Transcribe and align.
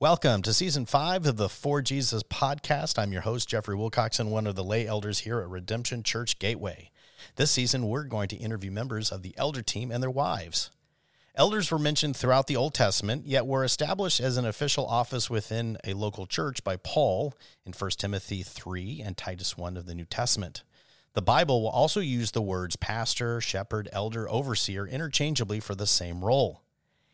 Welcome 0.00 0.40
to 0.44 0.54
season 0.54 0.86
five 0.86 1.26
of 1.26 1.36
the 1.36 1.50
For 1.50 1.82
Jesus 1.82 2.22
podcast. 2.22 2.98
I'm 2.98 3.12
your 3.12 3.20
host, 3.20 3.50
Jeffrey 3.50 3.76
Wilcoxon, 3.76 4.30
one 4.30 4.46
of 4.46 4.54
the 4.54 4.64
lay 4.64 4.86
elders 4.86 5.18
here 5.18 5.40
at 5.40 5.48
Redemption 5.50 6.02
Church 6.02 6.38
Gateway. 6.38 6.90
This 7.36 7.50
season, 7.50 7.86
we're 7.86 8.04
going 8.04 8.28
to 8.28 8.36
interview 8.36 8.70
members 8.70 9.12
of 9.12 9.20
the 9.20 9.34
elder 9.36 9.60
team 9.60 9.90
and 9.90 10.02
their 10.02 10.10
wives. 10.10 10.70
Elders 11.34 11.70
were 11.70 11.78
mentioned 11.78 12.16
throughout 12.16 12.46
the 12.46 12.56
Old 12.56 12.72
Testament, 12.72 13.26
yet 13.26 13.46
were 13.46 13.62
established 13.62 14.20
as 14.20 14.38
an 14.38 14.46
official 14.46 14.86
office 14.86 15.28
within 15.28 15.76
a 15.84 15.92
local 15.92 16.26
church 16.26 16.64
by 16.64 16.76
Paul 16.76 17.34
in 17.66 17.74
1 17.74 17.90
Timothy 17.98 18.42
3 18.42 19.02
and 19.04 19.18
Titus 19.18 19.58
1 19.58 19.76
of 19.76 19.84
the 19.84 19.94
New 19.94 20.06
Testament. 20.06 20.62
The 21.12 21.20
Bible 21.20 21.60
will 21.60 21.68
also 21.68 22.00
use 22.00 22.30
the 22.30 22.40
words 22.40 22.74
pastor, 22.74 23.38
shepherd, 23.42 23.86
elder, 23.92 24.26
overseer 24.30 24.86
interchangeably 24.86 25.60
for 25.60 25.74
the 25.74 25.86
same 25.86 26.24
role. 26.24 26.62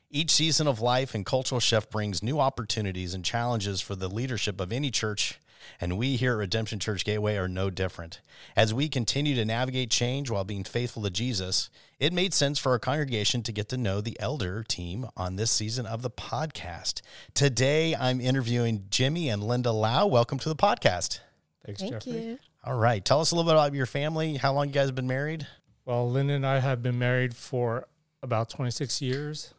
Each 0.09 0.31
season 0.31 0.69
of 0.69 0.81
life 0.81 1.15
and 1.15 1.27
cultural 1.27 1.61
shift 1.61 1.91
brings 1.91 2.23
new 2.23 2.39
opportunities 2.39 3.13
and 3.13 3.25
challenges 3.25 3.81
for 3.81 3.97
the 3.97 4.09
leadership 4.09 4.61
of 4.61 4.73
any 4.73 4.91
church, 4.91 5.41
and 5.81 5.99
we 5.99 6.15
here 6.15 6.35
at 6.35 6.39
Redemption 6.39 6.79
Church 6.79 7.05
Gateway 7.05 7.37
are 7.37 7.49
no 7.49 7.71
different. 7.71 8.21
As 8.55 8.73
we 8.73 8.89
continue 8.89 9.35
to 9.35 9.45
navigate 9.45 9.91
change 9.91 10.31
while 10.31 10.45
being 10.45 10.63
faithful 10.63 11.03
to 11.03 11.11
Jesus, 11.11 11.71
it 11.99 12.13
made 12.13 12.33
sense 12.35 12.57
for 12.61 12.71
our 12.71 12.79
congregation 12.79 13.43
to 13.43 13.53
get 13.53 13.69
to 13.71 13.77
know 13.77 14.01
the 14.01 14.17
elder 14.21 14.63
team 14.63 15.07
on 15.17 15.35
this 15.35 15.51
season 15.51 15.87
of 15.87 16.03
the 16.03 16.11
podcast. 16.11 17.01
Today, 17.35 17.97
I'm 17.97 18.21
interviewing 18.21 18.85
Jimmy 18.91 19.29
and 19.29 19.43
Linda 19.43 19.73
Lau. 19.73 20.07
Welcome 20.07 20.39
to 20.39 20.49
the 20.49 20.55
podcast. 20.57 21.19
Thanks, 21.65 21.81
Thank 21.81 21.95
Jeffrey. 21.95 22.13
you. 22.13 22.39
All 22.63 22.79
right, 22.79 23.05
tell 23.05 23.21
us 23.21 23.33
a 23.33 23.35
little 23.35 23.51
bit 23.51 23.57
about 23.57 23.75
your 23.75 23.87
family. 23.87 24.37
How 24.37 24.53
long 24.53 24.69
you 24.69 24.73
guys 24.73 24.87
have 24.87 24.95
been 24.95 25.09
married? 25.09 25.49
Well, 25.85 26.09
Linda 26.09 26.35
and 26.35 26.47
I 26.47 26.61
have 26.61 26.81
been 26.81 26.99
married 26.99 27.35
for 27.35 27.89
about 28.23 28.51
26 28.51 29.03
years. 29.03 29.53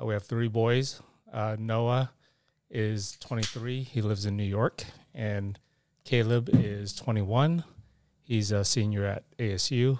Uh, 0.00 0.06
we 0.06 0.14
have 0.14 0.24
three 0.24 0.48
boys. 0.48 1.00
Uh, 1.32 1.56
Noah 1.58 2.10
is 2.70 3.16
23. 3.20 3.82
He 3.82 4.02
lives 4.02 4.26
in 4.26 4.36
New 4.36 4.44
York. 4.44 4.84
And 5.14 5.58
Caleb 6.04 6.50
is 6.52 6.94
21. 6.94 7.64
He's 8.22 8.50
a 8.50 8.64
senior 8.64 9.04
at 9.04 9.24
ASU. 9.38 9.98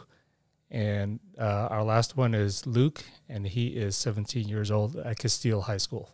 And 0.71 1.21
uh, 1.39 1.69
our 1.71 1.85
last 1.85 2.17
one 2.17 2.35
is 2.35 2.67
Luke, 2.67 3.05
and 3.29 3.47
he 3.47 3.69
is 3.69 3.95
17 3.95 4.49
years 4.49 4.71
old 4.71 4.97
at 4.97 5.19
Casteel 5.19 5.65
High 5.65 5.77
School. 5.77 6.09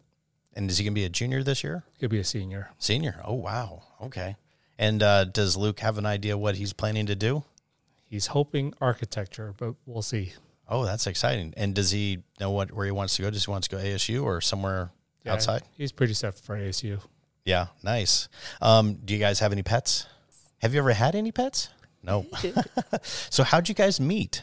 And 0.52 0.68
is 0.68 0.78
he 0.78 0.84
going 0.84 0.94
to 0.94 1.00
be 1.00 1.04
a 1.04 1.08
junior 1.08 1.44
this 1.44 1.62
year? 1.62 1.84
He'll 1.98 2.08
be 2.08 2.18
a 2.18 2.24
senior. 2.24 2.70
Senior. 2.78 3.20
Oh, 3.24 3.34
wow. 3.34 3.84
Okay. 4.02 4.34
And 4.76 5.00
uh, 5.00 5.26
does 5.26 5.56
Luke 5.56 5.78
have 5.78 5.96
an 5.96 6.06
idea 6.06 6.36
what 6.36 6.56
he's 6.56 6.72
planning 6.72 7.06
to 7.06 7.14
do? 7.14 7.44
He's 8.04 8.28
hoping 8.28 8.74
architecture, 8.80 9.54
but 9.56 9.74
we'll 9.86 10.02
see. 10.02 10.32
Oh, 10.68 10.84
that's 10.84 11.06
exciting. 11.06 11.54
And 11.56 11.74
does 11.74 11.90
he 11.90 12.18
know 12.40 12.50
what 12.50 12.72
where 12.72 12.84
he 12.84 12.92
wants 12.92 13.16
to 13.16 13.22
go? 13.22 13.30
Does 13.30 13.44
he 13.44 13.50
want 13.50 13.64
to 13.64 13.70
go 13.70 13.78
ASU 13.78 14.22
or 14.22 14.40
somewhere 14.40 14.90
Yeah, 15.24 15.32
outside? 15.32 15.62
He's 15.72 15.92
pretty 15.92 16.14
set 16.14 16.34
for 16.38 16.56
ASU. 16.56 17.00
Yeah, 17.44 17.68
nice. 17.82 18.28
Um, 18.60 18.94
do 19.04 19.14
you 19.14 19.20
guys 19.20 19.40
have 19.40 19.52
any 19.52 19.62
pets? 19.62 20.06
Have 20.58 20.74
you 20.74 20.80
ever 20.80 20.92
had 20.92 21.14
any 21.14 21.32
pets? 21.32 21.70
No. 22.02 22.26
so 23.02 23.44
how'd 23.44 23.68
you 23.68 23.74
guys 23.74 23.98
meet? 23.98 24.42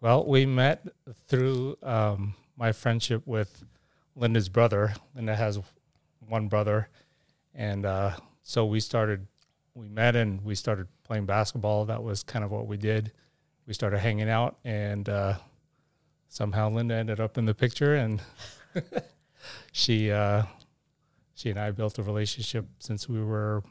Well, 0.00 0.24
we 0.26 0.46
met 0.46 0.86
through 1.28 1.76
um, 1.82 2.34
my 2.56 2.72
friendship 2.72 3.22
with 3.26 3.64
Linda's 4.14 4.48
brother. 4.48 4.94
Linda 5.14 5.34
has 5.34 5.58
one 6.28 6.46
brother, 6.48 6.88
and 7.54 7.84
uh, 7.86 8.12
so 8.42 8.66
we 8.66 8.80
started. 8.80 9.26
We 9.74 9.88
met 9.88 10.14
and 10.14 10.44
we 10.44 10.54
started 10.54 10.86
playing 11.02 11.26
basketball. 11.26 11.86
That 11.86 12.02
was 12.04 12.22
kind 12.22 12.44
of 12.44 12.52
what 12.52 12.68
we 12.68 12.76
did. 12.76 13.10
We 13.66 13.74
started 13.74 13.98
hanging 13.98 14.28
out, 14.28 14.56
and 14.64 15.08
uh, 15.08 15.34
somehow 16.28 16.70
Linda 16.70 16.94
ended 16.94 17.20
up 17.20 17.38
in 17.38 17.46
the 17.46 17.54
picture, 17.54 17.94
and 17.94 18.20
she 19.72 20.10
uh, 20.10 20.42
she 21.34 21.50
and 21.50 21.58
I 21.58 21.70
built 21.70 21.98
a 21.98 22.02
relationship 22.02 22.66
since 22.78 23.08
we 23.08 23.22
were 23.22 23.62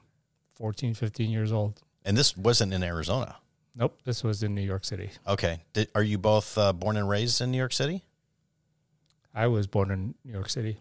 14, 0.55 0.93
15 0.93 1.29
years 1.29 1.51
old. 1.51 1.81
And 2.05 2.17
this 2.17 2.35
wasn't 2.35 2.73
in 2.73 2.83
Arizona. 2.83 3.37
Nope, 3.75 3.97
this 4.03 4.23
was 4.23 4.43
in 4.43 4.53
New 4.53 4.61
York 4.61 4.85
City. 4.85 5.09
Okay. 5.27 5.61
Did, 5.73 5.87
are 5.95 6.03
you 6.03 6.17
both 6.17 6.57
uh, 6.57 6.73
born 6.73 6.95
and 6.97 7.09
raised 7.09 7.41
in 7.41 7.51
New 7.51 7.57
York 7.57 7.73
City? 7.73 8.03
I 9.33 9.47
was 9.47 9.65
born 9.65 9.89
in 9.89 10.13
New 10.23 10.33
York 10.33 10.49
City. 10.49 10.77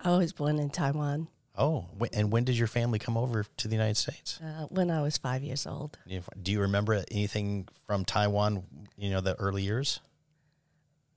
I 0.00 0.16
was 0.16 0.32
born 0.32 0.58
in 0.58 0.70
Taiwan 0.70 1.28
Oh, 1.56 1.86
and 2.14 2.32
when 2.32 2.44
did 2.44 2.56
your 2.56 2.66
family 2.68 2.98
come 2.98 3.16
over 3.18 3.44
to 3.58 3.68
the 3.68 3.74
United 3.74 3.96
States? 3.98 4.40
uh, 4.42 4.66
when 4.70 4.90
I 4.90 5.02
was 5.02 5.18
five 5.18 5.42
years 5.42 5.66
old. 5.66 5.98
Do 6.42 6.50
you 6.52 6.60
remember 6.62 7.04
anything 7.10 7.68
from 7.86 8.04
Taiwan? 8.06 8.64
You 8.96 9.10
know, 9.10 9.20
the 9.20 9.34
early 9.34 9.62
years. 9.62 10.00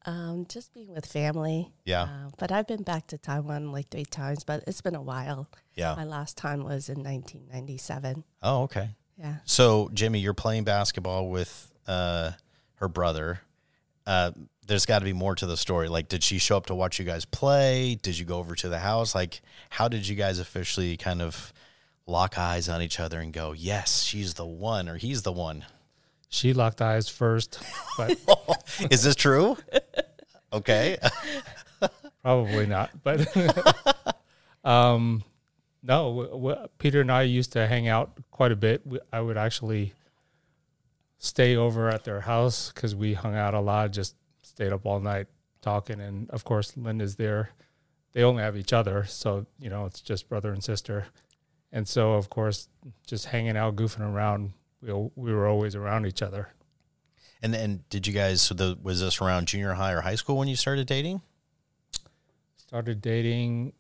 Um, 0.08 0.46
just 0.48 0.72
being 0.74 0.94
with 0.94 1.06
family. 1.06 1.72
Yeah, 1.84 2.04
Uh, 2.04 2.30
but 2.38 2.52
I've 2.52 2.68
been 2.68 2.84
back 2.84 3.08
to 3.08 3.18
Taiwan 3.18 3.72
like 3.72 3.90
three 3.90 4.06
times, 4.06 4.44
but 4.44 4.64
it's 4.68 4.82
been 4.82 4.94
a 4.94 5.02
while. 5.02 5.48
yeah. 5.74 5.96
My 5.96 6.04
last 6.04 6.38
time 6.38 6.64
was 6.64 6.90
in 6.90 7.02
1997. 7.04 8.24
Oh, 8.44 8.64
okay. 8.64 8.90
Yeah. 9.18 9.38
So, 9.46 9.90
Jimmy, 9.94 10.20
you're 10.20 10.34
playing 10.36 10.64
basketball 10.66 11.30
with 11.30 11.72
uh, 11.88 12.32
her 12.76 12.88
brother. 12.88 13.40
Uh, 14.06 14.32
there's 14.68 14.86
got 14.86 15.00
to 15.00 15.06
be 15.06 15.14
more 15.14 15.36
to 15.36 15.46
the 15.46 15.58
story. 15.58 15.88
Like, 15.88 16.08
did 16.08 16.24
she 16.24 16.38
show 16.38 16.58
up 16.58 16.68
to 16.68 16.76
watch 16.76 17.00
you 17.00 17.06
guys 17.06 17.26
play? 17.26 17.96
Did 18.02 18.18
you 18.18 18.26
go 18.26 18.38
over 18.38 18.56
to 18.56 18.70
the 18.70 18.80
house? 18.80 19.14
Like, 19.16 19.42
how 19.70 19.88
did 19.88 20.08
you 20.08 20.16
guys 20.16 20.40
officially 20.40 20.98
kind 20.98 21.22
of 21.22 21.54
lock 22.08 22.38
eyes 22.38 22.70
on 22.70 22.82
each 22.82 23.00
other 23.00 23.20
and 23.20 23.34
go, 23.34 23.52
"Yes, 23.52 24.04
she's 24.04 24.36
the 24.36 24.46
one," 24.46 24.88
or 24.88 24.98
"He's 24.98 25.24
the 25.24 25.32
one"? 25.32 25.66
She 26.30 26.54
locked 26.54 26.82
eyes 26.82 27.08
first, 27.08 27.60
but 27.98 28.18
Is 28.92 29.04
this 29.04 29.16
true? 29.16 29.58
Okay. 30.52 30.98
probably 32.22 32.66
not. 32.66 32.92
But 33.04 33.28
um, 34.66 35.24
no, 35.84 36.10
w- 36.10 36.30
w- 36.30 36.68
Peter 36.78 37.02
and 37.02 37.12
I 37.12 37.22
used 37.24 37.54
to 37.54 37.68
hang 37.68 37.88
out 37.88 38.18
quite 38.32 38.52
a 38.52 38.56
bit. 38.56 38.86
We, 38.86 39.00
I 39.14 39.22
would 39.22 39.38
actually 39.38 39.94
stay 41.26 41.56
over 41.56 41.90
at 41.90 42.04
their 42.04 42.22
house 42.22 42.72
because 42.74 42.96
we 42.96 43.14
hung 43.14 43.36
out 43.36 43.54
a 43.54 43.60
lot, 43.60 43.92
just 43.92 44.16
stayed 44.42 44.72
up 44.72 44.86
all 44.86 45.00
night 45.00 45.28
talking. 45.62 46.00
And 46.00 46.30
of 46.30 46.44
course, 46.44 46.76
Linda's 46.78 47.16
there. 47.16 47.50
They 48.14 48.24
only 48.24 48.44
have 48.44 48.56
each 48.56 48.72
other, 48.72 49.04
so 49.06 49.46
you 49.60 49.70
know 49.70 49.86
it's 49.86 50.00
just 50.02 50.30
brother 50.30 50.54
and 50.54 50.64
sister. 50.64 51.08
And 51.74 51.86
so, 51.86 52.14
of 52.14 52.30
course, 52.30 52.70
just 53.06 53.26
hanging 53.26 53.58
out, 53.58 53.76
goofing 53.76 54.10
around, 54.10 54.54
we 54.82 54.94
we 55.16 55.34
were 55.34 55.48
always 55.48 55.76
around 55.76 56.06
each 56.06 56.22
other. 56.22 56.50
And 57.42 57.54
and 57.54 57.88
did 57.90 58.08
you 58.08 58.14
guys? 58.14 58.42
So 58.42 58.54
the 58.56 58.78
was 58.82 59.02
this 59.02 59.20
around 59.22 59.48
junior 59.48 59.74
high 59.74 59.92
or 59.92 60.02
high 60.02 60.16
school 60.16 60.38
when 60.38 60.48
you 60.48 60.56
started 60.56 60.88
dating? 60.88 61.22
Started 62.56 63.02
dating 63.02 63.74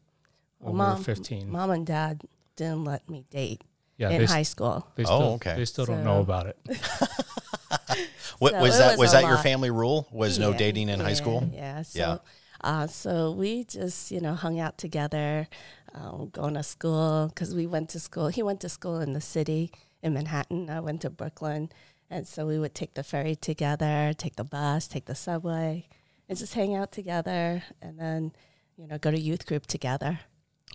Well, 0.59 0.73
when 0.73 0.79
we 0.81 0.85
were 0.85 0.94
mom, 0.95 1.03
15. 1.03 1.50
mom 1.50 1.69
and 1.72 1.85
dad 1.85 2.23
didn't 2.57 2.83
let 2.83 3.09
me 3.09 3.25
date 3.29 3.63
yeah, 3.97 4.09
in 4.09 4.19
they, 4.22 4.25
high 4.25 4.44
school. 4.44 4.85
they 4.95 5.03
Oh, 5.03 5.06
still, 5.06 5.33
okay. 5.35 5.56
They 5.56 5.66
still 5.66 5.85
don't 5.85 6.00
So- 6.00 6.03
know 6.03 6.19
about 6.22 6.47
it. 6.47 6.57
What 8.39 8.51
So 8.51 8.59
was 8.61 8.75
it 8.75 8.79
that? 8.79 8.89
was 8.91 8.97
Was 9.00 9.13
a 9.13 9.22
that 9.22 9.28
your 9.28 9.38
family 9.38 9.69
rule? 9.72 10.07
Was 10.11 10.38
no 10.38 10.51
dating 10.53 10.89
in 10.89 11.00
high 11.00 11.13
school? 11.13 11.50
Yeah. 11.53 11.83
So, 11.83 12.00
Yeah. 12.00 12.17
Uh, 12.61 12.88
so 12.88 13.31
we 13.31 13.63
just, 13.63 14.11
you 14.11 14.19
know, 14.19 14.33
hung 14.33 14.59
out 14.59 14.78
together, 14.78 15.47
um, 15.94 16.29
going 16.33 16.56
to 16.56 16.63
school 16.63 17.28
because 17.29 17.53
we 17.56 17.66
went 17.67 17.89
to 17.91 18.00
school. 18.00 18.28
He 18.28 18.44
went 18.44 18.59
to 18.61 18.69
school 18.69 19.00
in 19.00 19.13
the 19.13 19.22
city 19.22 19.72
in 20.03 20.13
Manhattan. 20.13 20.69
I 20.69 20.79
went 20.81 21.01
to 21.01 21.09
Brooklyn. 21.09 21.69
And 22.09 22.27
so 22.27 22.45
we 22.45 22.59
would 22.59 22.75
take 22.75 22.94
the 22.95 23.03
ferry 23.03 23.35
together, 23.35 24.13
take 24.17 24.35
the 24.35 24.44
bus, 24.44 24.88
take 24.88 25.06
the 25.06 25.16
subway, 25.16 25.88
and 26.27 26.38
just 26.38 26.53
hang 26.56 26.75
out 26.75 26.91
together 26.91 27.63
and 27.81 28.00
then, 28.00 28.31
you 28.77 28.88
know, 28.88 28.97
go 28.97 29.12
to 29.12 29.19
youth 29.19 29.45
group 29.45 29.66
together. 29.67 30.19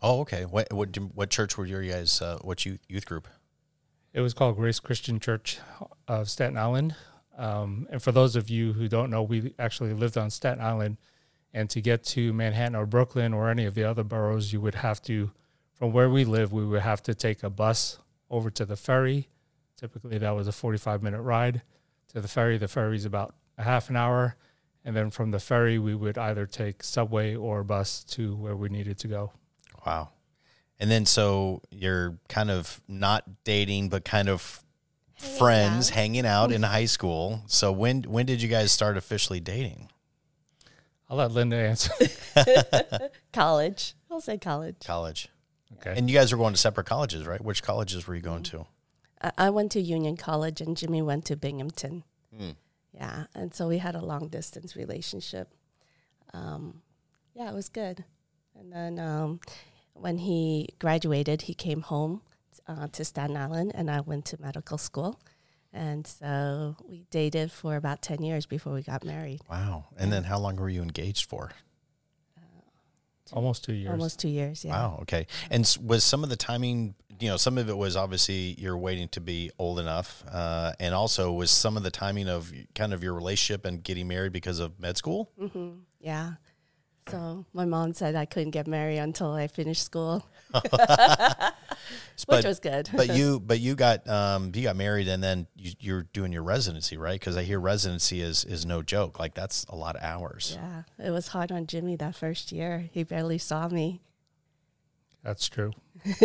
Oh, 0.03 0.21
okay. 0.21 0.45
What 0.45 0.73
what 0.73 0.97
what 1.15 1.31
church 1.31 1.59
were 1.59 1.67
your 1.67 1.83
guys? 1.83 2.23
Uh, 2.23 2.39
what 2.43 2.65
youth 2.65 2.81
youth 2.89 3.07
group? 3.07 3.29
It 4.13 4.21
was 4.21 4.35
called 4.35 4.57
Grace 4.57 4.81
Christian 4.81 5.21
Church 5.21 5.59
of 6.09 6.29
Staten 6.29 6.57
Island. 6.57 6.97
Um, 7.39 7.87
and 7.91 8.03
for 8.03 8.13
those 8.13 8.35
of 8.35 8.51
you 8.51 8.73
who 8.73 8.89
don't 8.89 9.11
know, 9.11 9.23
we 9.23 9.55
actually 9.59 9.93
lived 9.93 10.19
on 10.19 10.31
Staten 10.31 10.63
Island. 10.63 10.97
And 11.55 11.71
to 11.71 11.81
get 11.81 12.05
to 12.05 12.33
Manhattan 12.33 12.77
or 12.77 12.87
Brooklyn 12.87 13.33
or 13.33 13.51
any 13.51 13.65
of 13.65 13.75
the 13.75 13.85
other 13.85 14.05
boroughs, 14.05 14.53
you 14.53 14.61
would 14.61 14.77
have 14.77 15.01
to, 15.03 15.31
from 15.75 15.93
where 15.93 16.09
we 16.09 16.25
live, 16.25 16.53
we 16.53 16.65
would 16.65 16.83
have 16.83 17.03
to 17.05 17.15
take 17.15 17.43
a 17.43 17.51
bus 17.51 17.99
over 18.31 18.51
to 18.51 18.65
the 18.65 18.77
ferry. 18.77 19.29
Typically, 19.77 20.19
that 20.19 20.31
was 20.31 20.49
a 20.49 20.53
45 20.53 21.03
minute 21.03 21.23
ride 21.23 21.63
to 22.09 22.21
the 22.21 22.29
ferry. 22.29 22.59
The 22.59 22.69
ferry's 22.69 23.05
about 23.05 23.35
a 23.59 23.63
half 23.63 23.91
an 23.91 23.97
hour. 23.97 24.37
And 24.85 24.97
then 24.97 25.11
from 25.11 25.31
the 25.31 25.41
ferry, 25.41 25.79
we 25.79 25.95
would 25.95 26.19
either 26.19 26.47
take 26.47 26.83
subway 26.83 27.35
or 27.35 27.63
bus 27.65 28.05
to 28.05 28.35
where 28.37 28.57
we 28.57 28.69
needed 28.69 28.99
to 28.99 29.09
go. 29.09 29.33
Wow. 29.87 30.11
And 30.79 30.91
then 30.91 31.05
so 31.07 31.63
you're 31.71 32.19
kind 32.29 32.51
of 32.51 32.81
not 32.89 33.45
dating, 33.45 33.89
but 33.91 34.05
kind 34.05 34.29
of 34.29 34.63
Hanging 35.15 35.37
friends 35.39 35.91
out. 35.91 35.95
hanging 35.95 36.27
out 36.27 36.53
in 36.53 36.63
high 36.77 36.87
school. 36.87 37.43
So 37.47 37.71
when 37.73 38.03
when 38.05 38.25
did 38.27 38.41
you 38.41 38.49
guys 38.49 38.73
start 38.73 38.97
officially 38.97 39.41
dating? 39.41 39.91
I'll 41.09 41.17
let 41.19 41.33
Linda 41.33 41.57
answer. 41.57 41.93
College. 43.33 43.95
I'll 44.11 44.21
say 44.21 44.39
college. 44.39 44.77
College. 44.85 45.29
Okay. 45.79 45.95
And 45.97 46.09
you 46.09 46.17
guys 46.17 46.31
were 46.33 46.39
going 46.39 46.55
to 46.55 46.59
separate 46.61 46.87
colleges, 46.87 47.27
right? 47.27 47.41
Which 47.41 47.63
colleges 47.63 48.07
were 48.07 48.15
you 48.15 48.21
going 48.21 48.45
to? 48.45 48.67
I, 49.21 49.33
I 49.37 49.51
went 49.51 49.73
to 49.73 49.81
Union 49.81 50.17
College 50.17 50.61
and 50.61 50.77
Jimmy 50.77 51.03
went 51.03 51.25
to 51.27 51.37
Binghamton. 51.37 52.05
Hmm. 52.37 52.51
Yeah. 52.93 53.25
And 53.35 53.53
so 53.55 53.69
we 53.69 53.79
had 53.79 53.95
a 53.97 54.05
long 54.05 54.29
distance 54.29 54.77
relationship. 54.77 55.53
Um, 56.33 56.81
yeah, 57.35 57.51
it 57.51 57.55
was 57.55 57.69
good. 57.69 58.05
And 58.59 58.73
then 58.73 58.99
um, 58.99 59.41
when 60.01 60.19
he 60.19 60.69
graduated, 60.79 61.43
he 61.43 61.55
came 61.55 61.83
home 61.83 62.23
uh, 62.67 62.89
to 62.93 63.05
Staten 63.05 63.37
Island, 63.37 63.73
and 63.75 63.91
I 63.91 64.01
went 64.01 64.25
to 64.27 64.41
medical 64.41 64.79
school. 64.79 65.21
And 65.73 66.07
so 66.07 66.77
we 66.89 67.05
dated 67.11 67.53
for 67.53 67.77
about 67.77 68.03
10 68.03 68.23
years 68.23 68.45
before 68.47 68.73
we 68.73 68.83
got 68.83 69.05
married. 69.05 69.41
Wow. 69.49 69.85
And 69.97 70.13
then 70.13 70.25
how 70.25 70.39
long 70.39 70.57
were 70.57 70.69
you 70.69 70.83
engaged 70.83 71.29
for? 71.29 71.53
Almost 73.33 73.63
two 73.63 73.75
years. 73.75 73.93
Almost 73.93 74.19
two 74.19 74.29
years, 74.29 74.65
yeah. 74.65 74.73
Wow. 74.73 74.99
Okay. 75.03 75.29
And 75.51 75.77
was 75.85 76.03
some 76.03 76.25
of 76.25 76.31
the 76.31 76.37
timing, 76.37 76.97
you 77.21 77.29
know, 77.29 77.37
some 77.37 77.59
of 77.59 77.69
it 77.69 77.77
was 77.77 77.95
obviously 77.95 78.57
you're 78.59 78.77
waiting 78.77 79.07
to 79.11 79.21
be 79.21 79.53
old 79.57 79.79
enough. 79.79 80.25
Uh, 80.29 80.73
and 80.81 80.95
also 80.95 81.33
was 81.33 81.53
some 81.53 81.77
of 81.77 81.85
the 81.85 81.93
timing 81.93 82.29
of 82.29 82.53
kind 82.75 82.93
of 82.93 83.05
your 83.05 83.15
relationship 83.15 83.65
and 83.65 83.85
getting 83.85 84.09
married 84.09 84.33
because 84.33 84.59
of 84.59 84.81
med 84.81 84.97
school? 84.97 85.31
hmm 85.39 85.71
Yeah. 86.01 86.33
So 87.09 87.45
my 87.53 87.65
mom 87.65 87.93
said 87.95 88.15
I 88.15 88.25
couldn't 88.25 88.51
get 88.51 88.67
married 88.67 88.99
until 88.99 89.33
I 89.33 89.47
finished 89.49 89.83
school, 89.83 90.25
which 90.53 90.63
But, 92.27 92.45
was 92.45 92.61
good. 92.61 92.89
but 92.95 93.15
you, 93.15 93.41
but 93.45 93.59
you 93.61 93.75
got, 93.75 94.07
um, 94.09 94.53
you 94.55 94.63
got 94.63 94.77
married 94.77 95.09
and 95.09 95.23
then 95.23 95.47
you, 95.57 95.73
you're 95.81 96.03
doing 96.13 96.33
your 96.33 96.43
residency, 96.43 96.97
right? 96.97 97.19
Because 97.19 97.37
I 97.37 97.43
hear 97.43 97.59
residency 97.59 98.21
is, 98.21 98.45
is 98.45 98.65
no 98.67 98.83
joke. 98.83 99.19
Like 99.19 99.35
that's 99.35 99.65
a 99.69 99.75
lot 99.75 99.97
of 99.97 100.03
hours. 100.03 100.57
yeah, 100.61 100.83
it 101.05 101.11
was 101.11 101.29
hard 101.29 101.51
on 101.51 101.67
Jimmy 101.67 101.97
that 101.97 102.15
first 102.15 102.53
year. 102.53 102.89
He 102.93 103.03
barely 103.03 103.39
saw 103.39 103.69
me, 103.69 104.01
That's 105.25 105.49
true. 105.49 105.73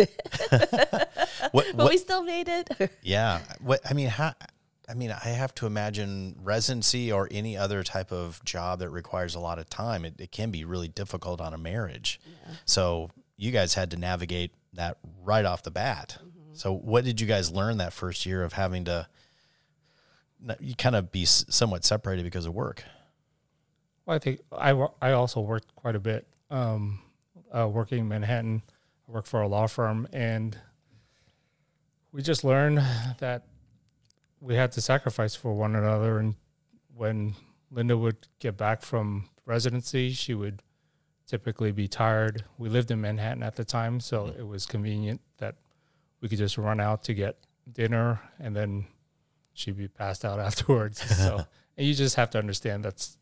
What, 1.52 1.66
but 1.74 1.76
what, 1.76 1.90
we 1.90 1.98
still 1.98 2.22
made 2.22 2.48
it. 2.48 2.68
Yeah. 3.02 3.40
What 3.60 3.80
I 3.88 3.92
mean, 3.94 4.08
how 4.08 4.34
I 4.88 4.94
mean, 4.94 5.10
I 5.10 5.28
have 5.30 5.54
to 5.56 5.66
imagine 5.66 6.36
residency 6.42 7.10
or 7.10 7.28
any 7.30 7.56
other 7.56 7.82
type 7.82 8.12
of 8.12 8.42
job 8.44 8.78
that 8.78 8.90
requires 8.90 9.34
a 9.34 9.40
lot 9.40 9.58
of 9.58 9.68
time. 9.68 10.04
It, 10.04 10.14
it 10.20 10.30
can 10.30 10.50
be 10.50 10.64
really 10.64 10.88
difficult 10.88 11.40
on 11.40 11.52
a 11.52 11.58
marriage. 11.58 12.20
So 12.64 13.10
you 13.36 13.50
guys 13.50 13.74
had 13.74 13.90
to 13.90 13.96
navigate 13.96 14.52
that 14.74 14.98
right 15.24 15.44
off 15.44 15.62
the 15.62 15.72
bat. 15.72 16.18
So 16.52 16.72
what 16.72 17.04
did 17.04 17.20
you 17.20 17.26
guys 17.26 17.50
learn 17.50 17.78
that 17.78 17.92
first 17.92 18.24
year 18.26 18.44
of 18.44 18.52
having 18.52 18.84
to? 18.84 19.08
You 20.60 20.76
kind 20.76 20.94
of 20.94 21.10
be 21.10 21.24
somewhat 21.24 21.84
separated 21.84 22.22
because 22.22 22.46
of 22.46 22.54
work. 22.54 22.84
Well, 24.04 24.14
I 24.14 24.18
think 24.20 24.40
I, 24.52 24.70
I 25.02 25.12
also 25.12 25.40
worked 25.40 25.74
quite 25.74 25.96
a 25.96 25.98
bit 25.98 26.26
um, 26.50 27.00
uh, 27.52 27.66
working 27.68 27.98
in 28.00 28.08
Manhattan. 28.08 28.62
I 29.08 29.12
worked 29.12 29.26
for 29.26 29.42
a 29.42 29.48
law 29.48 29.66
firm, 29.66 30.06
and 30.12 30.56
we 32.12 32.22
just 32.22 32.44
learned 32.44 32.78
that 33.18 33.42
we 34.40 34.54
had 34.54 34.72
to 34.72 34.80
sacrifice 34.80 35.34
for 35.34 35.52
one 35.52 35.74
another. 35.74 36.18
And 36.18 36.34
when 36.94 37.34
Linda 37.70 37.96
would 37.96 38.28
get 38.38 38.56
back 38.56 38.82
from 38.82 39.28
residency, 39.44 40.10
she 40.10 40.34
would 40.34 40.62
typically 41.26 41.72
be 41.72 41.88
tired. 41.88 42.44
We 42.58 42.68
lived 42.68 42.90
in 42.90 43.00
Manhattan 43.00 43.42
at 43.42 43.56
the 43.56 43.64
time, 43.64 44.00
so 44.00 44.24
mm-hmm. 44.24 44.40
it 44.40 44.46
was 44.46 44.66
convenient 44.66 45.20
that 45.38 45.56
we 46.20 46.28
could 46.28 46.38
just 46.38 46.58
run 46.58 46.80
out 46.80 47.02
to 47.04 47.14
get 47.14 47.36
dinner, 47.72 48.20
and 48.38 48.54
then 48.54 48.86
she'd 49.52 49.76
be 49.76 49.88
passed 49.88 50.24
out 50.24 50.38
afterwards. 50.48 51.00
So, 51.00 51.44
and 51.76 51.86
you 51.86 51.94
just 51.94 52.16
have 52.16 52.30
to 52.30 52.38
understand 52.38 52.84
that's 52.84 53.18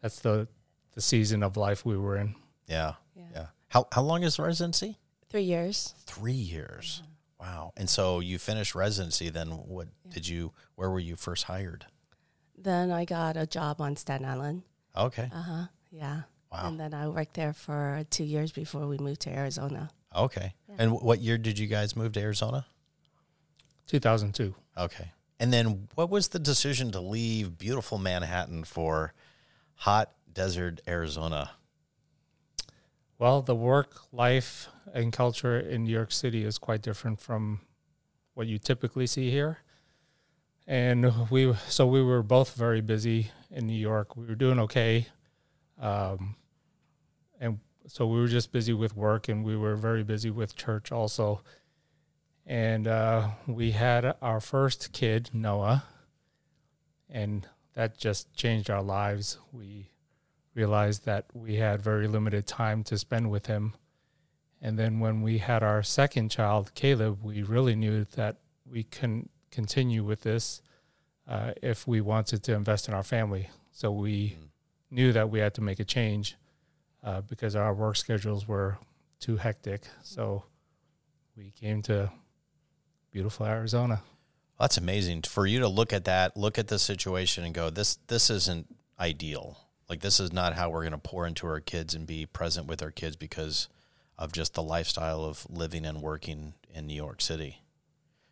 that's 0.00 0.20
the 0.20 0.48
the 0.94 1.00
season 1.00 1.42
of 1.42 1.56
life 1.56 1.84
we 1.84 1.96
were 1.96 2.16
in. 2.16 2.34
Yeah. 2.66 2.94
Yeah. 3.14 3.24
Yeah. 3.34 3.46
How 3.68 3.86
how 3.92 4.02
long 4.02 4.22
is 4.22 4.36
the 4.36 4.42
residency? 4.42 4.98
Three 5.28 5.42
years. 5.42 5.94
Three 6.06 6.32
years. 6.32 7.02
Mm-hmm. 7.02 7.12
Wow. 7.46 7.72
And 7.76 7.88
so 7.88 8.18
you 8.20 8.38
finished 8.38 8.74
residency. 8.74 9.28
Then 9.28 9.48
what 9.50 9.86
did 10.10 10.26
you? 10.26 10.52
Where 10.74 10.90
were 10.90 10.98
you 11.00 11.14
first 11.14 11.44
hired? 11.44 11.86
Then 12.58 12.90
I 12.90 13.04
got 13.04 13.36
a 13.36 13.46
job 13.46 13.80
on 13.80 13.94
Staten 13.96 14.26
Island. 14.26 14.62
Okay. 14.96 15.30
Uh 15.32 15.42
huh. 15.42 15.64
Yeah. 15.90 16.22
Wow. 16.50 16.68
And 16.68 16.80
then 16.80 16.92
I 16.92 17.06
worked 17.08 17.34
there 17.34 17.52
for 17.52 18.02
two 18.10 18.24
years 18.24 18.50
before 18.50 18.86
we 18.88 18.98
moved 18.98 19.20
to 19.22 19.30
Arizona. 19.30 19.90
Okay. 20.14 20.54
And 20.78 20.90
wh- 20.90 21.04
what 21.04 21.20
year 21.20 21.38
did 21.38 21.58
you 21.58 21.66
guys 21.68 21.94
move 21.94 22.12
to 22.12 22.20
Arizona? 22.20 22.66
2002. 23.86 24.54
Okay. 24.76 25.12
And 25.38 25.52
then 25.52 25.88
what 25.94 26.10
was 26.10 26.28
the 26.28 26.38
decision 26.38 26.90
to 26.92 27.00
leave 27.00 27.58
beautiful 27.58 27.98
Manhattan 27.98 28.64
for 28.64 29.12
hot 29.74 30.12
desert 30.32 30.80
Arizona? 30.88 31.50
Well, 33.18 33.40
the 33.40 33.54
work 33.54 34.12
life 34.12 34.68
and 34.92 35.10
culture 35.10 35.58
in 35.58 35.84
New 35.84 35.92
York 35.92 36.12
City 36.12 36.44
is 36.44 36.58
quite 36.58 36.82
different 36.82 37.18
from 37.18 37.60
what 38.34 38.46
you 38.46 38.58
typically 38.58 39.06
see 39.06 39.30
here. 39.30 39.58
And 40.66 41.30
we 41.30 41.54
so 41.68 41.86
we 41.86 42.02
were 42.02 42.22
both 42.22 42.54
very 42.54 42.82
busy 42.82 43.30
in 43.50 43.66
New 43.66 43.78
York. 43.78 44.16
We 44.16 44.26
were 44.26 44.34
doing 44.34 44.58
okay, 44.60 45.06
um, 45.80 46.34
and 47.40 47.60
so 47.86 48.06
we 48.06 48.20
were 48.20 48.26
just 48.26 48.52
busy 48.52 48.72
with 48.72 48.96
work, 48.96 49.28
and 49.28 49.44
we 49.44 49.56
were 49.56 49.76
very 49.76 50.02
busy 50.02 50.30
with 50.30 50.56
church 50.56 50.90
also. 50.92 51.40
And 52.44 52.86
uh, 52.86 53.28
we 53.46 53.70
had 53.70 54.16
our 54.20 54.40
first 54.40 54.92
kid, 54.92 55.30
Noah, 55.32 55.84
and 57.08 57.46
that 57.74 57.96
just 57.96 58.34
changed 58.34 58.68
our 58.68 58.82
lives. 58.82 59.38
We 59.52 59.90
realized 60.56 61.04
that 61.04 61.26
we 61.34 61.56
had 61.56 61.82
very 61.82 62.08
limited 62.08 62.46
time 62.46 62.82
to 62.82 62.96
spend 62.96 63.30
with 63.30 63.46
him. 63.46 63.74
And 64.62 64.78
then 64.78 64.98
when 64.98 65.20
we 65.20 65.38
had 65.38 65.62
our 65.62 65.82
second 65.82 66.30
child, 66.30 66.74
Caleb, 66.74 67.22
we 67.22 67.42
really 67.42 67.76
knew 67.76 68.04
that 68.16 68.38
we 68.68 68.82
couldn't 68.82 69.30
continue 69.50 70.02
with 70.02 70.22
this 70.22 70.62
uh, 71.28 71.52
if 71.62 71.86
we 71.86 72.00
wanted 72.00 72.42
to 72.44 72.54
invest 72.54 72.88
in 72.88 72.94
our 72.94 73.02
family. 73.02 73.50
So 73.70 73.92
we 73.92 74.36
knew 74.90 75.12
that 75.12 75.28
we 75.28 75.40
had 75.40 75.54
to 75.54 75.60
make 75.60 75.78
a 75.78 75.84
change 75.84 76.36
uh, 77.04 77.20
because 77.20 77.54
our 77.54 77.74
work 77.74 77.96
schedules 77.96 78.48
were 78.48 78.78
too 79.20 79.36
hectic. 79.36 79.82
So 80.02 80.44
we 81.36 81.50
came 81.50 81.82
to 81.82 82.10
beautiful 83.10 83.44
Arizona. 83.44 84.00
That's 84.58 84.78
amazing 84.78 85.22
for 85.22 85.46
you 85.46 85.60
to 85.60 85.68
look 85.68 85.92
at 85.92 86.06
that, 86.06 86.34
look 86.34 86.58
at 86.58 86.68
the 86.68 86.78
situation, 86.78 87.44
and 87.44 87.54
go, 87.54 87.68
"This 87.68 87.98
this 88.06 88.30
isn't 88.30 88.74
ideal. 88.98 89.58
Like 89.88 90.00
this 90.00 90.18
is 90.20 90.32
not 90.32 90.54
how 90.54 90.70
we're 90.70 90.82
going 90.82 90.92
to 90.92 90.98
pour 90.98 91.26
into 91.26 91.46
our 91.46 91.60
kids 91.60 91.94
and 91.94 92.06
be 92.06 92.26
present 92.26 92.66
with 92.66 92.82
our 92.82 92.90
kids 92.90 93.16
because 93.16 93.68
of 94.18 94.32
just 94.32 94.54
the 94.54 94.62
lifestyle 94.62 95.24
of 95.24 95.46
living 95.48 95.84
and 95.84 96.02
working 96.02 96.54
in 96.72 96.86
New 96.86 96.94
York 96.94 97.20
City." 97.20 97.62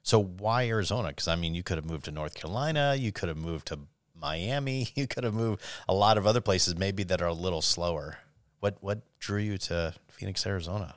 So 0.03 0.23
why 0.23 0.67
Arizona? 0.69 1.09
Because 1.09 1.29
I 1.29 1.37
mean, 1.37 1.55
you 1.55 1.63
could 1.63 1.79
have 1.79 1.87
moved 1.87 2.05
to 2.05 2.11
North 2.11 2.35
Carolina, 2.35 2.95
you 2.95 3.11
could 3.13 3.29
have 3.29 3.39
moved 3.39 3.69
to 3.69 3.79
Miami, 4.15 4.89
you 4.95 5.07
could 5.07 5.25
have 5.25 5.35
moved 5.35 5.63
a 5.89 5.95
lot 5.95 6.19
of 6.19 6.27
other 6.27 6.41
places, 6.41 6.77
maybe 6.77 7.05
that 7.05 7.23
are 7.23 7.29
a 7.29 7.35
little 7.35 7.63
slower. 7.63 8.19
What 8.61 8.77
what 8.81 9.01
drew 9.19 9.41
you 9.41 9.59
to 9.59 9.95
Phoenix, 10.09 10.47
Arizona? 10.47 10.97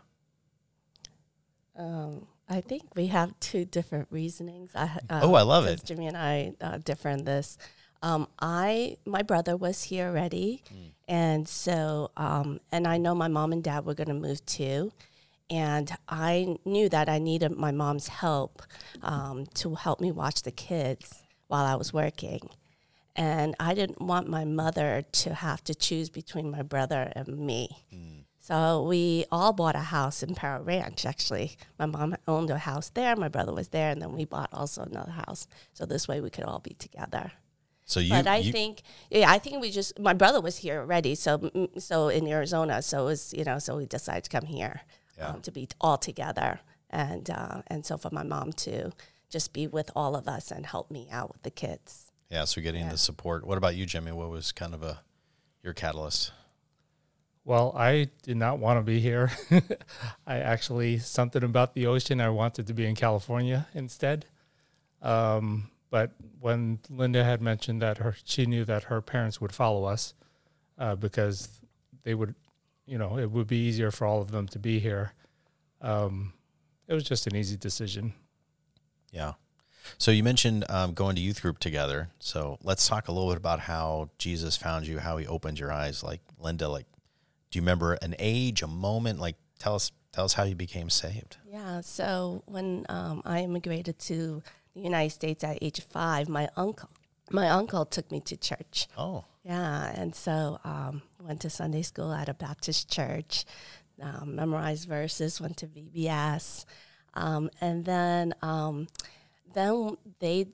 Um, 1.75 2.27
I 2.50 2.61
think 2.61 2.95
we 2.95 3.07
have 3.07 3.40
two 3.40 3.66
different 3.66 4.07
reasonings. 4.09 4.71
I, 4.73 4.99
uh, 5.09 5.19
Oh, 5.23 5.35
I 5.35 5.42
love 5.42 5.66
it. 5.66 5.83
Jimmy 5.83 6.07
and 6.07 6.18
I 6.18 6.54
uh, 6.59 6.80
differ 6.80 7.09
in 7.09 7.23
this. 7.23 7.57
Um, 8.01 8.27
I 8.39 8.97
my 9.06 9.21
brother 9.23 9.57
was 9.57 9.83
here 9.83 10.07
already, 10.07 10.63
Hmm. 10.69 10.87
and 11.07 11.47
so 11.47 12.11
um, 12.18 12.59
and 12.71 12.85
I 12.87 12.97
know 12.97 13.16
my 13.16 13.27
mom 13.27 13.51
and 13.54 13.63
dad 13.63 13.85
were 13.85 13.95
going 13.95 14.07
to 14.09 14.13
move 14.13 14.45
too, 14.45 14.92
and 15.49 15.92
I 16.07 16.57
knew 16.66 16.89
that 16.89 17.09
I 17.09 17.18
needed 17.19 17.51
my 17.51 17.71
mom's 17.71 18.07
help 18.07 18.61
um, 19.01 19.45
to 19.56 19.75
help 19.75 19.99
me 19.99 20.11
watch 20.11 20.44
the 20.44 20.51
kids 20.51 21.23
while 21.47 21.66
I 21.66 21.75
was 21.75 21.92
working, 21.94 22.49
and 23.16 23.56
I 23.59 23.73
didn't 23.73 24.01
want 24.01 24.27
my 24.27 24.45
mother 24.45 25.04
to 25.23 25.33
have 25.33 25.63
to 25.66 25.73
choose 25.73 26.09
between 26.09 26.51
my 26.51 26.61
brother 26.61 27.11
and 27.16 27.27
me. 27.37 27.83
So 28.39 28.83
we 28.83 29.25
all 29.30 29.51
bought 29.51 29.75
a 29.75 29.80
house 29.80 30.23
in 30.23 30.33
Power 30.33 30.61
Ranch. 30.61 31.06
Actually, 31.06 31.57
my 31.77 31.85
mom 31.85 32.16
owned 32.30 32.49
a 32.49 32.57
house 32.57 32.89
there. 32.92 33.13
My 33.18 33.27
brother 33.27 33.51
was 33.54 33.68
there, 33.69 33.89
and 33.92 34.01
then 34.01 34.13
we 34.13 34.23
bought 34.23 34.49
also 34.54 34.83
another 34.83 35.11
house. 35.11 35.47
So 35.73 35.85
this 35.85 36.07
way 36.07 36.21
we 36.21 36.30
could 36.30 36.45
all 36.45 36.59
be 36.59 36.73
together. 36.75 37.33
So 37.87 38.01
you, 38.01 38.09
but 38.09 38.27
I 38.27 38.37
you 38.37 38.51
think, 38.51 38.81
yeah, 39.09 39.31
I 39.31 39.39
think 39.39 39.61
we 39.61 39.71
just. 39.71 39.97
My 39.97 40.13
brother 40.13 40.41
was 40.41 40.57
here 40.57 40.79
already, 40.81 41.15
so 41.15 41.37
mm, 41.39 41.81
so 41.81 42.09
in 42.09 42.27
Arizona. 42.27 42.81
So 42.81 43.03
it 43.03 43.06
was 43.06 43.33
you 43.33 43.45
know, 43.45 43.59
so 43.59 43.77
we 43.77 43.85
decided 43.85 44.25
to 44.25 44.29
come 44.29 44.45
here 44.45 44.81
Yeah. 45.17 45.29
um, 45.29 45.41
to 45.41 45.51
be 45.51 45.69
all 45.79 45.97
together, 45.97 46.59
and 46.89 47.29
uh, 47.29 47.61
and 47.67 47.85
so 47.85 47.97
for 47.97 48.09
my 48.11 48.23
mom 48.23 48.51
to 48.67 48.91
just 49.29 49.53
be 49.53 49.67
with 49.67 49.89
all 49.95 50.15
of 50.17 50.27
us 50.27 50.51
and 50.51 50.65
help 50.65 50.91
me 50.91 51.07
out 51.09 51.31
with 51.31 51.44
the 51.44 51.49
kids. 51.49 52.11
Yeah, 52.29 52.44
so 52.44 52.61
getting 52.61 52.85
Yeah. 52.85 52.91
the 52.91 52.97
support. 52.97 53.47
What 53.47 53.57
about 53.57 53.75
you, 53.77 53.85
Jimmy? 53.85 54.11
What 54.11 54.29
was 54.29 54.51
kind 54.51 54.73
of 54.73 54.83
a 54.83 54.99
your 55.63 55.73
catalyst? 55.73 56.33
Well, 57.45 57.71
I 57.77 58.09
did 58.23 58.35
not 58.35 58.59
want 58.59 58.79
to 58.79 58.83
be 58.83 58.99
here. 58.99 59.31
I 60.27 60.39
actually 60.39 60.99
something 60.99 61.41
about 61.41 61.73
the 61.73 61.87
ocean. 61.87 62.19
I 62.19 62.29
wanted 62.31 62.67
to 62.67 62.73
be 62.73 62.85
in 62.85 62.95
California 62.95 63.67
instead. 63.73 64.25
Um, 65.01 65.69
but 65.89 66.11
when 66.39 66.79
Linda 66.89 67.23
had 67.23 67.41
mentioned 67.41 67.81
that 67.81 67.97
her, 67.99 68.15
she 68.23 68.45
knew 68.45 68.65
that 68.65 68.83
her 68.83 69.01
parents 69.01 69.39
would 69.39 69.53
follow 69.53 69.85
us 69.85 70.13
uh, 70.77 70.95
because 70.95 71.49
they 72.03 72.13
would, 72.13 72.35
you 72.85 72.97
know, 72.97 73.17
it 73.17 73.31
would 73.31 73.47
be 73.47 73.57
easier 73.57 73.91
for 73.91 74.06
all 74.06 74.21
of 74.21 74.31
them 74.31 74.47
to 74.49 74.59
be 74.59 74.79
here. 74.79 75.13
Um, 75.81 76.33
it 76.87 76.94
was 76.94 77.03
just 77.03 77.27
an 77.27 77.35
easy 77.35 77.57
decision. 77.57 78.13
Yeah. 79.11 79.33
So 79.97 80.11
you 80.11 80.23
mentioned 80.23 80.65
um, 80.69 80.94
going 80.94 81.15
to 81.15 81.21
youth 81.21 81.41
group 81.41 81.59
together. 81.59 82.09
So 82.19 82.57
let's 82.61 82.87
talk 82.87 83.07
a 83.07 83.11
little 83.11 83.29
bit 83.29 83.37
about 83.37 83.61
how 83.61 84.09
Jesus 84.17 84.57
found 84.57 84.85
you, 84.85 84.99
how 84.99 85.17
he 85.17 85.25
opened 85.25 85.59
your 85.59 85.71
eyes. 85.71 86.03
Like 86.03 86.19
Linda, 86.39 86.67
like, 86.67 86.85
do 87.49 87.57
you 87.57 87.61
remember 87.61 87.94
an 87.94 88.13
age, 88.19 88.61
a 88.61 88.67
moment? 88.67 89.19
Like, 89.19 89.37
tell 89.57 89.75
us, 89.75 89.91
Tell 90.17 90.25
us 90.25 90.33
how 90.33 90.45
you 90.45 90.56
became 90.56 90.89
saved. 90.89 91.37
Yeah. 91.47 91.81
So 91.81 92.41
when 92.47 92.87
um, 92.89 93.21
I 93.23 93.41
immigrated 93.41 93.99
to 93.99 94.41
the 94.78 94.84
United 94.84 95.10
States 95.12 95.44
at 95.44 95.57
age 95.62 95.81
five, 95.81 96.30
my 96.30 96.48
uncle, 96.56 96.90
my 97.31 97.50
uncle 97.50 97.86
took 97.86 98.12
me 98.12 98.19
to 98.22 98.38
church. 98.38 98.88
Oh, 98.98 99.26
Yeah, 99.44 99.92
and 99.96 100.14
so 100.14 100.60
um, 100.64 101.02
went 101.22 101.42
to 101.42 101.50
Sunday 101.50 101.81
school 101.81 102.14
at 102.14 102.30
a 102.30 102.34
Baptist 102.34 102.92
church, 102.92 103.46
um, 104.02 104.36
memorized 104.36 104.88
verses, 104.88 105.42
went 105.42 105.57
to 105.57 105.68
VBS, 105.68 106.66
um, 107.14 107.50
and 107.62 107.86
then 107.86 108.34
um, 108.42 108.88
then 109.54 109.98
they 110.19 110.48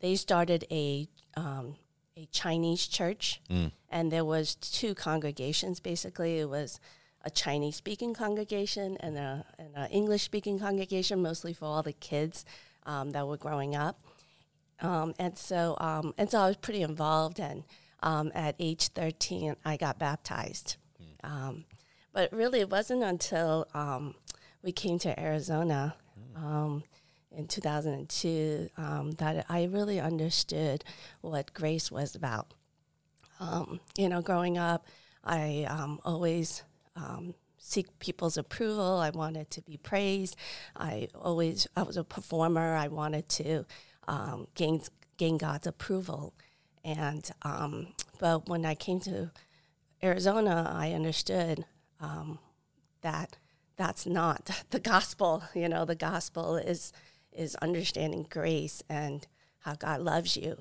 they 0.00 0.14
started 0.16 0.64
a 0.70 1.08
um, 1.36 1.76
a 2.16 2.26
Chinese 2.26 2.86
church, 2.86 3.40
and 3.90 4.12
there 4.12 4.24
was 4.24 4.54
two 4.54 4.94
congregations. 4.94 5.80
Basically, 5.80 6.38
it 6.38 6.48
was 6.48 6.78
a 7.24 7.30
Chinese 7.30 7.76
speaking 7.76 8.14
congregation 8.14 8.96
and 9.00 9.16
a 9.16 9.44
and 9.58 9.74
an 9.74 9.90
English 9.90 10.22
speaking 10.22 10.58
congregation, 10.58 11.20
mostly 11.20 11.52
for 11.52 11.64
all 11.64 11.82
the 11.82 11.92
kids 11.92 12.44
um, 12.86 13.10
that 13.10 13.26
were 13.26 13.36
growing 13.36 13.76
up. 13.76 13.98
Um, 14.80 15.14
and 15.18 15.36
so 15.36 15.76
um, 15.80 16.14
and 16.18 16.30
so 16.30 16.40
I 16.40 16.48
was 16.48 16.56
pretty 16.56 16.82
involved 16.82 17.40
and 17.40 17.64
um, 18.02 18.30
at 18.34 18.54
age 18.58 18.88
13 18.88 19.56
I 19.64 19.76
got 19.76 19.98
baptized. 19.98 20.76
Um, 21.24 21.64
but 22.12 22.32
really 22.32 22.60
it 22.60 22.70
wasn't 22.70 23.02
until 23.02 23.66
um, 23.74 24.14
we 24.62 24.72
came 24.72 24.98
to 25.00 25.20
Arizona 25.20 25.96
um, 26.34 26.82
in 27.30 27.46
2002 27.46 28.70
um, 28.76 29.12
that 29.12 29.44
I 29.48 29.64
really 29.64 30.00
understood 30.00 30.84
what 31.20 31.52
grace 31.52 31.90
was 31.90 32.14
about. 32.14 32.54
Um, 33.38 33.80
you 33.98 34.08
know, 34.08 34.22
growing 34.22 34.56
up, 34.56 34.86
I 35.22 35.66
um, 35.68 36.00
always 36.04 36.62
um, 36.94 37.34
seek 37.66 37.98
people's 37.98 38.36
approval. 38.36 38.98
I 38.98 39.10
wanted 39.10 39.50
to 39.50 39.62
be 39.62 39.76
praised. 39.76 40.36
I 40.76 41.08
always, 41.14 41.66
I 41.76 41.82
was 41.82 41.96
a 41.96 42.04
performer. 42.04 42.76
I 42.76 42.86
wanted 42.86 43.28
to 43.30 43.66
um, 44.06 44.46
gain 44.54 44.82
gain 45.16 45.36
God's 45.36 45.66
approval. 45.66 46.34
And 46.84 47.28
um, 47.42 47.88
but 48.20 48.48
when 48.48 48.64
I 48.64 48.74
came 48.74 49.00
to 49.00 49.32
Arizona, 50.02 50.72
I 50.72 50.92
understood 50.92 51.64
um, 52.00 52.38
that 53.02 53.36
that's 53.76 54.06
not 54.06 54.64
the 54.70 54.80
gospel. 54.80 55.42
You 55.54 55.68
know, 55.68 55.84
the 55.84 55.96
gospel 55.96 56.56
is 56.56 56.92
is 57.32 57.56
understanding 57.56 58.26
grace 58.30 58.82
and 58.88 59.26
how 59.60 59.74
God 59.74 60.00
loves 60.00 60.36
you. 60.36 60.58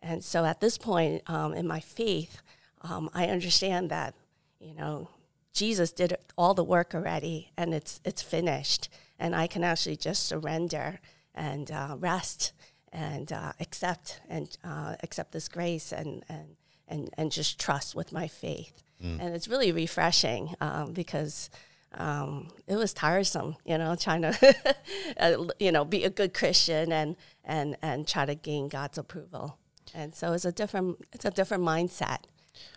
And 0.00 0.24
so 0.24 0.44
at 0.44 0.60
this 0.60 0.76
point 0.76 1.22
um, 1.30 1.54
in 1.54 1.66
my 1.68 1.80
faith, 1.80 2.42
um, 2.82 3.08
I 3.14 3.26
understand 3.26 3.90
that 3.90 4.14
you 4.58 4.74
know 4.74 5.08
Jesus 5.52 5.92
did 5.92 6.16
all 6.36 6.54
the 6.54 6.64
work 6.64 6.94
already, 6.94 7.52
and 7.56 7.74
it's 7.74 8.00
it's 8.04 8.22
finished, 8.22 8.88
and 9.18 9.34
I 9.34 9.46
can 9.46 9.64
actually 9.64 9.96
just 9.96 10.26
surrender 10.26 11.00
and 11.34 11.70
uh, 11.70 11.96
rest 11.98 12.52
and 12.92 13.32
uh, 13.32 13.52
accept 13.60 14.20
and 14.28 14.56
uh, 14.64 14.96
accept 15.02 15.32
this 15.32 15.48
grace 15.48 15.92
and 15.92 16.24
and 16.28 16.56
and 16.86 17.10
and 17.16 17.32
just 17.32 17.58
trust 17.58 17.94
with 17.94 18.12
my 18.12 18.28
faith. 18.28 18.82
And 19.20 19.34
it's 19.34 19.46
really 19.46 19.70
refreshing 19.70 20.54
um, 20.60 20.92
because 20.92 21.50
um, 21.94 22.48
it 22.66 22.76
was 22.76 22.92
tiresome, 22.92 23.56
you 23.64 23.78
know, 23.78 23.94
trying 23.94 24.22
to, 24.22 24.76
uh, 25.20 25.44
you 25.60 25.70
know, 25.70 25.84
be 25.84 26.04
a 26.04 26.10
good 26.10 26.34
Christian 26.34 26.92
and 26.92 27.16
and 27.44 27.76
and 27.80 28.06
try 28.06 28.26
to 28.26 28.34
gain 28.34 28.68
God's 28.68 28.98
approval. 28.98 29.58
And 29.94 30.14
so 30.14 30.32
it's 30.32 30.44
a 30.44 30.52
different 30.52 30.98
it's 31.12 31.24
a 31.24 31.30
different 31.30 31.62
mindset. 31.62 32.24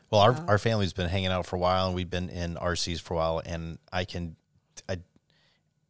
Well, 0.09 0.21
our, 0.21 0.35
our 0.47 0.57
family's 0.57 0.93
been 0.93 1.09
hanging 1.09 1.31
out 1.31 1.45
for 1.45 1.55
a 1.55 1.59
while, 1.59 1.87
and 1.87 1.95
we've 1.95 2.09
been 2.09 2.29
in 2.29 2.55
RCs 2.55 2.99
for 3.01 3.13
a 3.13 3.17
while. 3.17 3.41
And 3.45 3.79
I 3.93 4.03
can, 4.03 4.35
I, 4.89 4.97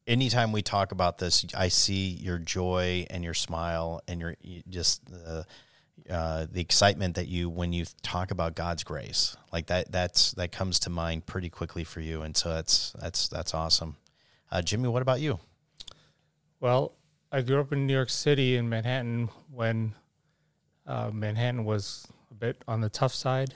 anytime 0.06 0.52
we 0.52 0.62
talk 0.62 0.92
about 0.92 1.18
this, 1.18 1.46
I 1.58 1.70
see 1.70 2.10
your 2.10 2.38
joy 2.38 3.08
and 3.10 3.24
your 3.24 3.34
smile 3.34 4.02
and 4.08 4.22
your 4.22 4.36
you 4.42 4.62
just 4.70 5.06
the 5.06 5.46
uh, 6.10 6.46
the 6.52 6.62
excitement 6.62 7.16
that 7.16 7.28
you 7.28 7.50
when 7.50 7.74
you 7.74 7.86
talk 8.02 8.32
about 8.32 8.56
God's 8.56 8.84
grace, 8.84 9.36
like 9.52 9.68
that. 9.68 9.92
That's 9.92 10.34
that 10.34 10.52
comes 10.52 10.80
to 10.82 10.90
mind 10.90 11.26
pretty 11.26 11.50
quickly 11.50 11.84
for 11.84 12.00
you, 12.00 12.22
and 12.22 12.36
so 12.36 12.54
that's 12.54 12.94
that's 13.00 13.28
that's 13.28 13.54
awesome. 13.54 13.98
Uh, 14.52 14.62
Jimmy, 14.62 14.90
what 14.90 15.02
about 15.02 15.22
you? 15.22 15.40
Well, 16.60 16.94
I 17.32 17.42
grew 17.42 17.60
up 17.60 17.72
in 17.72 17.88
New 17.88 17.94
York 17.94 18.10
City 18.10 18.58
in 18.58 18.68
Manhattan 18.68 19.30
when 19.52 19.96
uh, 20.86 21.10
Manhattan 21.12 21.66
was 21.66 22.06
a 22.30 22.34
bit 22.34 22.62
on 22.68 22.82
the 22.82 22.90
tough 22.90 23.14
side. 23.14 23.54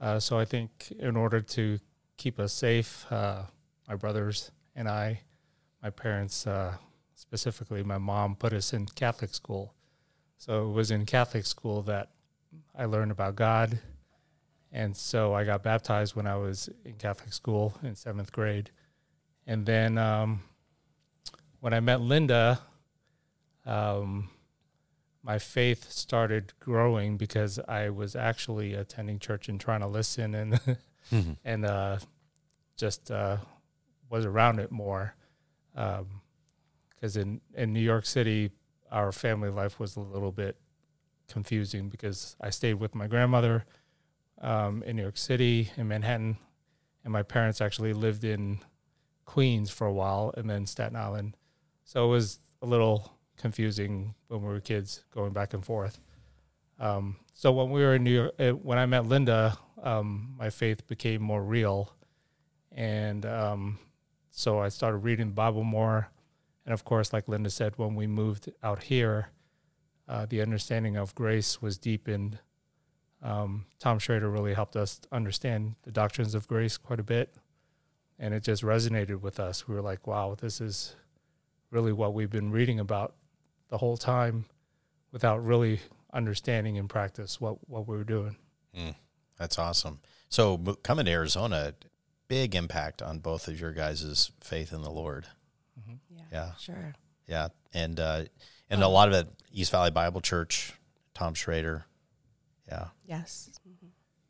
Uh, 0.00 0.18
so 0.18 0.38
I 0.38 0.44
think 0.44 0.92
in 0.98 1.16
order 1.16 1.40
to 1.40 1.78
keep 2.16 2.38
us 2.38 2.52
safe, 2.52 3.06
uh, 3.10 3.42
my 3.86 3.96
brothers 3.96 4.50
and 4.74 4.88
I, 4.88 5.20
my 5.82 5.90
parents, 5.90 6.46
uh, 6.46 6.74
specifically 7.14 7.82
my 7.82 7.98
mom, 7.98 8.34
put 8.34 8.52
us 8.52 8.72
in 8.72 8.86
Catholic 8.86 9.34
school. 9.34 9.74
So 10.38 10.70
it 10.70 10.72
was 10.72 10.90
in 10.90 11.04
Catholic 11.04 11.44
school 11.44 11.82
that 11.82 12.10
I 12.74 12.86
learned 12.86 13.10
about 13.10 13.36
God. 13.36 13.78
And 14.72 14.96
so 14.96 15.34
I 15.34 15.44
got 15.44 15.62
baptized 15.62 16.14
when 16.14 16.26
I 16.26 16.36
was 16.36 16.70
in 16.84 16.94
Catholic 16.94 17.32
school 17.32 17.74
in 17.82 17.94
seventh 17.94 18.32
grade. 18.32 18.70
And 19.46 19.66
then 19.66 19.98
um, 19.98 20.42
when 21.60 21.74
I 21.74 21.80
met 21.80 22.00
Linda, 22.00 22.60
um, 23.66 24.30
my 25.22 25.38
faith 25.38 25.90
started 25.90 26.52
growing 26.60 27.16
because 27.16 27.58
I 27.68 27.90
was 27.90 28.16
actually 28.16 28.74
attending 28.74 29.18
church 29.18 29.48
and 29.48 29.60
trying 29.60 29.80
to 29.80 29.86
listen 29.86 30.34
and 30.34 30.78
and 31.44 31.64
uh, 31.64 31.98
just 32.76 33.10
uh, 33.10 33.38
was 34.08 34.24
around 34.24 34.58
it 34.58 34.70
more. 34.70 35.14
Because 35.74 37.16
in 37.16 37.40
in 37.54 37.72
New 37.72 37.80
York 37.80 38.06
City, 38.06 38.50
our 38.90 39.12
family 39.12 39.50
life 39.50 39.78
was 39.78 39.96
a 39.96 40.00
little 40.00 40.32
bit 40.32 40.56
confusing 41.28 41.88
because 41.88 42.36
I 42.40 42.50
stayed 42.50 42.74
with 42.74 42.94
my 42.94 43.06
grandmother 43.06 43.64
um, 44.40 44.82
in 44.82 44.96
New 44.96 45.02
York 45.02 45.18
City 45.18 45.70
in 45.76 45.88
Manhattan, 45.88 46.38
and 47.04 47.12
my 47.12 47.22
parents 47.22 47.60
actually 47.60 47.92
lived 47.92 48.24
in 48.24 48.60
Queens 49.26 49.70
for 49.70 49.86
a 49.86 49.92
while 49.92 50.34
and 50.36 50.48
then 50.48 50.66
Staten 50.66 50.96
Island. 50.96 51.36
So 51.84 52.06
it 52.06 52.10
was 52.10 52.38
a 52.62 52.66
little 52.66 53.12
confusing 53.40 54.14
when 54.28 54.42
we 54.42 54.48
were 54.48 54.60
kids 54.60 55.04
going 55.14 55.32
back 55.32 55.54
and 55.54 55.64
forth. 55.64 56.00
Um, 56.78 57.16
so 57.34 57.52
when 57.52 57.70
we 57.70 57.82
were 57.82 57.94
in 57.94 58.04
New 58.04 58.14
York, 58.14 58.34
uh, 58.38 58.50
when 58.50 58.78
I 58.78 58.86
met 58.86 59.06
Linda, 59.06 59.58
um, 59.82 60.34
my 60.38 60.50
faith 60.50 60.86
became 60.86 61.22
more 61.22 61.42
real, 61.42 61.92
and 62.72 63.26
um, 63.26 63.78
so 64.30 64.60
I 64.60 64.68
started 64.68 64.98
reading 64.98 65.28
the 65.28 65.34
Bible 65.34 65.64
more. 65.64 66.08
And 66.64 66.72
of 66.72 66.84
course, 66.84 67.12
like 67.12 67.28
Linda 67.28 67.50
said, 67.50 67.76
when 67.76 67.94
we 67.94 68.06
moved 68.06 68.50
out 68.62 68.82
here, 68.82 69.28
uh, 70.08 70.26
the 70.26 70.40
understanding 70.40 70.96
of 70.96 71.14
grace 71.14 71.60
was 71.60 71.78
deepened. 71.78 72.38
Um, 73.22 73.66
Tom 73.78 73.98
Schrader 73.98 74.30
really 74.30 74.54
helped 74.54 74.76
us 74.76 75.00
understand 75.12 75.74
the 75.82 75.90
doctrines 75.90 76.34
of 76.34 76.46
grace 76.48 76.76
quite 76.78 77.00
a 77.00 77.04
bit, 77.04 77.34
and 78.18 78.32
it 78.32 78.42
just 78.42 78.62
resonated 78.62 79.20
with 79.20 79.38
us. 79.38 79.68
We 79.68 79.74
were 79.74 79.82
like, 79.82 80.06
"Wow, 80.06 80.36
this 80.40 80.60
is 80.60 80.94
really 81.70 81.92
what 81.92 82.14
we've 82.14 82.30
been 82.30 82.50
reading 82.50 82.80
about 82.80 83.14
the 83.70 83.78
whole 83.78 83.96
time, 83.96 84.44
without 85.12 85.44
really 85.44 85.80
understanding 86.12 86.76
in 86.76 86.86
practice 86.88 87.40
what 87.40 87.56
what 87.68 87.88
we 87.88 87.96
were 87.96 88.04
doing." 88.04 88.36
That's 89.38 89.58
awesome. 89.58 90.00
So 90.28 90.58
coming 90.82 91.06
to 91.06 91.10
Arizona, 91.10 91.74
big 92.28 92.54
impact 92.54 93.00
on 93.00 93.18
both 93.20 93.48
of 93.48 93.58
your 93.58 93.72
guys' 93.72 94.30
faith 94.40 94.72
in 94.72 94.82
the 94.82 94.90
Lord. 94.90 95.26
Yeah, 96.10 96.24
Yeah. 96.30 96.54
sure. 96.56 96.94
Yeah, 97.26 97.48
and 97.72 97.98
uh, 97.98 98.24
and 98.68 98.82
a 98.82 98.88
lot 98.88 99.08
of 99.08 99.14
it 99.14 99.28
East 99.52 99.72
Valley 99.72 99.90
Bible 99.90 100.20
Church, 100.20 100.72
Tom 101.14 101.34
Schrader. 101.34 101.86
Yeah. 102.68 102.88
Yes. 103.06 103.50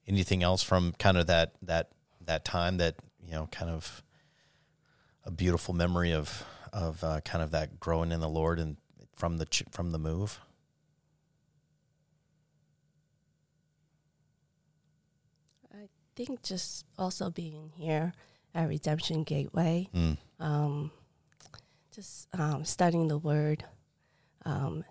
Anything 0.07 0.43
else 0.43 0.63
from 0.63 0.93
kind 0.99 1.17
of 1.17 1.27
that 1.27 1.55
that 1.63 1.91
that 2.25 2.45
time 2.45 2.77
that 2.79 2.95
you 3.23 3.33
know 3.33 3.49
kind 3.51 3.71
of 3.71 4.03
a 5.25 5.31
beautiful 5.31 5.75
memory 5.75 6.13
of 6.13 6.45
of 6.73 7.03
uh, 7.05 7.21
kind 7.23 7.43
of 7.43 7.51
that 7.51 7.79
growing 7.81 8.13
in 8.13 8.21
the 8.21 8.29
Lord 8.29 8.59
and 8.61 8.77
from 9.21 9.37
the 9.37 9.45
ch- 9.47 9.65
from 9.71 9.93
the 9.93 9.99
move. 9.99 10.41
I 15.73 15.89
think 16.17 16.43
just 16.43 16.85
also 16.99 17.31
being 17.31 17.71
here 17.77 18.13
at 18.55 18.69
Redemption 18.69 19.23
Gateway, 19.25 19.89
Mm. 19.95 20.19
um, 20.39 20.91
just 21.93 22.29
um, 22.35 22.65
studying 22.65 23.09
the 23.09 23.19
Word 23.19 23.65
um, 24.45 24.85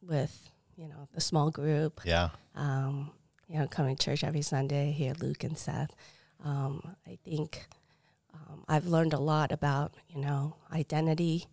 with 0.00 0.48
you 0.76 0.88
know 0.88 1.08
the 1.12 1.20
small 1.20 1.50
group, 1.50 2.00
Yeah. 2.04 2.30
um, 2.54 3.10
you 3.48 3.58
know 3.58 3.66
coming 3.66 3.96
to 3.96 4.04
church 4.04 4.24
every 4.24 4.42
Sunday, 4.42 4.92
hear 4.92 5.12
Luke 5.14 5.44
and 5.44 5.58
Seth. 5.58 5.94
Um, 6.42 6.96
I 7.06 7.18
think 7.24 7.68
um, 8.34 8.64
I've 8.68 8.86
learned 8.86 9.12
a 9.12 9.18
lot 9.20 9.52
about 9.52 9.92
you 10.08 10.20
know 10.20 10.56
identity, 10.72 11.46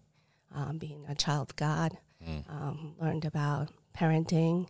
um, 0.54 0.78
being 0.78 1.06
a 1.08 1.16
child 1.16 1.50
of 1.52 1.56
God. 1.56 1.98
Um, 2.50 2.96
learned 3.00 3.26
about 3.26 3.70
parenting, 3.96 4.68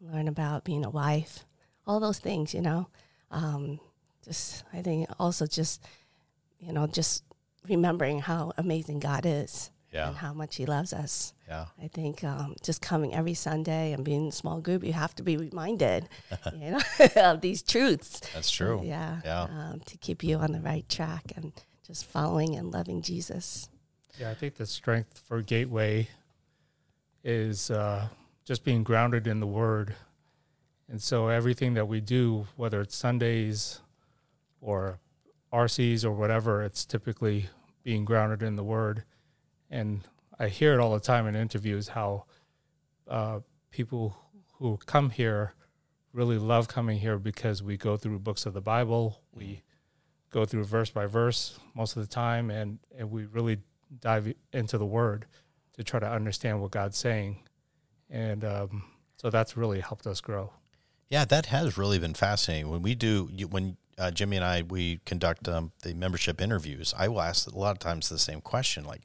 learned 0.00 0.28
about 0.28 0.64
being 0.64 0.84
a 0.84 0.90
wife, 0.90 1.44
all 1.86 2.00
those 2.00 2.18
things. 2.18 2.54
You 2.54 2.62
know, 2.62 2.88
um, 3.30 3.78
just 4.24 4.64
I 4.72 4.82
think 4.82 5.08
also 5.18 5.46
just 5.46 5.84
you 6.58 6.72
know 6.72 6.86
just 6.86 7.22
remembering 7.68 8.20
how 8.20 8.52
amazing 8.56 9.00
God 9.00 9.26
is 9.26 9.70
Yeah. 9.92 10.08
and 10.08 10.16
how 10.16 10.32
much 10.32 10.56
He 10.56 10.66
loves 10.66 10.92
us. 10.92 11.34
Yeah. 11.48 11.66
I 11.82 11.88
think 11.88 12.22
um, 12.24 12.54
just 12.62 12.80
coming 12.80 13.14
every 13.14 13.34
Sunday 13.34 13.92
and 13.92 14.04
being 14.04 14.22
in 14.22 14.28
a 14.28 14.32
small 14.32 14.60
group, 14.60 14.84
you 14.84 14.92
have 14.92 15.14
to 15.16 15.22
be 15.22 15.36
reminded, 15.36 16.08
you 16.56 16.70
know, 16.72 16.80
of 17.16 17.40
these 17.40 17.62
truths. 17.62 18.20
That's 18.34 18.50
true. 18.50 18.82
Yeah. 18.84 19.20
Yeah. 19.24 19.42
Um, 19.42 19.80
to 19.86 19.96
keep 19.98 20.22
you 20.24 20.36
on 20.38 20.52
the 20.52 20.60
right 20.60 20.88
track 20.88 21.32
and 21.36 21.52
just 21.86 22.04
following 22.06 22.56
and 22.56 22.70
loving 22.72 23.02
Jesus. 23.02 23.68
Yeah, 24.18 24.30
I 24.30 24.34
think 24.34 24.54
the 24.56 24.66
strength 24.66 25.18
for 25.26 25.42
Gateway 25.42 26.08
is 27.26 27.72
uh, 27.72 28.06
just 28.44 28.62
being 28.62 28.84
grounded 28.84 29.26
in 29.26 29.40
the 29.40 29.46
Word. 29.46 29.96
And 30.88 31.02
so 31.02 31.26
everything 31.26 31.74
that 31.74 31.88
we 31.88 32.00
do, 32.00 32.46
whether 32.54 32.80
it's 32.80 32.94
Sundays 32.94 33.80
or 34.60 35.00
RCs 35.52 36.04
or 36.04 36.12
whatever, 36.12 36.62
it's 36.62 36.84
typically 36.84 37.48
being 37.82 38.04
grounded 38.04 38.44
in 38.44 38.54
the 38.54 38.62
Word. 38.62 39.02
And 39.68 40.02
I 40.38 40.46
hear 40.46 40.74
it 40.74 40.78
all 40.78 40.94
the 40.94 41.00
time 41.00 41.26
in 41.26 41.34
interviews 41.34 41.88
how 41.88 42.26
uh, 43.08 43.40
people 43.70 44.16
who 44.58 44.78
come 44.86 45.10
here 45.10 45.54
really 46.12 46.38
love 46.38 46.68
coming 46.68 46.98
here 46.98 47.18
because 47.18 47.60
we 47.60 47.76
go 47.76 47.96
through 47.96 48.20
books 48.20 48.46
of 48.46 48.54
the 48.54 48.60
Bible. 48.60 49.20
We 49.34 49.64
go 50.30 50.44
through 50.44 50.62
verse 50.64 50.90
by 50.90 51.06
verse 51.06 51.58
most 51.74 51.96
of 51.96 52.02
the 52.02 52.08
time, 52.08 52.50
and, 52.50 52.78
and 52.96 53.10
we 53.10 53.26
really 53.26 53.58
dive 54.00 54.32
into 54.52 54.78
the 54.78 54.86
Word 54.86 55.26
to 55.76 55.84
try 55.84 56.00
to 56.00 56.10
understand 56.10 56.60
what 56.60 56.70
God's 56.70 56.96
saying. 56.96 57.38
And 58.10 58.44
um, 58.44 58.84
so 59.16 59.30
that's 59.30 59.56
really 59.56 59.80
helped 59.80 60.06
us 60.06 60.20
grow. 60.20 60.52
Yeah, 61.08 61.24
that 61.24 61.46
has 61.46 61.78
really 61.78 61.98
been 61.98 62.14
fascinating. 62.14 62.70
When 62.70 62.82
we 62.82 62.94
do, 62.94 63.28
when 63.48 63.76
uh, 63.98 64.10
Jimmy 64.10 64.36
and 64.36 64.44
I 64.44 64.62
we 64.62 65.00
conduct 65.04 65.48
um, 65.48 65.72
the 65.82 65.94
membership 65.94 66.40
interviews, 66.40 66.92
I 66.96 67.08
will 67.08 67.20
ask 67.20 67.50
a 67.50 67.56
lot 67.56 67.72
of 67.72 67.78
times 67.78 68.08
the 68.08 68.18
same 68.18 68.40
question, 68.40 68.84
like, 68.84 69.02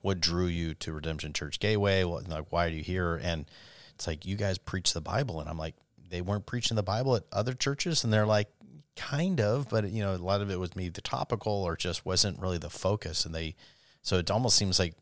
"What 0.00 0.20
drew 0.20 0.46
you 0.46 0.74
to 0.74 0.92
Redemption 0.92 1.32
Church 1.32 1.58
Gateway? 1.58 2.04
What, 2.04 2.28
like, 2.28 2.46
why 2.50 2.66
are 2.66 2.70
you 2.70 2.82
here?" 2.82 3.16
And 3.16 3.46
it's 3.94 4.06
like, 4.06 4.26
"You 4.26 4.36
guys 4.36 4.58
preach 4.58 4.92
the 4.92 5.00
Bible," 5.00 5.40
and 5.40 5.48
I'm 5.48 5.58
like, 5.58 5.74
"They 6.10 6.20
weren't 6.20 6.46
preaching 6.46 6.76
the 6.76 6.82
Bible 6.82 7.16
at 7.16 7.24
other 7.32 7.54
churches," 7.54 8.04
and 8.04 8.12
they're 8.12 8.26
like, 8.26 8.48
"Kind 8.94 9.40
of, 9.40 9.68
but 9.70 9.90
you 9.90 10.02
know, 10.02 10.14
a 10.14 10.16
lot 10.16 10.42
of 10.42 10.50
it 10.50 10.60
was 10.60 10.76
maybe 10.76 10.90
the 10.90 11.00
topical 11.00 11.52
or 11.52 11.76
just 11.76 12.04
wasn't 12.04 12.40
really 12.40 12.58
the 12.58 12.70
focus." 12.70 13.24
And 13.24 13.34
they, 13.34 13.56
so 14.02 14.18
it 14.18 14.30
almost 14.30 14.58
seems 14.58 14.78
like 14.78 14.94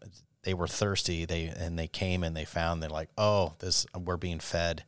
they 0.47 0.55
were 0.55 0.69
thirsty. 0.69 1.25
They 1.25 1.47
and 1.47 1.76
they 1.76 1.88
came 1.88 2.23
and 2.23 2.35
they 2.35 2.45
found 2.45 2.81
they're 2.81 2.88
like, 2.88 3.11
"Oh, 3.19 3.55
this 3.59 3.85
we're 3.95 4.17
being 4.17 4.38
fed." 4.38 4.85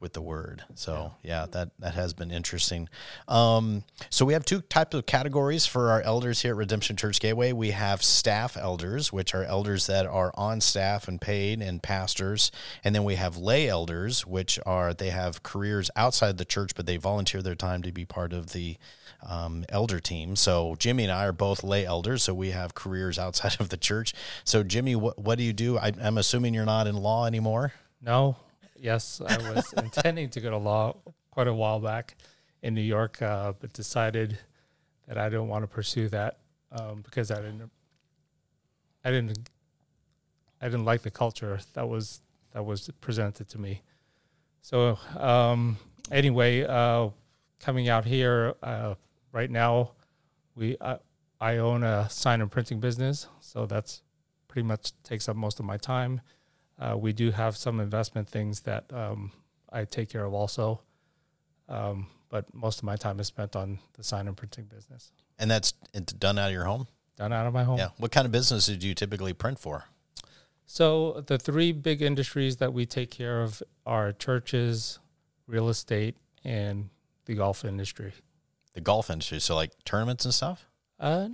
With 0.00 0.12
the 0.12 0.22
word. 0.22 0.62
So 0.74 1.14
yeah, 1.22 1.46
that 1.50 1.70
that 1.80 1.94
has 1.94 2.12
been 2.12 2.30
interesting. 2.30 2.88
Um, 3.26 3.84
so 4.10 4.24
we 4.24 4.32
have 4.32 4.44
two 4.44 4.60
types 4.60 4.94
of 4.94 5.06
categories 5.06 5.66
for 5.66 5.90
our 5.90 6.00
elders 6.02 6.42
here 6.42 6.52
at 6.52 6.56
Redemption 6.56 6.96
Church 6.96 7.20
Gateway. 7.20 7.52
We 7.52 7.72
have 7.72 8.02
staff 8.02 8.56
elders, 8.56 9.12
which 9.12 9.34
are 9.34 9.44
elders 9.44 9.86
that 9.86 10.06
are 10.06 10.32
on 10.34 10.60
staff 10.60 11.08
and 11.08 11.20
paid, 11.20 11.60
and 11.60 11.82
pastors, 11.82 12.52
and 12.84 12.94
then 12.94 13.04
we 13.04 13.16
have 13.16 13.36
lay 13.36 13.68
elders, 13.68 14.26
which 14.26 14.58
are 14.64 14.94
they 14.94 15.10
have 15.10 15.42
careers 15.42 15.90
outside 15.96 16.38
the 16.38 16.44
church, 16.44 16.74
but 16.76 16.86
they 16.86 16.96
volunteer 16.96 17.42
their 17.42 17.56
time 17.56 17.82
to 17.82 17.92
be 17.92 18.04
part 18.04 18.32
of 18.32 18.52
the 18.52 18.76
um, 19.26 19.64
elder 19.68 19.98
team. 19.98 20.36
So 20.36 20.76
Jimmy 20.78 21.04
and 21.04 21.12
I 21.12 21.26
are 21.26 21.32
both 21.32 21.64
lay 21.64 21.84
elders, 21.84 22.22
so 22.22 22.34
we 22.34 22.50
have 22.50 22.74
careers 22.74 23.18
outside 23.18 23.56
of 23.60 23.68
the 23.70 23.76
church. 23.76 24.14
So 24.44 24.62
Jimmy, 24.62 24.94
what 24.96 25.18
what 25.18 25.38
do 25.38 25.44
you 25.44 25.52
do? 25.52 25.78
I, 25.78 25.92
I'm 26.00 26.18
assuming 26.18 26.54
you're 26.54 26.64
not 26.64 26.86
in 26.86 26.96
law 26.96 27.26
anymore. 27.26 27.72
No, 28.00 28.36
yes, 28.80 29.20
I 29.26 29.36
was 29.52 29.72
intending 29.76 30.30
to 30.30 30.40
go 30.40 30.50
to 30.50 30.56
law 30.56 30.96
quite 31.30 31.48
a 31.48 31.54
while 31.54 31.80
back 31.80 32.16
in 32.62 32.74
New 32.74 32.82
York, 32.82 33.20
uh, 33.22 33.52
but 33.58 33.72
decided 33.72 34.38
that 35.06 35.18
I 35.18 35.28
don't 35.28 35.48
want 35.48 35.62
to 35.62 35.68
pursue 35.68 36.08
that 36.08 36.38
um, 36.72 37.02
because 37.02 37.30
I 37.30 37.36
didn't, 37.36 37.70
I 39.04 39.10
didn't, 39.10 39.50
I 40.60 40.66
didn't 40.66 40.84
like 40.84 41.02
the 41.02 41.10
culture 41.10 41.58
that 41.74 41.88
was 41.88 42.20
that 42.52 42.64
was 42.64 42.90
presented 43.00 43.48
to 43.50 43.58
me. 43.58 43.82
So 44.62 44.98
um, 45.16 45.76
anyway, 46.10 46.64
uh, 46.64 47.10
coming 47.60 47.88
out 47.88 48.04
here 48.04 48.54
uh, 48.62 48.94
right 49.32 49.50
now, 49.50 49.92
we 50.56 50.76
I, 50.80 50.98
I 51.40 51.58
own 51.58 51.84
a 51.84 52.08
sign 52.10 52.40
and 52.40 52.50
printing 52.50 52.80
business, 52.80 53.28
so 53.40 53.66
that's 53.66 54.02
pretty 54.48 54.66
much 54.66 54.92
takes 55.02 55.28
up 55.28 55.36
most 55.36 55.60
of 55.60 55.66
my 55.66 55.76
time. 55.76 56.20
Uh, 56.78 56.96
we 56.96 57.12
do 57.12 57.30
have 57.30 57.56
some 57.56 57.80
investment 57.80 58.28
things 58.28 58.60
that 58.60 58.84
um, 58.92 59.32
I 59.72 59.84
take 59.84 60.08
care 60.08 60.24
of 60.24 60.32
also, 60.32 60.80
um, 61.68 62.06
but 62.28 62.52
most 62.54 62.78
of 62.78 62.84
my 62.84 62.96
time 62.96 63.18
is 63.18 63.26
spent 63.26 63.56
on 63.56 63.78
the 63.94 64.04
sign 64.04 64.28
and 64.28 64.36
printing 64.36 64.64
business. 64.64 65.12
And 65.38 65.50
that's 65.50 65.74
it's 65.92 66.12
done 66.12 66.38
out 66.38 66.48
of 66.48 66.52
your 66.52 66.64
home. 66.64 66.86
Done 67.16 67.32
out 67.32 67.46
of 67.46 67.52
my 67.52 67.64
home. 67.64 67.78
Yeah. 67.78 67.88
What 67.98 68.12
kind 68.12 68.26
of 68.26 68.32
businesses 68.32 68.76
do 68.76 68.86
you 68.86 68.94
typically 68.94 69.32
print 69.32 69.58
for? 69.58 69.86
So 70.66 71.24
the 71.26 71.38
three 71.38 71.72
big 71.72 72.02
industries 72.02 72.58
that 72.58 72.72
we 72.72 72.86
take 72.86 73.10
care 73.10 73.42
of 73.42 73.62
are 73.86 74.12
churches, 74.12 74.98
real 75.46 75.68
estate, 75.68 76.16
and 76.44 76.90
the 77.24 77.34
golf 77.34 77.64
industry. 77.64 78.12
The 78.74 78.80
golf 78.80 79.10
industry. 79.10 79.40
So 79.40 79.56
like 79.56 79.72
tournaments 79.84 80.24
and 80.24 80.34
stuff. 80.34 80.66
Uh, 81.00 81.28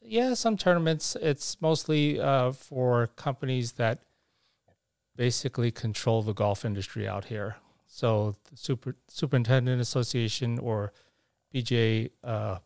yeah, 0.00 0.34
some 0.34 0.56
tournaments. 0.56 1.16
It's 1.20 1.60
mostly 1.60 2.18
uh, 2.18 2.52
for 2.52 3.08
companies 3.08 3.72
that 3.72 4.00
basically 5.18 5.72
control 5.72 6.22
the 6.22 6.32
golf 6.32 6.64
industry 6.64 7.06
out 7.06 7.24
here. 7.24 7.56
So 7.88 8.36
the 8.50 8.56
Super 8.56 8.94
Superintendent 9.08 9.82
Association 9.82 10.58
or 10.60 10.92
PGA 11.52 12.10
uh, 12.22 12.58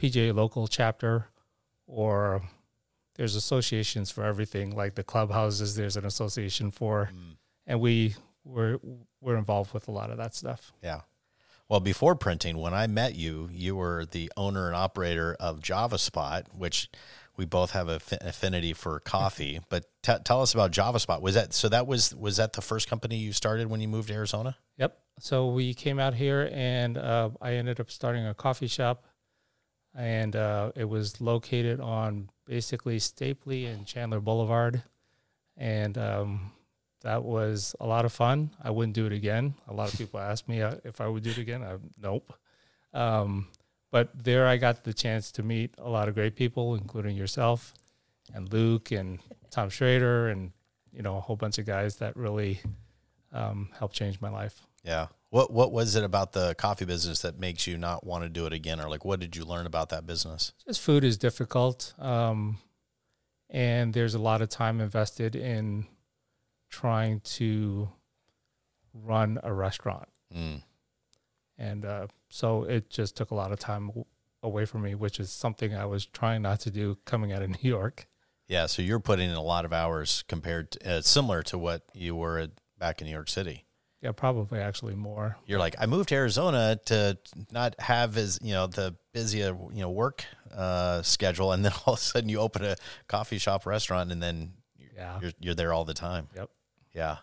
PGA 0.00 0.34
local 0.34 0.68
chapter, 0.68 1.28
or 1.86 2.42
there's 3.14 3.34
associations 3.34 4.10
for 4.10 4.22
everything. 4.22 4.76
Like 4.76 4.94
the 4.94 5.02
clubhouses, 5.02 5.74
there's 5.74 5.96
an 5.96 6.04
association 6.04 6.70
for, 6.70 7.10
and 7.66 7.80
we 7.80 8.14
we're 8.44 8.78
we're 9.20 9.36
involved 9.36 9.72
with 9.72 9.88
a 9.88 9.92
lot 9.92 10.10
of 10.10 10.18
that 10.18 10.34
stuff. 10.34 10.72
Yeah. 10.82 11.00
Well, 11.68 11.80
before 11.80 12.14
printing, 12.14 12.58
when 12.58 12.74
I 12.74 12.86
met 12.86 13.16
you, 13.16 13.48
you 13.50 13.74
were 13.74 14.04
the 14.04 14.30
owner 14.36 14.66
and 14.66 14.76
operator 14.76 15.36
of 15.40 15.60
JavaSpot, 15.60 16.44
which 16.56 16.88
we 17.36 17.44
both 17.44 17.72
have 17.72 17.88
a 17.88 18.00
fi- 18.00 18.18
affinity 18.20 18.72
for 18.72 19.00
coffee. 19.00 19.60
But 19.68 19.84
t- 20.02 20.14
tell 20.24 20.42
us 20.42 20.54
about 20.54 20.72
JavaSpot. 20.72 21.20
Was 21.20 21.34
that 21.34 21.52
so? 21.52 21.68
That 21.68 21.86
was 21.86 22.14
was 22.14 22.36
that 22.38 22.52
the 22.54 22.62
first 22.62 22.88
company 22.88 23.16
you 23.16 23.32
started 23.32 23.68
when 23.68 23.80
you 23.80 23.88
moved 23.88 24.08
to 24.08 24.14
Arizona? 24.14 24.56
Yep. 24.78 24.98
So 25.20 25.48
we 25.48 25.74
came 25.74 25.98
out 25.98 26.14
here, 26.14 26.50
and 26.52 26.98
uh, 26.98 27.30
I 27.40 27.54
ended 27.54 27.80
up 27.80 27.90
starting 27.90 28.26
a 28.26 28.34
coffee 28.34 28.66
shop, 28.66 29.04
and 29.94 30.36
uh, 30.36 30.72
it 30.74 30.84
was 30.84 31.20
located 31.20 31.80
on 31.80 32.28
basically 32.46 32.98
Stapley 32.98 33.72
and 33.72 33.86
Chandler 33.86 34.20
Boulevard, 34.20 34.82
and 35.56 35.96
um, 35.96 36.52
that 37.02 37.22
was 37.22 37.74
a 37.80 37.86
lot 37.86 38.04
of 38.04 38.12
fun. 38.12 38.50
I 38.62 38.70
wouldn't 38.70 38.94
do 38.94 39.06
it 39.06 39.12
again. 39.12 39.54
A 39.68 39.72
lot 39.72 39.92
of 39.92 39.98
people 39.98 40.20
ask 40.20 40.46
me 40.48 40.62
uh, 40.62 40.74
if 40.84 41.00
I 41.00 41.08
would 41.08 41.22
do 41.22 41.30
it 41.30 41.38
again. 41.38 41.62
I 41.62 41.76
nope. 42.00 42.32
Um, 42.92 43.48
but 43.96 44.10
there, 44.24 44.46
I 44.46 44.58
got 44.58 44.84
the 44.84 44.92
chance 44.92 45.32
to 45.32 45.42
meet 45.42 45.74
a 45.78 45.88
lot 45.88 46.06
of 46.06 46.14
great 46.14 46.36
people, 46.36 46.74
including 46.74 47.16
yourself, 47.16 47.72
and 48.34 48.52
Luke, 48.52 48.90
and 48.90 49.20
Tom 49.50 49.70
Schrader, 49.70 50.28
and 50.28 50.52
you 50.92 51.00
know 51.00 51.16
a 51.16 51.20
whole 51.20 51.36
bunch 51.36 51.56
of 51.56 51.64
guys 51.64 51.96
that 51.96 52.14
really 52.14 52.60
um, 53.32 53.70
helped 53.78 53.94
change 53.94 54.20
my 54.20 54.28
life. 54.28 54.60
Yeah. 54.84 55.06
What 55.30 55.50
What 55.50 55.72
was 55.72 55.96
it 55.96 56.04
about 56.04 56.32
the 56.32 56.54
coffee 56.56 56.84
business 56.84 57.22
that 57.22 57.38
makes 57.38 57.66
you 57.66 57.78
not 57.78 58.04
want 58.04 58.22
to 58.24 58.28
do 58.28 58.44
it 58.44 58.52
again, 58.52 58.80
or 58.82 58.90
like 58.90 59.02
what 59.06 59.18
did 59.18 59.34
you 59.34 59.46
learn 59.46 59.64
about 59.64 59.88
that 59.88 60.06
business? 60.06 60.52
just 60.66 60.82
food 60.82 61.02
is 61.02 61.16
difficult 61.16 61.94
um, 61.98 62.58
and 63.48 63.94
there's 63.94 64.14
a 64.14 64.18
lot 64.18 64.42
of 64.42 64.50
time 64.50 64.78
invested 64.82 65.34
in 65.34 65.86
trying 66.68 67.20
to 67.20 67.88
run 68.92 69.38
a 69.42 69.54
restaurant 69.54 70.08
Mm. 70.36 70.60
And 71.58 71.84
uh, 71.84 72.06
so 72.28 72.64
it 72.64 72.90
just 72.90 73.16
took 73.16 73.30
a 73.30 73.34
lot 73.34 73.52
of 73.52 73.58
time 73.58 73.86
w- 73.88 74.04
away 74.42 74.64
from 74.64 74.82
me 74.82 74.94
which 74.94 75.18
is 75.20 75.30
something 75.30 75.74
i 75.74 75.84
was 75.86 76.06
trying 76.06 76.42
not 76.42 76.60
to 76.60 76.70
do 76.70 76.96
coming 77.04 77.32
out 77.32 77.42
of 77.42 77.48
new 77.62 77.68
york 77.68 78.06
Yeah. 78.48 78.66
So 78.66 78.80
you're 78.82 79.00
putting 79.00 79.28
in 79.30 79.34
a 79.36 79.42
lot 79.42 79.64
of 79.64 79.72
hours 79.72 80.22
compared 80.28 80.70
to 80.72 80.98
uh, 80.98 81.00
similar 81.02 81.42
to 81.44 81.58
what 81.58 81.82
you 81.94 82.14
were 82.14 82.38
at, 82.38 82.50
back 82.78 83.00
in 83.00 83.06
New 83.08 83.12
York 83.12 83.28
City. 83.28 83.64
yeah 84.02 84.12
probably 84.12 84.60
actually 84.60 84.94
more 84.94 85.36
You're 85.46 85.58
like, 85.58 85.74
I 85.80 85.86
moved 85.86 86.10
to 86.10 86.14
Arizona 86.14 86.78
to 86.86 87.18
not 87.50 87.74
have 87.80 88.16
as 88.16 88.38
you 88.42 88.52
know 88.52 88.68
the 88.68 88.94
busy 89.12 89.42
uh, 89.42 89.54
you 89.72 89.80
know 89.82 89.90
work 89.90 90.24
uh, 90.54 91.02
schedule, 91.02 91.50
and 91.52 91.64
then 91.64 91.72
all 91.86 91.94
of 91.94 91.98
a 91.98 92.02
sudden 92.02 92.28
you 92.28 92.38
open 92.38 92.62
a 92.64 92.76
coffee 93.08 93.38
shop 93.38 93.66
restaurant, 93.66 94.12
and 94.12 94.22
then 94.22 94.52
yeah 94.94 95.18
you're 95.20 95.32
you're 95.40 95.54
there 95.56 95.72
all 95.72 95.84
the 95.84 95.94
time. 95.94 96.28
yep 96.36 96.48
Yeah. 96.94 97.16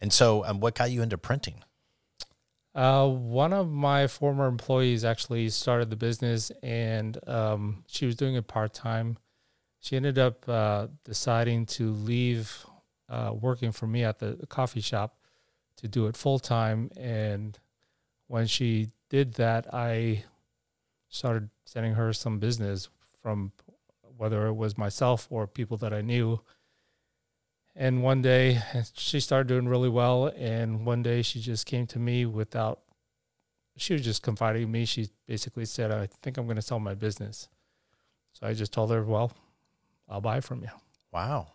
And 0.00 0.12
so, 0.12 0.44
um, 0.44 0.58
what 0.60 0.74
got 0.74 0.90
you 0.90 1.02
into 1.02 1.18
printing? 1.18 1.62
Uh, 2.78 3.08
one 3.08 3.52
of 3.52 3.68
my 3.68 4.06
former 4.06 4.46
employees 4.46 5.04
actually 5.04 5.48
started 5.48 5.90
the 5.90 5.96
business, 5.96 6.52
and 6.62 7.18
um, 7.28 7.82
she 7.88 8.06
was 8.06 8.14
doing 8.14 8.36
it 8.36 8.46
part 8.46 8.72
time. 8.72 9.18
She 9.80 9.96
ended 9.96 10.16
up 10.16 10.48
uh, 10.48 10.86
deciding 11.04 11.66
to 11.66 11.90
leave 11.90 12.64
uh, 13.08 13.34
working 13.34 13.72
for 13.72 13.88
me 13.88 14.04
at 14.04 14.20
the 14.20 14.38
coffee 14.48 14.80
shop 14.80 15.18
to 15.78 15.88
do 15.88 16.06
it 16.06 16.16
full 16.16 16.38
time. 16.38 16.88
And 16.96 17.58
when 18.28 18.46
she 18.46 18.90
did 19.10 19.34
that, 19.34 19.74
I 19.74 20.22
started 21.08 21.50
sending 21.64 21.94
her 21.94 22.12
some 22.12 22.38
business 22.38 22.88
from 23.20 23.50
whether 24.16 24.46
it 24.46 24.54
was 24.54 24.78
myself 24.78 25.26
or 25.30 25.48
people 25.48 25.78
that 25.78 25.92
I 25.92 26.00
knew. 26.00 26.42
And 27.80 28.02
one 28.02 28.22
day 28.22 28.60
she 28.94 29.20
started 29.20 29.46
doing 29.46 29.68
really 29.68 29.88
well. 29.88 30.32
And 30.36 30.84
one 30.84 31.00
day 31.04 31.22
she 31.22 31.40
just 31.40 31.64
came 31.64 31.86
to 31.86 31.98
me 32.00 32.26
without, 32.26 32.80
she 33.76 33.92
was 33.92 34.02
just 34.02 34.20
confiding 34.24 34.64
in 34.64 34.72
me. 34.72 34.84
She 34.84 35.08
basically 35.28 35.64
said, 35.64 35.92
I 35.92 36.08
think 36.22 36.36
I'm 36.36 36.46
going 36.46 36.56
to 36.56 36.62
sell 36.62 36.80
my 36.80 36.94
business. 36.94 37.48
So 38.32 38.48
I 38.48 38.52
just 38.52 38.72
told 38.72 38.90
her, 38.90 39.04
well, 39.04 39.30
I'll 40.08 40.20
buy 40.20 40.40
from 40.40 40.62
you. 40.62 40.70
Wow. 41.12 41.52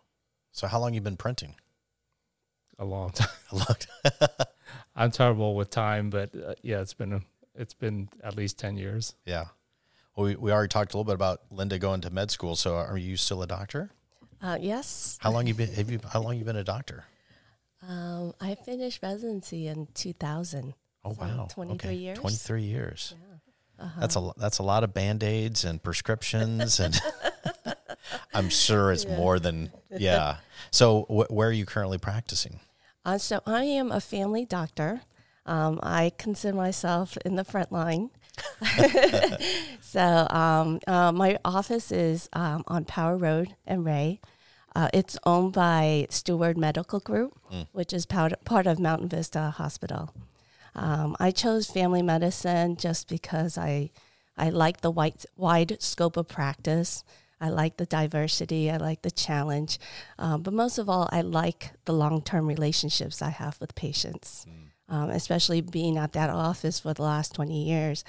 So 0.54 0.66
how 0.68 0.80
long 0.80 0.94
you 0.94 1.02
been 1.02 1.18
printing? 1.18 1.56
A 2.80 2.86
long 2.86 3.10
time. 3.12 3.28
A 3.52 3.56
long 3.56 3.76
time. 4.30 4.30
I'm 4.96 5.12
terrible 5.12 5.56
with 5.56 5.72
time, 5.72 6.10
but 6.10 6.34
uh, 6.34 6.54
yeah, 6.62 6.80
it's 6.80 6.94
been 6.94 7.12
a, 7.12 7.22
it's 7.54 7.74
been 7.74 8.08
at 8.24 8.38
least 8.38 8.58
10 8.58 8.78
years. 8.78 9.14
yeah. 9.26 9.48
Well, 10.16 10.28
we, 10.28 10.36
we 10.36 10.52
already 10.52 10.70
talked 10.70 10.94
a 10.94 10.98
little 10.98 11.06
bit 11.06 11.16
about 11.16 11.42
Linda 11.50 11.80
going 11.80 12.02
to 12.02 12.12
med 12.12 12.30
school. 12.30 12.56
So 12.56 12.76
are 12.76 12.98
you 12.98 13.18
still 13.18 13.42
a 13.42 13.48
doctor? 13.48 13.90
Uh, 14.44 14.58
yes. 14.60 15.18
How 15.22 15.32
long 15.32 15.48
you 15.48 15.54
been? 15.54 15.72
Have 15.74 15.90
you? 15.90 16.00
How 16.12 16.20
long 16.20 16.38
you 16.38 16.44
been 16.44 16.58
a 16.58 16.64
doctor? 16.66 17.06
Um, 17.88 18.34
I 18.42 18.56
finished 18.56 19.02
residency 19.02 19.68
in 19.68 19.88
2000. 19.94 20.74
Oh 21.06 21.14
So 21.14 21.22
wow, 21.22 21.48
23 21.50 21.96
years. 21.96 22.20
Twenty 22.20 22.36
three 22.36 22.64
years. 22.64 23.16
Uh-huh. 23.80 24.02
That's 24.02 24.16
a 24.18 24.32
that's 24.38 24.60
a 24.60 24.64
lot 24.64 24.84
of 24.84 24.94
band 24.94 25.24
aids 25.24 25.64
and 25.64 25.82
prescriptions, 25.82 26.80
and 26.80 27.00
I'm 28.34 28.50
sure 28.50 28.92
it's 28.92 29.08
more 29.08 29.40
than 29.40 29.72
yeah. 29.90 30.38
So 30.72 31.04
wh- 31.04 31.32
where 31.32 31.48
are 31.50 31.54
you 31.54 31.66
currently 31.66 31.98
practicing? 31.98 32.60
Uh, 33.06 33.18
so 33.18 33.42
I 33.46 33.64
am 33.64 33.92
a 33.92 34.00
family 34.02 34.46
doctor. 34.46 35.02
Um, 35.46 35.80
I 35.84 36.12
consider 36.18 36.56
myself 36.56 37.18
in 37.26 37.36
the 37.36 37.44
front 37.44 37.72
line. 37.72 38.10
so 39.82 40.28
um, 40.30 40.80
uh, 40.88 41.12
my 41.12 41.38
office 41.44 41.92
is 41.92 42.30
um, 42.34 42.64
on 42.68 42.86
Power 42.86 43.18
Road 43.18 43.56
in 43.68 43.84
Ray. 43.84 44.20
Uh, 44.76 44.90
it's 44.94 45.18
owned 45.26 45.54
by 45.54 46.08
Steward 46.10 46.58
Medical 46.58 47.00
Group, 47.00 47.38
which 47.72 47.94
is 47.94 48.06
part, 48.06 48.34
part 48.44 48.66
of 48.68 48.80
Mountain 48.80 49.10
Vista 49.10 49.52
Hospital. 49.52 50.14
Um, 50.76 51.16
I 51.20 51.30
chose 51.32 51.70
family 51.70 52.02
medicine 52.02 52.76
just 52.76 53.08
because 53.08 53.58
I 53.58 53.92
I 54.36 54.50
like 54.50 54.82
the 54.82 54.90
wide, 54.90 55.24
wide 55.38 55.78
scope 55.82 56.18
of 56.18 56.28
practice. 56.28 57.04
I 57.40 57.50
like 57.50 57.78
the 57.78 57.86
diversity. 57.86 58.72
I 58.72 58.78
like 58.78 59.04
the 59.04 59.12
challenge. 59.12 59.78
Um, 60.18 60.42
but 60.42 60.54
most 60.54 60.80
of 60.80 60.90
all, 60.90 61.08
I 61.12 61.22
like 61.22 61.72
the 61.86 61.94
long 61.94 62.22
term 62.24 62.48
relationships 62.48 63.22
I 63.22 63.30
have 63.30 63.60
with 63.62 63.76
patients, 63.76 64.48
um, 64.90 65.12
especially 65.12 65.62
being 65.62 65.98
at 66.00 66.14
that 66.14 66.32
office 66.32 66.80
for 66.80 66.96
the 66.96 67.04
last 67.04 67.36
20 67.36 67.64
years. 67.64 68.04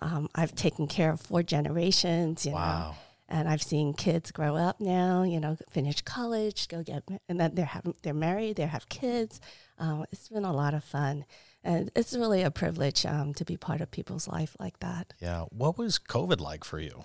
Um, 0.00 0.28
I've 0.34 0.54
taken 0.54 0.86
care 0.86 1.10
of 1.10 1.20
four 1.20 1.42
generations, 1.42 2.44
you 2.46 2.52
know, 2.52 2.58
Wow. 2.58 2.94
And 3.28 3.48
I've 3.48 3.62
seen 3.62 3.94
kids 3.94 4.30
grow 4.30 4.56
up 4.56 4.80
now, 4.80 5.22
you 5.22 5.40
know, 5.40 5.56
finish 5.70 6.02
college, 6.02 6.68
go 6.68 6.82
get, 6.82 7.02
and 7.28 7.40
then 7.40 7.54
they're 7.54 7.64
having, 7.64 7.94
they're 8.02 8.14
married, 8.14 8.56
they 8.56 8.66
have 8.66 8.88
kids. 8.88 9.40
Um, 9.78 10.04
it's 10.12 10.28
been 10.28 10.44
a 10.44 10.52
lot 10.52 10.74
of 10.74 10.84
fun, 10.84 11.24
and 11.62 11.90
it's 11.96 12.14
really 12.14 12.42
a 12.42 12.50
privilege 12.50 13.06
um, 13.06 13.34
to 13.34 13.44
be 13.44 13.56
part 13.56 13.80
of 13.80 13.90
people's 13.90 14.28
life 14.28 14.56
like 14.60 14.78
that. 14.80 15.14
Yeah. 15.20 15.44
What 15.50 15.78
was 15.78 15.98
COVID 15.98 16.40
like 16.40 16.64
for 16.64 16.78
you? 16.78 17.04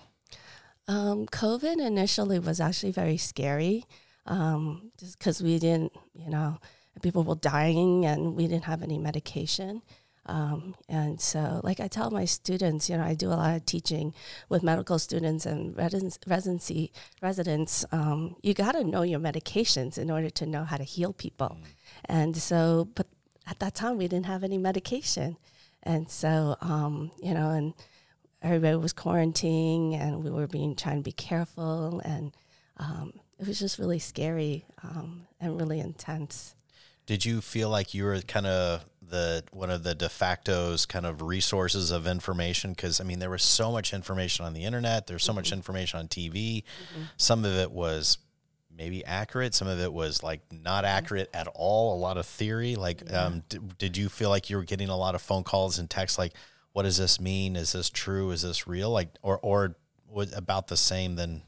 Um, 0.86 1.26
COVID 1.26 1.84
initially 1.84 2.38
was 2.38 2.60
actually 2.60 2.92
very 2.92 3.16
scary, 3.16 3.86
um, 4.26 4.92
just 4.98 5.18
because 5.18 5.42
we 5.42 5.58
didn't, 5.58 5.92
you 6.14 6.30
know, 6.30 6.58
people 7.02 7.22
were 7.22 7.36
dying 7.36 8.04
and 8.04 8.36
we 8.36 8.46
didn't 8.46 8.64
have 8.64 8.82
any 8.82 8.98
medication. 8.98 9.82
Um, 10.26 10.74
and 10.88 11.20
so, 11.20 11.60
like 11.64 11.80
I 11.80 11.88
tell 11.88 12.10
my 12.10 12.24
students, 12.24 12.88
you 12.88 12.96
know, 12.96 13.04
I 13.04 13.14
do 13.14 13.28
a 13.28 13.34
lot 13.34 13.56
of 13.56 13.66
teaching 13.66 14.14
with 14.48 14.62
medical 14.62 14.98
students 14.98 15.46
and 15.46 15.76
residency 15.76 16.92
residents. 17.22 17.84
Um, 17.90 18.36
you 18.42 18.54
got 18.54 18.72
to 18.72 18.84
know 18.84 19.02
your 19.02 19.20
medications 19.20 19.98
in 19.98 20.10
order 20.10 20.30
to 20.30 20.46
know 20.46 20.64
how 20.64 20.76
to 20.76 20.84
heal 20.84 21.12
people. 21.12 21.58
And 22.04 22.36
so, 22.36 22.88
but 22.94 23.06
at 23.46 23.58
that 23.60 23.74
time, 23.74 23.96
we 23.96 24.08
didn't 24.08 24.26
have 24.26 24.44
any 24.44 24.58
medication. 24.58 25.36
And 25.82 26.10
so, 26.10 26.56
um, 26.60 27.10
you 27.22 27.32
know, 27.32 27.50
and 27.50 27.74
everybody 28.42 28.76
was 28.76 28.92
quarantining 28.92 29.94
and 29.94 30.24
we 30.24 30.30
were 30.30 30.46
being 30.46 30.74
trying 30.74 30.96
to 30.96 31.02
be 31.02 31.12
careful 31.12 32.00
and 32.04 32.34
um, 32.78 33.12
it 33.38 33.46
was 33.46 33.58
just 33.58 33.78
really 33.78 33.98
scary 33.98 34.64
um, 34.82 35.26
and 35.40 35.58
really 35.58 35.80
intense 35.80 36.54
Did 37.06 37.24
you 37.24 37.40
feel 37.40 37.68
like 37.68 37.92
you 37.92 38.04
were 38.04 38.20
kind 38.22 38.46
of 38.46 38.84
the 39.10 39.44
one 39.52 39.70
of 39.70 39.82
the 39.82 39.94
de 39.94 40.08
facto's 40.08 40.86
kind 40.86 41.06
of 41.06 41.22
resources 41.22 41.90
of 41.90 42.06
information? 42.06 42.72
Because 42.72 43.00
I 43.00 43.04
mean, 43.04 43.18
there 43.18 43.30
was 43.30 43.42
so 43.42 43.70
much 43.70 43.92
information 43.92 44.44
on 44.44 44.54
the 44.54 44.64
internet. 44.64 45.06
There's 45.06 45.24
so 45.24 45.32
much 45.32 45.46
mm-hmm. 45.48 45.58
information 45.58 46.00
on 46.00 46.08
TV. 46.08 46.62
Mm-hmm. 46.62 47.02
Some 47.16 47.44
of 47.44 47.52
it 47.52 47.70
was 47.70 48.18
maybe 48.74 49.04
accurate. 49.04 49.54
Some 49.54 49.68
of 49.68 49.78
it 49.78 49.92
was 49.92 50.22
like 50.22 50.40
not 50.50 50.84
mm-hmm. 50.84 50.96
accurate 50.96 51.30
at 51.34 51.48
all. 51.54 51.94
A 51.94 51.98
lot 51.98 52.16
of 52.16 52.26
theory. 52.26 52.76
Like, 52.76 53.12
um, 53.12 53.42
d- 53.48 53.58
did 53.78 53.96
you 53.96 54.08
feel 54.08 54.30
like 54.30 54.48
you 54.48 54.56
were 54.56 54.64
getting 54.64 54.88
a 54.88 54.96
lot 54.96 55.14
of 55.14 55.22
phone 55.22 55.44
calls 55.44 55.78
and 55.78 55.88
texts 55.88 56.18
like, 56.18 56.32
"What 56.72 56.84
does 56.84 56.96
this 56.96 57.20
mean? 57.20 57.56
Is 57.56 57.72
this 57.72 57.90
true? 57.90 58.30
Is 58.30 58.42
this 58.42 58.66
real?" 58.66 58.90
Like, 58.90 59.10
or 59.22 59.38
or 59.42 59.76
was 60.08 60.32
about 60.34 60.68
the 60.68 60.76
same 60.76 61.16
than 61.16 61.42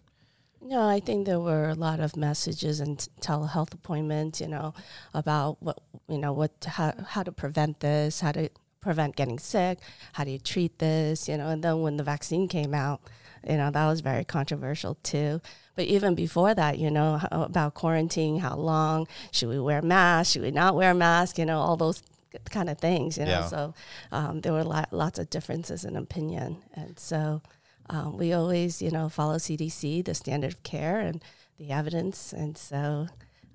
no 0.63 0.87
i 0.89 1.01
think 1.01 1.27
there 1.27 1.41
were 1.41 1.69
a 1.69 1.75
lot 1.75 2.01
of 2.01 2.17
messages 2.17 2.81
and 2.81 3.09
telehealth 3.21 3.75
appointments 3.75 4.41
you 4.41 4.49
know 4.49 4.73
about 5.15 5.63
what 5.63 5.79
you 6.09 6.19
know 6.19 6.33
what 6.33 6.53
how, 6.67 6.93
how 7.09 7.23
to 7.23 7.33
prevent 7.33 7.81
this 7.81 8.21
how 8.21 8.33
to 8.33 8.49
prevent 8.81 9.15
getting 9.15 9.39
sick 9.39 9.79
how 10.15 10.25
do 10.25 10.31
you 10.31 10.39
treat 10.39 10.79
this 10.79 11.29
you 11.29 11.37
know 11.37 11.49
and 11.49 11.63
then 11.63 11.83
when 11.83 11.97
the 11.97 12.03
vaccine 12.03 12.49
came 12.49 12.75
out 12.75 13.01
you 13.49 13.57
know 13.57 13.71
that 13.71 13.87
was 13.87 14.01
very 14.01 14.25
controversial 14.25 14.97
too. 15.03 15.41
But 15.75 15.87
even 15.87 16.15
before 16.15 16.55
that 16.55 16.79
you 16.79 16.91
know 16.91 17.19
how, 17.19 17.43
about 17.43 17.75
quarantine 17.75 18.39
how 18.39 18.57
long 18.57 19.09
should 19.31 19.49
we 19.49 19.59
wear 19.59 19.83
masks 19.83 20.33
should 20.33 20.43
we 20.43 20.51
not 20.51 20.75
wear 20.75 20.95
masks 20.95 21.39
you 21.39 21.47
know 21.47 21.59
all 21.59 21.77
those 21.77 22.03
kind 22.51 22.71
of 22.71 22.79
things 22.79 23.19
you 23.19 23.25
know. 23.25 23.31
Yeah. 23.31 23.47
so 23.47 23.75
um, 24.11 24.41
there 24.41 24.53
were 24.53 24.65
lot, 24.65 24.93
lots 24.93 25.19
of 25.19 25.29
differences 25.31 25.85
in 25.85 25.97
opinion. 25.97 26.63
And 26.75 26.99
so 26.99 27.43
um, 27.91 28.17
we 28.17 28.33
always 28.33 28.81
you 28.81 28.91
know 28.91 29.09
follow 29.09 29.37
cdc 29.37 30.05
the 30.05 30.15
standard 30.15 30.53
of 30.53 30.63
care 30.63 31.01
and 31.01 31.23
the 31.59 31.71
evidence 31.71 32.33
and 32.33 32.57
so 32.57 33.07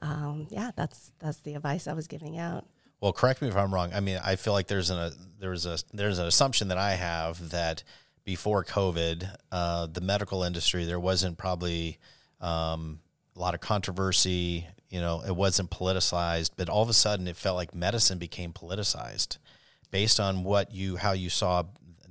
um, 0.01 0.47
yeah 0.49 0.71
that's 0.75 1.11
that's 1.19 1.39
the 1.39 1.55
advice 1.55 1.87
i 1.87 1.93
was 1.93 2.07
giving 2.07 2.37
out 2.37 2.65
Well, 2.99 3.13
correct 3.13 3.41
me 3.41 3.47
if 3.47 3.55
I'm 3.55 3.71
wrong. 3.73 3.91
I 3.93 3.99
mean, 3.99 4.19
I 4.23 4.35
feel 4.37 4.53
like 4.53 4.67
there's 4.67 4.89
an 4.89 4.97
a, 4.97 5.11
there's 5.39 5.65
a 5.65 5.77
there's 5.93 6.17
an 6.19 6.25
assumption 6.25 6.69
that 6.69 6.79
I 6.79 6.93
have 6.95 7.49
that 7.51 7.83
before 8.25 8.63
COVID, 8.65 9.35
uh, 9.51 9.85
the 9.85 10.01
medical 10.01 10.43
industry 10.43 10.83
there 10.83 10.99
wasn't 10.99 11.37
probably 11.37 11.99
um, 12.41 12.99
a 13.35 13.39
lot 13.39 13.53
of 13.53 13.61
controversy. 13.61 14.67
You 14.89 14.99
know, 14.99 15.21
it 15.25 15.35
wasn't 15.35 15.69
politicized, 15.69 16.51
but 16.57 16.69
all 16.69 16.81
of 16.81 16.89
a 16.89 16.93
sudden, 16.93 17.27
it 17.27 17.35
felt 17.37 17.55
like 17.55 17.75
medicine 17.75 18.17
became 18.17 18.51
politicized 18.51 19.37
based 19.91 20.19
on 20.19 20.43
what 20.43 20.73
you 20.73 20.97
how 20.97 21.13
you 21.13 21.29
saw 21.29 21.63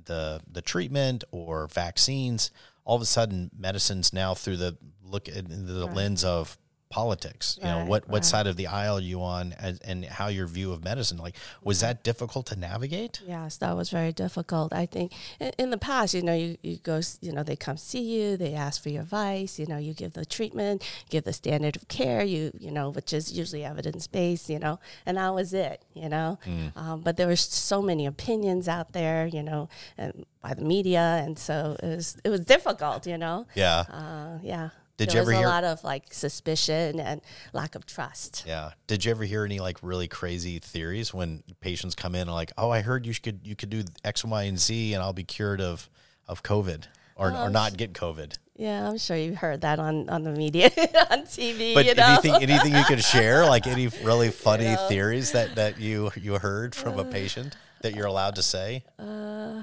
the 0.07 0.41
the 0.51 0.61
treatment 0.61 1.23
or 1.31 1.67
vaccines. 1.67 2.51
All 2.83 2.95
of 2.95 3.01
a 3.01 3.05
sudden, 3.05 3.51
medicine's 3.57 4.13
now 4.13 4.33
through 4.33 4.57
the 4.57 4.77
look 5.03 5.27
at 5.27 5.47
the 5.47 5.85
lens 5.85 6.23
of 6.23 6.57
politics. 6.89 7.57
You 7.59 7.67
know, 7.67 7.85
what 7.85 8.07
what 8.07 8.17
right. 8.17 8.25
side 8.25 8.47
of 8.47 8.55
the 8.55 8.67
aisle 8.67 8.97
are 8.97 9.01
you 9.01 9.21
on, 9.21 9.53
and, 9.59 9.79
and 9.83 10.05
how 10.05 10.27
your 10.27 10.47
view 10.47 10.71
of 10.71 10.83
medicine. 10.83 11.17
Like, 11.17 11.35
was 11.63 11.81
that 11.81 12.03
difficult 12.03 12.45
to 12.47 12.55
navigate? 12.55 13.21
Yes, 13.27 13.57
that 13.57 13.75
was 13.75 13.89
very 13.89 14.11
difficult. 14.11 14.73
I 14.73 14.85
think 14.85 15.11
in, 15.39 15.51
in 15.57 15.69
the 15.69 15.77
past, 15.77 16.13
you 16.13 16.21
know, 16.21 16.33
you, 16.33 16.57
you 16.61 16.77
go, 16.77 17.01
you 17.21 17.31
know, 17.31 17.43
they 17.43 17.55
come 17.55 17.77
see 17.77 18.01
you, 18.01 18.37
they 18.37 18.53
ask 18.53 18.81
for 18.81 18.89
your 18.89 19.01
advice, 19.01 19.59
you 19.59 19.65
know, 19.65 19.77
you 19.77 19.93
give 19.93 20.13
the 20.13 20.25
treatment, 20.25 20.83
give 21.09 21.23
the 21.23 21.33
standard 21.33 21.75
of 21.75 21.87
care, 21.87 22.23
you, 22.23 22.51
you 22.59 22.71
know, 22.71 22.89
which 22.89 23.13
is 23.13 23.31
usually 23.37 23.63
evidence 23.65 24.07
based, 24.07 24.49
you 24.49 24.59
know, 24.59 24.79
and 25.05 25.17
that 25.17 25.33
was 25.33 25.53
it, 25.53 25.83
you 25.93 26.09
know. 26.09 26.39
Um, 26.75 27.01
but 27.01 27.17
there 27.17 27.27
was 27.27 27.41
so 27.41 27.81
many 27.81 28.05
opinions 28.05 28.67
out 28.67 28.93
there, 28.93 29.27
you 29.27 29.43
know, 29.43 29.69
and 29.97 30.25
by 30.41 30.53
the 30.53 30.63
media, 30.63 31.21
and 31.25 31.37
so 31.37 31.75
it 31.83 31.87
was 31.87 32.17
it 32.23 32.29
was 32.29 32.41
difficult, 32.41 33.05
you 33.05 33.17
know. 33.17 33.45
Yeah, 33.55 33.83
Uh, 33.89 34.39
yeah. 34.41 34.69
Did 34.97 35.09
there 35.09 35.15
you 35.17 35.19
was 35.21 35.29
ever 35.29 35.31
a 35.35 35.37
hear- 35.37 35.47
lot 35.47 35.63
of 35.63 35.83
like 35.83 36.13
suspicion 36.13 36.99
and 36.99 37.21
lack 37.53 37.75
of 37.75 37.85
trust. 37.85 38.43
yeah. 38.47 38.71
Did 38.87 39.05
you 39.05 39.11
ever 39.11 39.23
hear 39.23 39.45
any 39.45 39.59
like 39.59 39.77
really 39.81 40.07
crazy 40.07 40.59
theories 40.59 41.13
when 41.13 41.43
patients 41.61 41.93
come 41.95 42.15
in 42.15 42.21
and 42.21 42.31
like, 42.31 42.51
oh, 42.57 42.69
I 42.71 42.81
heard 42.81 43.05
you 43.05 43.13
could 43.13 43.41
you 43.43 43.55
could 43.55 43.69
do 43.69 43.83
X, 44.03 44.25
Y, 44.25 44.43
and 44.43 44.59
Z, 44.59 44.93
and 44.93 45.03
I'll 45.03 45.13
be 45.13 45.23
cured 45.23 45.61
of 45.61 45.89
of 46.27 46.43
COVID 46.43 46.85
or 47.15 47.29
or 47.31 47.47
um, 47.47 47.53
not 47.53 47.77
get 47.77 47.93
COVID. 47.93 48.37
Yeah, 48.55 48.89
I'm 48.89 48.97
sure 48.97 49.15
you've 49.15 49.37
heard 49.37 49.61
that 49.61 49.77
on, 49.77 50.09
on 50.09 50.23
the 50.23 50.31
media, 50.31 50.65
on 51.11 51.21
TV. 51.25 51.75
But 51.75 51.85
you 51.85 51.93
know? 51.93 52.03
anything 52.03 52.33
anything 52.41 52.75
you 52.75 52.83
could 52.85 53.03
share, 53.03 53.45
like 53.45 53.67
any 53.67 53.87
really 54.03 54.31
funny 54.45 54.75
theories 54.87 55.31
that 55.33 55.55
that 55.55 55.79
you 55.79 56.11
you 56.15 56.39
heard 56.39 56.73
from 56.73 56.97
a 56.97 57.03
uh, 57.03 57.11
patient 57.11 57.55
that 57.83 57.93
you're 57.95 58.07
allowed 58.07 58.35
to 58.35 58.41
say? 58.43 58.83
Uh, 58.97 59.61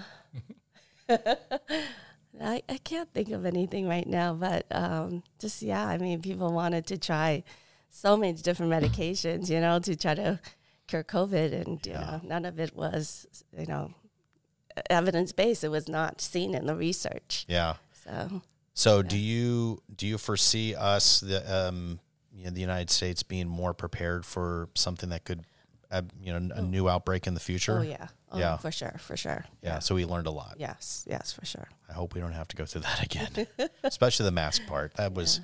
I, 2.41 2.63
I 2.69 2.79
can't 2.79 3.13
think 3.13 3.31
of 3.31 3.47
anything 3.47 3.89
right 3.89 4.07
now, 4.07 4.35
but 4.35 4.67
um, 4.71 5.23
just 5.39 5.63
yeah, 5.63 5.87
I 5.87 5.99
mean, 5.99 6.21
people 6.21 6.53
wanted 6.53 6.87
to 6.89 6.99
try 6.99 7.45
so 7.91 8.17
many 8.17 8.33
different 8.35 8.73
medications, 8.73 9.49
you 9.49 9.61
know, 9.61 9.79
to 9.79 9.97
try 9.97 10.15
to 10.15 10.41
cure 10.87 11.05
COVID, 11.05 11.53
and 11.53 11.87
you 11.87 11.93
know, 11.93 12.21
none 12.25 12.45
of 12.45 12.59
it 12.59 12.75
was, 12.75 13.27
you 13.57 13.67
know, 13.67 13.95
evidence 14.91 15.33
based. 15.33 15.65
It 15.65 15.69
was 15.69 15.89
not 15.89 16.21
seen 16.21 16.55
in 16.55 16.67
the 16.67 16.75
research. 16.75 17.45
Yeah. 17.49 17.75
So 18.05 18.43
So 18.75 19.03
do 19.03 19.17
you 19.17 19.81
do 19.95 20.07
you 20.07 20.19
foresee 20.19 20.75
us 20.75 21.21
the 21.21 21.69
um 21.69 22.01
you 22.37 22.45
know, 22.45 22.51
the 22.51 22.61
United 22.61 22.91
States 22.91 23.23
being 23.23 23.49
more 23.49 23.73
prepared 23.73 24.27
for 24.27 24.69
something 24.75 25.11
that 25.11 25.25
could 25.25 25.45
uh, 25.91 26.03
you 26.21 26.33
know 26.33 26.55
a 26.55 26.63
new 26.63 26.89
outbreak 26.89 27.27
in 27.29 27.35
the 27.35 27.41
future? 27.41 27.79
Oh 27.79 27.83
yeah. 27.83 28.09
Oh, 28.35 28.39
Yeah. 28.39 28.57
For 28.59 28.71
sure. 28.73 28.97
For 28.99 29.17
sure. 29.17 29.45
Yeah, 29.63 29.79
so 29.79 29.95
we 29.95 30.05
learned 30.05 30.27
a 30.27 30.31
lot. 30.31 30.57
Yes. 30.59 31.05
Yes. 31.09 31.33
For 31.33 31.45
sure. 31.45 31.69
I 31.89 31.93
hope 31.93 32.15
we 32.15 32.21
don't 32.21 32.33
have 32.33 32.49
to 32.49 32.57
go 32.57 32.65
through 32.65 32.81
that 32.89 33.03
again. 33.03 33.47
Especially 33.83 34.25
the 34.25 34.33
mask 34.33 34.67
part. 34.67 34.95
That 34.95 35.15
was 35.15 35.41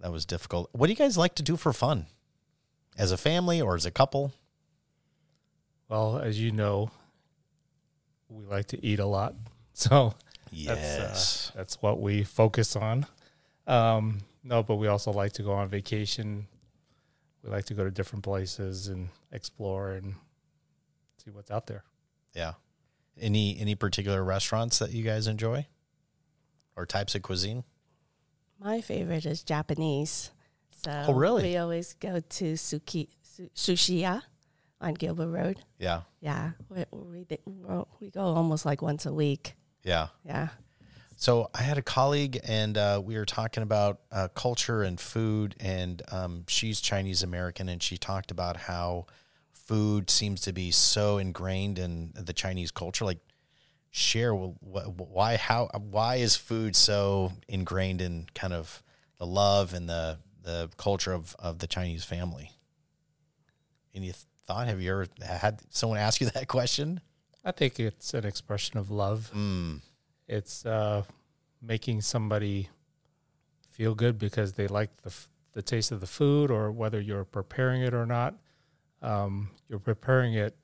that 0.00 0.10
was 0.12 0.24
difficult. 0.24 0.68
What 0.72 0.86
do 0.86 0.92
you 0.92 0.96
guys 0.96 1.16
like 1.16 1.34
to 1.36 1.42
do 1.42 1.56
for 1.56 1.72
fun? 1.72 2.06
As 2.98 3.12
a 3.12 3.16
family 3.16 3.60
or 3.60 3.74
as 3.76 3.86
a 3.86 3.90
couple? 3.90 4.32
Well, 5.88 6.18
as 6.18 6.40
you 6.40 6.52
know, 6.52 6.90
we 8.28 8.44
like 8.46 8.66
to 8.68 8.84
eat 8.84 8.98
a 8.98 9.06
lot, 9.06 9.34
so 9.74 10.14
Yes. 10.50 10.98
that's 10.98 11.50
uh, 11.50 11.52
that's 11.56 11.82
what 11.82 12.00
we 12.00 12.24
focus 12.24 12.76
on. 12.76 13.06
Um, 13.66 14.18
no, 14.44 14.62
but 14.62 14.76
we 14.76 14.88
also 14.88 15.12
like 15.12 15.32
to 15.34 15.42
go 15.42 15.52
on 15.52 15.68
vacation. 15.68 16.46
We 17.44 17.50
like 17.50 17.64
to 17.66 17.74
go 17.74 17.84
to 17.84 17.90
different 17.90 18.24
places 18.24 18.88
and 18.88 19.08
explore 19.32 19.92
and 19.92 20.14
see 21.24 21.30
what's 21.30 21.50
out 21.50 21.66
there. 21.66 21.84
Yeah. 22.34 22.52
Any 23.20 23.58
any 23.58 23.74
particular 23.74 24.24
restaurants 24.24 24.78
that 24.78 24.92
you 24.92 25.04
guys 25.04 25.26
enjoy? 25.26 25.66
Or 26.76 26.86
types 26.86 27.14
of 27.14 27.22
cuisine? 27.22 27.64
My 28.58 28.80
favorite 28.80 29.26
is 29.26 29.42
Japanese. 29.42 30.30
So 30.84 31.04
Oh, 31.08 31.12
really? 31.12 31.42
We 31.42 31.56
always 31.58 31.94
go 31.94 32.20
to 32.20 32.52
Suki 32.54 33.08
Su- 33.22 33.50
Sushiya 33.54 34.22
on 34.80 34.94
Gilbert 34.94 35.28
Road. 35.28 35.60
Yeah. 35.78 36.02
Yeah, 36.20 36.52
we 36.68 36.84
we, 36.90 37.26
we 37.44 37.84
we 38.00 38.10
go 38.10 38.22
almost 38.22 38.64
like 38.64 38.80
once 38.82 39.04
a 39.06 39.12
week. 39.12 39.54
Yeah. 39.84 40.08
Yeah. 40.24 40.48
So 41.16 41.50
I 41.54 41.62
had 41.62 41.78
a 41.78 41.82
colleague, 41.82 42.40
and 42.42 42.76
uh, 42.76 43.00
we 43.04 43.16
were 43.16 43.26
talking 43.26 43.62
about 43.62 44.00
uh, 44.10 44.26
culture 44.34 44.82
and 44.82 44.98
food, 44.98 45.54
and 45.60 46.02
um, 46.10 46.44
she's 46.48 46.80
Chinese 46.80 47.22
American, 47.22 47.68
and 47.68 47.80
she 47.80 47.96
talked 47.96 48.32
about 48.32 48.56
how 48.56 49.06
food 49.72 50.10
seems 50.10 50.40
to 50.42 50.52
be 50.52 50.70
so 50.70 51.16
ingrained 51.18 51.78
in 51.78 52.12
the 52.14 52.32
Chinese 52.34 52.70
culture. 52.70 53.06
Like, 53.06 53.20
share 53.90 54.34
wh- 54.34 54.52
wh- 54.60 55.00
why 55.10 55.36
how 55.36 55.68
why 55.96 56.16
is 56.16 56.36
food 56.36 56.76
so 56.76 57.32
ingrained 57.48 58.00
in 58.02 58.26
kind 58.34 58.52
of 58.52 58.82
the 59.18 59.26
love 59.26 59.72
and 59.72 59.88
the 59.88 60.18
the 60.42 60.68
culture 60.76 61.12
of 61.14 61.34
of 61.38 61.58
the 61.60 61.66
Chinese 61.66 62.04
family? 62.04 62.50
Any 63.94 64.12
thought? 64.46 64.66
Have 64.68 64.80
you 64.82 64.90
ever 64.92 65.06
had 65.22 65.60
someone 65.70 65.98
ask 65.98 66.20
you 66.20 66.28
that 66.34 66.48
question? 66.48 67.00
I 67.44 67.52
think 67.52 67.80
it's 67.80 68.14
an 68.14 68.24
expression 68.26 68.78
of 68.78 68.90
love. 68.90 69.30
Mm, 69.34 69.80
It's 70.28 70.64
uh, 70.66 71.02
making 71.60 72.02
somebody 72.02 72.68
feel 73.70 73.94
good 73.94 74.18
because 74.18 74.52
they 74.52 74.68
like 74.68 74.90
the 75.02 75.08
f- 75.10 75.28
the 75.54 75.62
taste 75.62 75.92
of 75.92 76.00
the 76.00 76.06
food, 76.06 76.50
or 76.50 76.70
whether 76.70 77.00
you're 77.00 77.24
preparing 77.24 77.82
it 77.82 77.94
or 77.94 78.06
not. 78.06 78.34
Um, 79.02 79.50
you're 79.68 79.78
preparing 79.78 80.34
it 80.34 80.56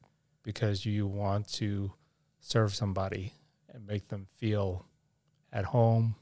because 0.43 0.87
you 0.87 1.07
want 1.07 1.49
to 1.55 1.93
serve 2.41 2.75
somebody 2.75 3.35
and 3.73 3.87
make 3.87 4.09
them 4.09 4.27
feel 4.37 4.87
at 5.53 5.65
home, 5.65 6.15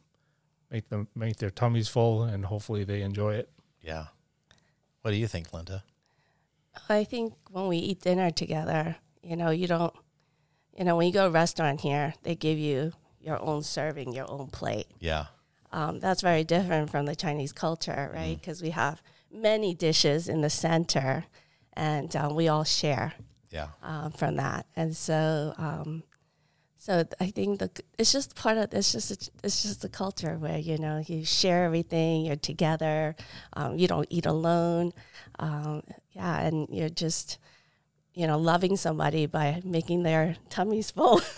make 0.70 0.88
them 0.88 1.08
make 1.14 1.36
their 1.36 1.50
tummies 1.50 1.88
full, 1.88 2.22
and 2.24 2.44
hopefully 2.44 2.84
they 2.84 3.02
enjoy 3.02 3.34
it. 3.34 3.50
yeah. 3.80 4.06
What 5.02 5.12
do 5.12 5.18
you 5.18 5.28
think, 5.28 5.52
Linda? 5.52 5.84
I 6.88 7.04
think 7.04 7.34
when 7.50 7.68
we 7.68 7.76
eat 7.76 8.00
dinner 8.00 8.32
together, 8.32 8.96
you 9.22 9.36
know, 9.36 9.50
you 9.50 9.68
don't, 9.68 9.94
you 10.76 10.84
know, 10.84 10.96
when 10.96 11.06
you 11.06 11.12
go 11.12 11.22
to 11.22 11.28
a 11.28 11.30
restaurant 11.30 11.80
here, 11.80 12.14
they 12.24 12.34
give 12.34 12.58
you 12.58 12.92
your 13.20 13.40
own 13.40 13.62
serving, 13.62 14.12
your 14.12 14.28
own 14.28 14.48
plate. 14.48 14.86
Yeah. 14.98 15.26
Um, 15.70 16.00
that's 16.00 16.22
very 16.22 16.42
different 16.42 16.90
from 16.90 17.06
the 17.06 17.14
Chinese 17.14 17.52
culture, 17.52 18.10
right? 18.12 18.36
Because 18.40 18.62
we 18.62 18.70
have 18.70 19.00
many 19.32 19.74
dishes 19.74 20.28
in 20.28 20.40
the 20.40 20.50
center, 20.50 21.24
and 21.76 22.14
um, 22.16 22.34
we 22.34 22.48
all 22.48 22.64
share 22.64 23.12
Yeah. 23.50 23.68
um, 23.82 24.12
from 24.12 24.36
that. 24.36 24.66
And 24.76 24.96
so, 24.96 25.54
um, 25.58 26.02
so 26.78 27.04
I 27.20 27.30
think 27.30 27.58
the 27.58 27.70
it's 27.98 28.12
just 28.12 28.34
part 28.36 28.58
of 28.58 28.72
it's 28.72 28.92
just 28.92 29.30
it's 29.42 29.62
just 29.62 29.82
the 29.82 29.88
culture 29.88 30.36
where 30.38 30.58
you 30.58 30.78
know 30.78 31.02
you 31.04 31.24
share 31.24 31.64
everything, 31.64 32.24
you're 32.26 32.36
together, 32.36 33.16
um, 33.54 33.76
you 33.76 33.88
don't 33.88 34.06
eat 34.10 34.26
alone, 34.26 34.92
um, 35.38 35.82
yeah, 36.12 36.40
and 36.42 36.68
you're 36.70 36.88
just 36.88 37.38
you 38.14 38.26
know 38.26 38.38
loving 38.38 38.76
somebody 38.76 39.26
by 39.26 39.60
making 39.64 40.02
their 40.04 40.36
tummies 40.48 40.90
full. 40.90 41.20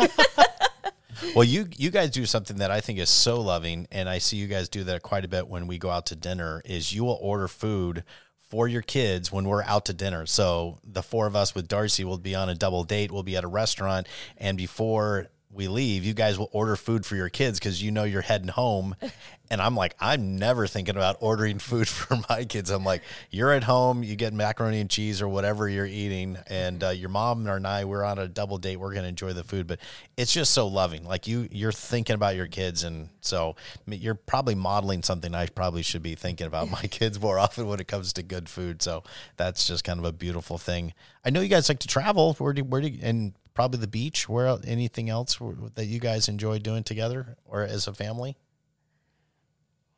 Well, 1.34 1.42
you 1.44 1.68
you 1.76 1.90
guys 1.90 2.10
do 2.10 2.24
something 2.26 2.58
that 2.58 2.70
I 2.70 2.80
think 2.80 3.00
is 3.00 3.10
so 3.10 3.40
loving, 3.40 3.88
and 3.90 4.08
I 4.08 4.18
see 4.18 4.36
you 4.36 4.46
guys 4.46 4.68
do 4.68 4.84
that 4.84 5.02
quite 5.02 5.24
a 5.24 5.28
bit 5.28 5.48
when 5.48 5.66
we 5.66 5.76
go 5.76 5.90
out 5.90 6.06
to 6.06 6.16
dinner. 6.16 6.62
Is 6.64 6.94
you 6.94 7.02
will 7.02 7.18
order 7.20 7.48
food 7.48 8.04
for 8.48 8.66
your 8.66 8.82
kids 8.82 9.30
when 9.30 9.46
we're 9.46 9.62
out 9.64 9.84
to 9.86 9.92
dinner. 9.92 10.26
So 10.26 10.78
the 10.82 11.02
four 11.02 11.26
of 11.26 11.36
us 11.36 11.54
with 11.54 11.68
Darcy 11.68 12.04
will 12.04 12.18
be 12.18 12.34
on 12.34 12.48
a 12.48 12.54
double 12.54 12.84
date. 12.84 13.12
We'll 13.12 13.22
be 13.22 13.36
at 13.36 13.44
a 13.44 13.48
restaurant, 13.48 14.06
and 14.36 14.56
before 14.56 15.28
we 15.50 15.66
leave, 15.66 16.04
you 16.04 16.14
guys 16.14 16.38
will 16.38 16.50
order 16.52 16.76
food 16.76 17.06
for 17.06 17.16
your 17.16 17.28
kids 17.28 17.58
because 17.58 17.82
you 17.82 17.90
know 17.90 18.04
you're 18.04 18.22
heading 18.22 18.48
home. 18.48 18.94
And 19.50 19.62
I'm 19.62 19.74
like, 19.74 19.94
I'm 19.98 20.36
never 20.36 20.66
thinking 20.66 20.94
about 20.94 21.16
ordering 21.20 21.58
food 21.58 21.88
for 21.88 22.18
my 22.28 22.44
kids. 22.44 22.68
I'm 22.68 22.84
like, 22.84 23.02
you're 23.30 23.50
at 23.52 23.64
home, 23.64 24.02
you 24.02 24.14
get 24.14 24.34
macaroni 24.34 24.78
and 24.78 24.90
cheese 24.90 25.22
or 25.22 25.28
whatever 25.28 25.66
you're 25.68 25.86
eating, 25.86 26.36
and 26.48 26.84
uh, 26.84 26.90
your 26.90 27.08
mom 27.08 27.46
and 27.46 27.66
I, 27.66 27.86
we're 27.86 28.04
on 28.04 28.18
a 28.18 28.28
double 28.28 28.58
date. 28.58 28.76
We're 28.76 28.92
gonna 28.92 29.08
enjoy 29.08 29.32
the 29.32 29.44
food, 29.44 29.66
but 29.66 29.78
it's 30.18 30.34
just 30.34 30.52
so 30.52 30.66
loving. 30.66 31.04
Like 31.04 31.26
you, 31.26 31.48
you're 31.50 31.72
thinking 31.72 32.12
about 32.12 32.36
your 32.36 32.46
kids, 32.46 32.84
and 32.84 33.08
so 33.22 33.56
you're 33.86 34.14
probably 34.14 34.54
modeling 34.54 35.02
something 35.02 35.34
I 35.34 35.46
probably 35.46 35.82
should 35.82 36.02
be 36.02 36.14
thinking 36.14 36.46
about 36.46 36.70
my 36.70 36.82
kids 36.90 37.18
more 37.18 37.38
often 37.38 37.66
when 37.66 37.80
it 37.80 37.88
comes 37.88 38.12
to 38.12 38.22
good 38.22 38.50
food. 38.50 38.82
So 38.82 39.02
that's 39.38 39.66
just 39.66 39.82
kind 39.82 39.98
of 39.98 40.04
a 40.04 40.12
beautiful 40.12 40.58
thing. 40.58 40.92
I 41.24 41.30
know 41.30 41.40
you 41.40 41.48
guys 41.48 41.70
like 41.70 41.78
to 41.80 41.88
travel. 41.88 42.34
Where 42.34 42.52
do 42.52 42.64
where 42.64 42.82
do 42.82 42.88
you, 42.88 43.00
and 43.02 43.32
probably 43.58 43.80
the 43.80 43.88
beach. 43.88 44.28
Where 44.28 44.56
anything 44.64 45.10
else 45.10 45.36
that 45.74 45.86
you 45.86 45.98
guys 45.98 46.28
enjoy 46.28 46.60
doing 46.60 46.84
together 46.84 47.36
or 47.44 47.64
as 47.64 47.88
a 47.88 47.92
family? 47.92 48.36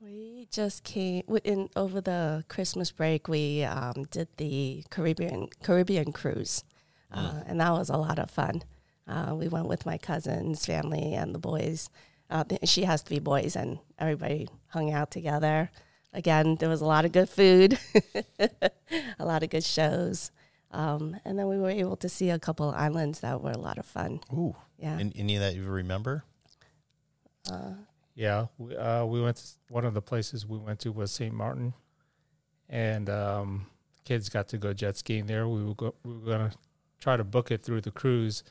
We 0.01 0.49
just 0.51 0.83
came 0.83 1.25
in 1.44 1.68
over 1.77 2.01
the 2.01 2.42
Christmas 2.49 2.90
break. 2.90 3.29
We 3.29 3.64
um, 3.64 4.07
did 4.11 4.29
the 4.38 4.83
Caribbean 4.88 5.49
Caribbean 5.62 6.11
cruise, 6.11 6.64
uh, 7.12 7.42
and 7.46 7.61
that 7.61 7.73
was 7.73 7.90
a 7.90 7.99
lot 7.99 8.18
of 8.18 8.31
fun. 8.31 8.62
Uh, 9.07 9.35
we 9.35 9.46
went 9.46 9.68
with 9.68 9.85
my 9.85 9.99
cousin's 9.99 10.64
family 10.64 11.12
and 11.12 11.35
the 11.35 11.38
boys. 11.38 11.90
Uh, 12.31 12.44
she 12.64 12.85
has 12.85 13.03
three 13.03 13.18
boys, 13.18 13.57
and 13.57 13.79
everybody 13.99 14.49
hung 14.68 14.90
out 14.90 15.11
together. 15.11 15.70
Again, 16.14 16.57
there 16.59 16.70
was 16.70 16.81
a 16.81 16.87
lot 16.87 17.05
of 17.05 17.12
good 17.12 17.29
food, 17.29 17.79
a 19.18 19.27
lot 19.27 19.42
of 19.42 19.51
good 19.51 19.64
shows, 19.64 20.31
um, 20.71 21.17
and 21.25 21.39
then 21.39 21.49
we 21.49 21.59
were 21.59 21.71
able 21.71 21.97
to 21.97 22.09
see 22.09 22.31
a 22.31 22.39
couple 22.39 22.71
islands 22.71 23.21
that 23.21 23.41
were 23.41 23.51
a 23.51 23.59
lot 23.59 23.79
of 23.79 23.87
fun. 23.87 24.21
Ooh, 24.33 24.55
Yeah, 24.79 24.99
and 24.99 25.13
any 25.17 25.37
that 25.37 25.55
you 25.55 25.65
remember? 25.65 26.25
Yeah, 28.15 28.47
we, 28.59 28.77
uh, 28.77 29.05
we 29.05 29.21
went. 29.21 29.37
To, 29.37 29.45
one 29.69 29.85
of 29.85 29.95
the 29.95 30.03
places 30.03 30.47
we 30.47 30.59
went 30.59 30.81
to 30.81 30.93
was 30.93 31.11
St. 31.11 31.35
Martin, 31.35 31.73
and 32.69 33.09
um, 33.09 33.67
kids 34.05 34.29
got 34.29 34.49
to 34.49 34.59
go 34.59 34.73
jet 34.73 34.97
skiing 34.97 35.27
there. 35.27 35.49
We 35.49 35.65
were 35.65 35.75
go, 35.75 35.95
we 36.05 36.15
were 36.15 36.33
gonna 36.33 36.53
try 37.01 37.17
to 37.17 37.25
book 37.25 37.51
it 37.51 37.63
through 37.63 37.81
the 37.81 37.91
cruise, 37.91 38.43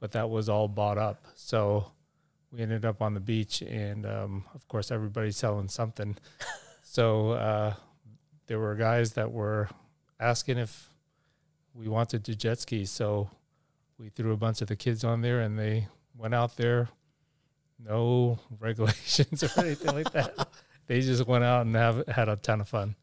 but 0.00 0.12
that 0.12 0.30
was 0.30 0.48
all 0.48 0.68
bought 0.68 0.98
up. 0.98 1.26
So 1.34 1.92
we 2.50 2.60
ended 2.60 2.84
up 2.84 3.02
on 3.02 3.14
the 3.14 3.20
beach, 3.20 3.62
and 3.62 4.06
um, 4.06 4.44
of 4.54 4.66
course 4.68 4.90
everybody's 4.90 5.36
selling 5.36 5.68
something. 5.68 6.16
so 6.82 7.32
uh, 7.32 7.74
there 8.46 8.58
were 8.58 8.74
guys 8.74 9.12
that 9.12 9.30
were 9.30 9.68
asking 10.18 10.58
if 10.58 10.89
we 11.80 11.88
wanted 11.88 12.24
to 12.26 12.36
jet 12.36 12.60
ski. 12.60 12.84
So 12.84 13.30
we 13.98 14.10
threw 14.10 14.32
a 14.32 14.36
bunch 14.36 14.60
of 14.60 14.68
the 14.68 14.76
kids 14.76 15.02
on 15.02 15.22
there, 15.22 15.40
and 15.40 15.58
they 15.58 15.88
went 16.16 16.34
out 16.34 16.56
there 16.56 16.88
no 17.82 18.38
regulations 18.60 19.42
or 19.42 19.50
anything 19.58 19.94
like 19.94 20.12
that. 20.12 20.48
They 20.86 21.00
just 21.02 21.24
went 21.24 21.44
out 21.44 21.66
and 21.66 21.76
have 21.76 22.04
had 22.08 22.28
a 22.28 22.34
ton 22.34 22.60
of 22.60 22.68
fun. 22.68 22.96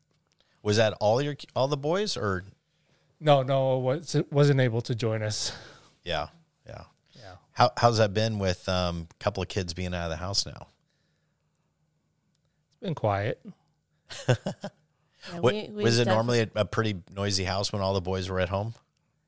Was 0.62 0.76
that 0.76 0.92
all 1.00 1.22
your 1.22 1.38
all 1.56 1.70
the 1.70 1.78
boys 1.78 2.18
or? 2.18 2.44
No, 3.22 3.44
no, 3.44 3.78
was 3.78 4.14
wasn't 4.30 4.60
able 4.60 4.82
to 4.82 4.94
join 4.94 5.24
us. 5.24 5.54
Yeah, 6.04 6.28
yeah. 6.68 6.84
Yeah, 7.16 7.36
How 7.54 7.72
how's 7.78 8.00
that 8.00 8.14
been 8.14 8.40
with 8.40 8.68
um, 8.68 9.08
a 9.10 9.24
couple 9.24 9.42
of 9.42 9.48
kids 9.48 9.74
being 9.74 9.94
out 9.94 10.04
of 10.04 10.10
the 10.10 10.18
house 10.18 10.46
now? 10.46 10.68
it's 12.72 12.82
been 12.82 12.94
quiet. 12.94 13.42
Yeah, 15.34 15.40
What, 15.40 15.54
we- 15.54 15.70
we 15.70 15.84
was 15.84 16.00
it 16.00 16.06
def- 16.06 16.14
normally 16.14 16.40
a, 16.42 16.50
a 16.56 16.66
pretty 16.66 17.02
noisy 17.14 17.44
house 17.44 17.72
when 17.74 17.82
all 17.82 17.94
the 17.94 18.02
boys 18.02 18.30
were 18.30 18.40
at 18.40 18.50
home? 18.50 18.74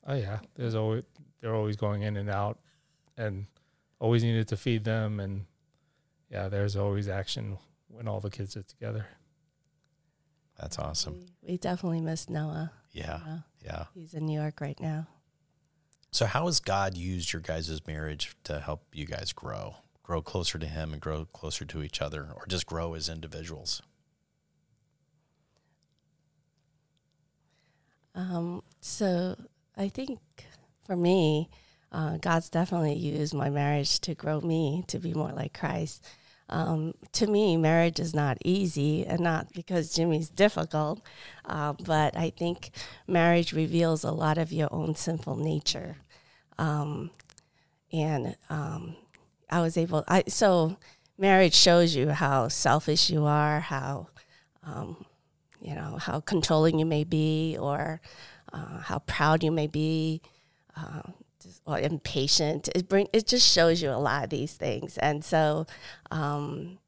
Oh 0.08 0.16
yeah, 0.16 0.40
there's 0.56 0.76
always 0.76 1.04
they're 1.42 1.56
always 1.56 1.76
going 1.76 2.02
in 2.04 2.18
and 2.18 2.30
out, 2.30 2.60
and 3.18 3.46
always 4.00 4.24
needed 4.24 4.48
to 4.50 4.58
feed 4.58 4.84
them, 4.84 5.20
and 5.20 5.46
yeah, 6.30 6.48
there's 6.50 6.76
always 6.76 7.08
action 7.08 7.58
when 7.88 8.08
all 8.08 8.20
the 8.20 8.30
kids 8.30 8.56
are 8.58 8.64
together. 8.64 9.06
That's 10.60 10.78
awesome. 10.78 11.26
We, 11.44 11.52
we 11.52 11.58
definitely 11.58 12.02
miss 12.02 12.30
Noah. 12.30 12.72
Yeah, 12.92 13.20
Yeah. 13.26 13.38
yeah. 13.64 13.84
He's 13.94 14.14
in 14.14 14.26
New 14.26 14.40
York 14.40 14.60
right 14.62 14.80
now. 14.80 15.08
So 16.12 16.26
how 16.26 16.48
has 16.48 16.60
God 16.60 16.98
used 16.98 17.32
your 17.34 17.42
guys' 17.42 17.86
marriage 17.88 18.36
to 18.46 18.60
help 18.60 18.84
you 18.94 19.06
guys 19.06 19.32
grow? 19.34 19.76
grow 20.02 20.24
closer 20.24 20.58
to 20.58 20.66
Him 20.66 20.92
and 20.92 21.00
grow 21.00 21.24
closer 21.26 21.66
to 21.66 21.84
each 21.84 22.02
other, 22.02 22.30
or 22.36 22.44
just 22.48 22.66
grow 22.66 22.96
as 22.96 23.10
individuals? 23.10 23.84
Um, 28.16 28.64
so 28.82 29.36
I 29.78 29.90
think 29.90 30.20
for 30.86 30.96
me, 30.96 31.50
uh, 31.92 32.18
God's 32.18 32.50
definitely 32.50 32.96
used 32.96 33.34
my 33.34 33.50
marriage 33.50 34.00
to 34.02 34.14
grow 34.14 34.42
me 34.42 34.84
to 34.88 35.00
be 35.00 35.14
more 35.14 35.32
like 35.32 35.58
Christ. 35.58 36.06
Um, 36.50 36.94
to 37.14 37.28
me, 37.28 37.58
marriage 37.58 38.00
is 38.00 38.16
not 38.16 38.38
easy, 38.44 39.06
and 39.06 39.20
not 39.20 39.54
because 39.54 39.94
Jimmy's 39.94 40.30
difficult, 40.30 41.00
uh, 41.46 41.74
but 41.86 42.18
I 42.18 42.32
think 42.32 42.72
marriage 43.08 43.54
reveals 43.54 44.04
a 44.04 44.12
lot 44.12 44.40
of 44.40 44.52
your 44.52 44.68
own 44.72 44.96
sinful 44.96 45.36
nature. 45.36 45.98
Um, 46.58 47.12
and 47.92 48.36
um, 48.50 48.96
I 49.50 49.62
was 49.62 49.78
able, 49.78 50.04
I 50.08 50.24
so 50.28 50.78
marriage 51.18 51.56
shows 51.56 51.96
you 51.96 52.10
how 52.10 52.48
selfish 52.48 53.10
you 53.10 53.26
are, 53.26 53.60
how 53.60 54.08
um, 54.64 55.06
you 55.62 55.76
know 55.76 55.98
how 56.00 56.20
controlling 56.20 56.80
you 56.80 56.86
may 56.86 57.04
be, 57.04 57.58
or 57.60 58.02
uh, 58.54 58.80
how 58.80 59.00
proud 59.00 59.44
you 59.44 59.52
may 59.52 59.68
be. 59.68 60.22
Uh, 60.76 61.02
or 61.66 61.80
impatient. 61.80 62.68
It 62.76 62.90
bring 62.90 63.08
it 63.14 63.28
just 63.28 63.50
shows 63.50 63.82
you 63.82 63.92
a 63.92 63.98
lot 64.00 64.24
of 64.24 64.30
these 64.30 64.54
things, 64.54 64.98
and 64.98 65.24
so 65.24 65.68
um, 66.12 66.80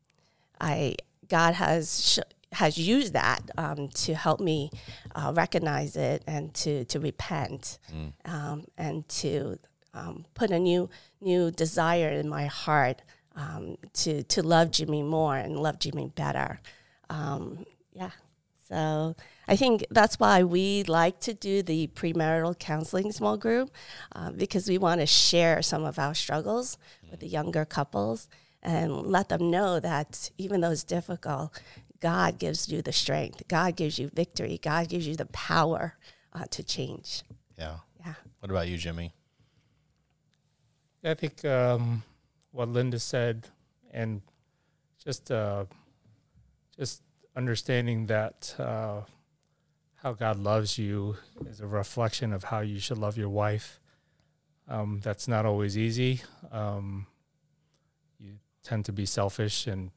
I 0.60 0.96
God 1.30 1.54
has 1.56 2.14
sh- 2.14 2.54
has 2.54 2.78
used 2.78 3.14
that 3.14 3.42
um, 3.58 3.88
to 3.90 4.14
help 4.14 4.40
me 4.40 4.70
uh, 5.16 5.32
recognize 5.36 5.96
it 5.96 6.24
and 6.28 6.54
to 6.54 6.86
to 6.86 7.00
repent 7.00 7.80
mm. 7.94 8.12
um, 8.32 8.66
and 8.78 9.08
to 9.08 9.58
um, 9.94 10.26
put 10.34 10.52
a 10.52 10.60
new 10.60 10.90
new 11.22 11.52
desire 11.52 12.10
in 12.10 12.28
my 12.28 12.46
heart 12.48 13.02
um, 13.36 13.78
to 13.94 14.24
to 14.24 14.44
love 14.44 14.72
Jimmy 14.72 15.04
more 15.04 15.38
and 15.38 15.58
love 15.58 15.80
Jimmy 15.80 16.12
better. 16.14 16.60
Um, 17.10 17.66
yeah, 17.94 18.12
so 18.72 19.16
I 19.50 19.58
think 19.58 19.86
that's 19.92 20.18
why 20.18 20.44
we 20.44 20.84
like 20.84 21.20
to 21.22 21.34
do 21.34 21.62
the 21.62 21.88
premarital 21.88 22.58
counseling 22.58 23.12
small 23.12 23.36
group 23.36 23.70
uh, 24.16 24.32
because 24.32 24.70
we 24.70 24.78
want 24.78 25.02
to 25.02 25.06
share 25.06 25.62
some 25.62 25.84
of 25.84 26.00
our 26.00 26.14
struggles 26.16 26.78
with 27.10 27.20
the 27.20 27.28
younger 27.28 27.66
couples 27.66 28.30
and 28.64 29.06
let 29.06 29.28
them 29.28 29.52
know 29.52 29.82
that 29.82 30.32
even 30.38 30.62
though 30.62 30.72
it's 30.72 30.86
difficult, 30.86 31.62
God 32.00 32.40
gives 32.40 32.70
you 32.70 32.82
the 32.82 32.94
strength, 32.94 33.46
God 33.50 33.76
gives 33.76 34.00
you 34.00 34.08
victory, 34.08 34.58
God 34.62 34.88
gives 34.88 35.06
you 35.06 35.18
the 35.18 35.26
power 35.26 35.98
uh, 36.32 36.46
to 36.52 36.64
change. 36.64 37.24
Yeah. 37.58 37.78
Yeah. 38.00 38.14
What 38.40 38.52
about 38.52 38.70
you, 38.70 38.78
Jimmy? 38.78 39.12
I 41.04 41.14
think 41.14 41.44
um, 41.44 42.04
what 42.52 42.70
Linda 42.70 43.00
said, 43.00 43.48
and 43.92 44.22
just 45.04 45.30
uh, 45.30 45.66
just 46.78 47.02
understanding 47.36 48.08
that 48.08 48.56
uh, 48.60 49.02
how 49.96 50.14
God 50.14 50.38
loves 50.38 50.78
you 50.78 51.16
is 51.48 51.62
a 51.62 51.68
reflection 51.68 52.34
of 52.34 52.46
how 52.46 52.60
you 52.60 52.80
should 52.80 52.98
love 52.98 53.18
your 53.18 53.30
wife. 53.30 53.80
Um, 54.68 55.00
that's 55.04 55.28
not 55.28 55.46
always 55.46 55.78
easy. 55.78 56.22
Um, 56.52 57.08
you 58.20 58.34
tend 58.64 58.86
to 58.86 58.92
be 58.92 59.06
selfish, 59.06 59.68
and 59.68 59.92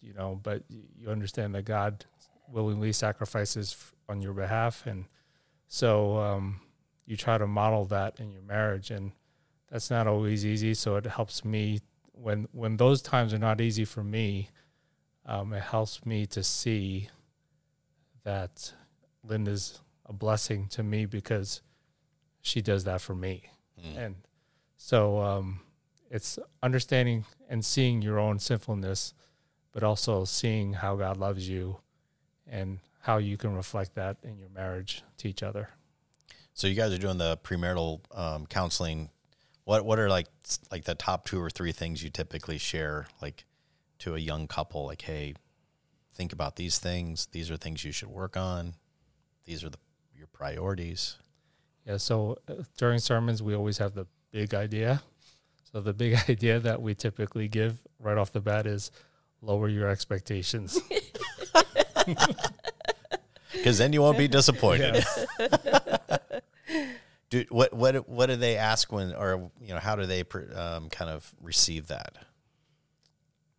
you 0.00 0.12
know, 0.12 0.38
but 0.42 0.62
you 0.68 1.08
understand 1.08 1.54
that 1.54 1.64
God 1.64 2.04
willingly 2.48 2.92
sacrifices 2.92 3.76
on 4.08 4.20
your 4.20 4.34
behalf, 4.34 4.86
and 4.86 5.06
so 5.68 6.18
um, 6.18 6.60
you 7.06 7.16
try 7.16 7.38
to 7.38 7.46
model 7.46 7.84
that 7.86 8.20
in 8.20 8.30
your 8.30 8.42
marriage, 8.42 8.90
and 8.90 9.12
that's 9.70 9.90
not 9.90 10.06
always 10.06 10.44
easy. 10.44 10.74
So 10.74 10.96
it 10.96 11.06
helps 11.06 11.44
me 11.44 11.80
when 12.12 12.46
when 12.52 12.76
those 12.76 13.00
times 13.02 13.32
are 13.32 13.38
not 13.38 13.60
easy 13.60 13.84
for 13.84 14.04
me 14.04 14.50
um, 15.26 15.52
it 15.52 15.62
helps 15.62 16.04
me 16.04 16.26
to 16.26 16.42
see 16.42 17.08
that 18.24 18.72
Linda's 19.22 19.80
a 20.06 20.12
blessing 20.12 20.66
to 20.68 20.82
me 20.82 21.06
because 21.06 21.62
she 22.42 22.60
does 22.60 22.84
that 22.84 23.00
for 23.00 23.14
me. 23.14 23.44
Mm. 23.82 23.98
And 23.98 24.14
so 24.76 25.18
um, 25.20 25.60
it's 26.10 26.38
understanding 26.62 27.24
and 27.48 27.64
seeing 27.64 28.02
your 28.02 28.18
own 28.18 28.38
sinfulness, 28.38 29.14
but 29.72 29.82
also 29.82 30.24
seeing 30.24 30.74
how 30.74 30.96
God 30.96 31.16
loves 31.16 31.48
you 31.48 31.78
and 32.46 32.78
how 33.00 33.18
you 33.18 33.36
can 33.36 33.54
reflect 33.54 33.94
that 33.94 34.18
in 34.22 34.38
your 34.38 34.48
marriage 34.50 35.02
to 35.18 35.28
each 35.28 35.42
other. 35.42 35.70
So 36.52 36.66
you 36.66 36.74
guys 36.74 36.92
are 36.92 36.98
doing 36.98 37.18
the 37.18 37.36
premarital 37.38 38.00
um, 38.16 38.46
counseling. 38.46 39.10
What 39.64 39.84
what 39.84 39.98
are 39.98 40.08
like 40.08 40.26
like 40.70 40.84
the 40.84 40.94
top 40.94 41.24
two 41.24 41.40
or 41.40 41.50
three 41.50 41.72
things 41.72 42.02
you 42.02 42.10
typically 42.10 42.58
share? 42.58 43.06
Like 43.20 43.44
to 44.00 44.14
a 44.14 44.18
young 44.18 44.46
couple 44.46 44.86
like 44.86 45.02
hey 45.02 45.34
think 46.12 46.32
about 46.32 46.54
these 46.56 46.78
things. 46.78 47.26
These 47.32 47.50
are 47.50 47.56
things 47.56 47.84
you 47.84 47.90
should 47.90 48.08
work 48.08 48.36
on. 48.36 48.74
These 49.44 49.64
are 49.64 49.68
the 49.68 49.78
your 50.16 50.28
priorities. 50.28 51.16
Yeah 51.86 51.96
so 51.96 52.38
uh, 52.48 52.62
during 52.76 52.98
sermons 52.98 53.42
we 53.42 53.54
always 53.54 53.78
have 53.78 53.94
the 53.94 54.06
big 54.30 54.54
idea. 54.54 55.02
So 55.72 55.80
the 55.80 55.92
big 55.92 56.16
idea 56.28 56.60
that 56.60 56.80
we 56.80 56.94
typically 56.94 57.48
give 57.48 57.80
right 57.98 58.16
off 58.16 58.32
the 58.32 58.40
bat 58.40 58.66
is 58.66 58.90
lower 59.40 59.68
your 59.68 59.88
expectations. 59.88 60.78
Because 63.64 63.78
then 63.78 63.94
you 63.94 64.02
won't 64.02 64.18
be 64.18 64.28
disappointed. 64.28 65.02
Do 67.30 67.44
what 67.48 67.72
what 67.72 68.06
what 68.06 68.26
do 68.26 68.36
they 68.36 68.58
ask 68.58 68.92
when 68.92 69.14
or 69.14 69.50
you 69.58 69.72
know 69.72 69.80
how 69.80 69.96
do 69.96 70.04
they 70.04 70.22
um, 70.54 70.90
kind 70.90 71.10
of 71.10 71.34
receive 71.40 71.86
that 71.86 72.14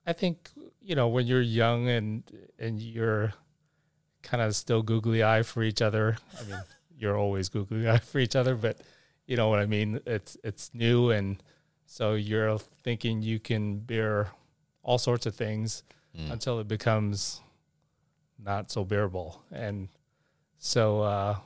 I 0.06 0.13
think 0.13 0.50
you 0.82 0.96
know 0.96 1.08
when 1.08 1.26
you're 1.28 1.41
young 1.41 1.89
and 1.89 2.24
and 2.60 2.80
you're 2.80 3.34
kind 4.22 4.41
of 4.41 4.56
still 4.56 4.82
googly 4.82 5.24
eye 5.24 5.44
for 5.44 5.63
each 5.63 5.82
other. 5.82 6.18
I 6.39 6.44
mean, 6.44 6.60
you're 6.98 7.18
always 7.18 7.50
googly 7.50 7.89
eye 7.89 8.00
for 8.00 8.20
each 8.20 8.36
other, 8.36 8.56
but 8.56 8.82
you 9.26 9.38
know 9.38 9.50
what 9.50 9.60
I 9.60 9.65
mean. 9.65 10.00
It's 10.06 10.38
it's 10.44 10.72
new, 10.74 11.12
and 11.12 11.41
so 11.86 12.13
you're 12.15 12.58
thinking 12.84 13.22
you 13.22 13.39
can 13.39 13.80
bear 13.80 14.30
all 14.84 14.98
sorts 14.98 15.26
of 15.26 15.36
things 15.36 15.84
mm. 16.18 16.32
until 16.32 16.60
it 16.60 16.68
becomes 16.68 17.41
not 18.44 18.72
so 18.72 18.84
bearable, 18.84 19.41
and 19.52 19.88
so 20.58 21.02
uh, 21.02 21.38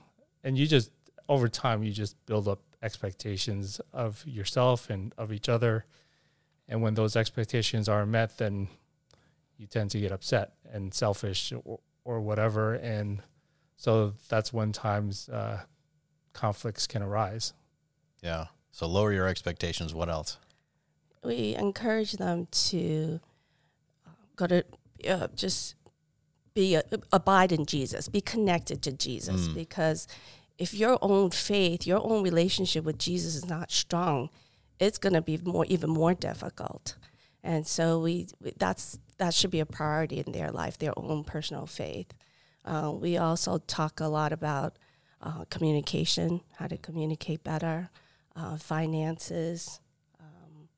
and 0.44 0.58
you 0.58 0.68
just 0.68 0.92
over 1.28 1.48
time 1.48 1.84
you 1.84 1.92
just 1.92 2.16
build 2.26 2.48
up 2.48 2.60
expectations 2.82 3.82
of 3.94 4.24
yourself 4.26 4.90
and 4.90 5.14
of 5.18 5.32
each 5.34 5.50
other 5.50 5.86
and 6.70 6.82
when 6.82 6.94
those 6.94 7.16
expectations 7.16 7.90
are 7.90 8.06
met, 8.06 8.38
then 8.38 8.70
you 9.58 9.68
tend 9.68 9.92
to 9.92 10.00
get 10.00 10.12
upset 10.12 10.54
and 10.72 10.94
selfish 10.94 11.52
or, 11.66 11.80
or 12.06 12.22
whatever. 12.22 12.76
And 12.76 13.22
so 13.76 14.14
that's 14.30 14.54
when 14.54 14.72
times 14.72 15.28
uh, 15.30 15.64
conflicts 16.34 16.86
can 16.88 17.02
arise. 17.02 17.54
Yeah. 18.22 18.46
So 18.72 18.88
lower 18.88 19.12
your 19.12 19.28
expectations. 19.28 19.94
What 19.94 20.10
else? 20.10 20.38
We 21.24 21.56
encourage 21.56 22.14
them 22.14 22.48
to 22.52 23.20
uh, 24.06 24.12
go 24.36 24.48
to 24.48 24.64
uh, 25.08 25.28
just 25.36 25.76
be 26.54 26.78
uh, 26.78 26.84
abide 27.12 27.52
in 27.52 27.66
Jesus, 27.66 28.08
be 28.08 28.22
connected 28.22 28.82
to 28.84 28.92
Jesus, 28.92 29.48
mm. 29.48 29.56
because 29.56 30.08
if 30.58 30.74
your 30.74 31.00
own 31.02 31.32
faith, 31.32 31.88
your 31.88 32.02
own 32.04 32.24
relationship 32.24 32.84
with 32.84 32.98
Jesus 32.98 33.36
is 33.36 33.48
not 33.48 33.72
strong, 33.72 34.30
it's 34.80 34.98
going 34.98 35.14
to 35.14 35.22
be 35.22 35.38
more 35.44 35.66
even 35.66 35.90
more 35.90 36.14
difficult. 36.14 36.96
And 37.44 37.66
so 37.66 38.00
we, 38.00 38.28
we, 38.42 38.54
that's 38.58 39.00
that 39.18 39.34
should 39.34 39.52
be 39.52 39.60
a 39.60 39.66
priority 39.66 40.20
in 40.20 40.32
their 40.32 40.52
life, 40.52 40.78
their 40.78 40.98
own 40.98 41.24
personal 41.24 41.66
faith. 41.66 42.14
Uh, 42.66 42.94
we 42.94 43.18
also 43.18 43.58
talk 43.58 44.00
a 44.00 44.08
lot 44.08 44.34
about 44.34 44.78
uh, 45.22 45.46
communication, 45.50 46.42
how 46.58 46.68
to 46.68 46.78
communicate 46.78 47.44
better, 47.44 47.90
uh, 48.36 48.58
finances. 48.58 49.80
Um, 50.20 50.70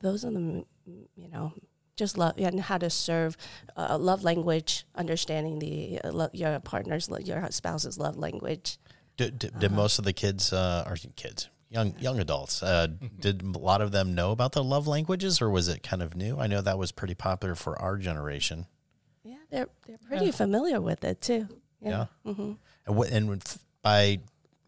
those 0.00 0.24
are 0.24 0.30
the 0.30 0.64
you 0.84 1.28
know 1.28 1.52
just 1.96 2.16
love 2.16 2.34
and 2.38 2.60
how 2.60 2.78
to 2.78 2.90
serve 2.90 3.36
uh, 3.76 3.96
love 3.98 4.24
language, 4.24 4.86
understanding 4.94 5.58
the 5.58 6.00
uh, 6.02 6.10
lo- 6.10 6.30
your 6.32 6.58
partner's 6.60 7.08
your 7.24 7.46
spouse's 7.50 7.98
love 7.98 8.16
language. 8.16 8.78
Did, 9.16 9.38
did, 9.38 9.58
did 9.58 9.72
uh-huh. 9.72 9.82
most 9.82 9.98
of 9.98 10.04
the 10.04 10.12
kids 10.12 10.52
uh, 10.52 10.84
or 10.86 10.96
kids 11.16 11.48
young 11.70 11.94
young 11.98 12.18
adults. 12.18 12.62
Uh, 12.62 12.88
did 13.18 13.42
a 13.42 13.58
lot 13.58 13.80
of 13.80 13.92
them 13.92 14.14
know 14.14 14.32
about 14.32 14.52
the 14.52 14.62
love 14.62 14.86
languages, 14.86 15.40
or 15.40 15.48
was 15.48 15.68
it 15.68 15.82
kind 15.82 16.02
of 16.02 16.16
new? 16.16 16.38
I 16.38 16.46
know 16.46 16.60
that 16.60 16.78
was 16.78 16.92
pretty 16.92 17.14
popular 17.14 17.54
for 17.54 17.80
our 17.80 17.96
generation. 17.96 18.66
Yeah, 19.24 19.36
they're 19.50 19.68
they're 19.86 19.98
pretty 19.98 20.26
yeah. 20.26 20.32
familiar 20.32 20.80
with 20.80 21.04
it 21.04 21.20
too. 21.20 21.48
Yeah, 21.80 22.06
yeah. 22.24 22.32
Mm-hmm. 22.32 22.42
and, 22.42 22.58
w- 22.86 23.10
and 23.14 23.58
by 23.82 24.20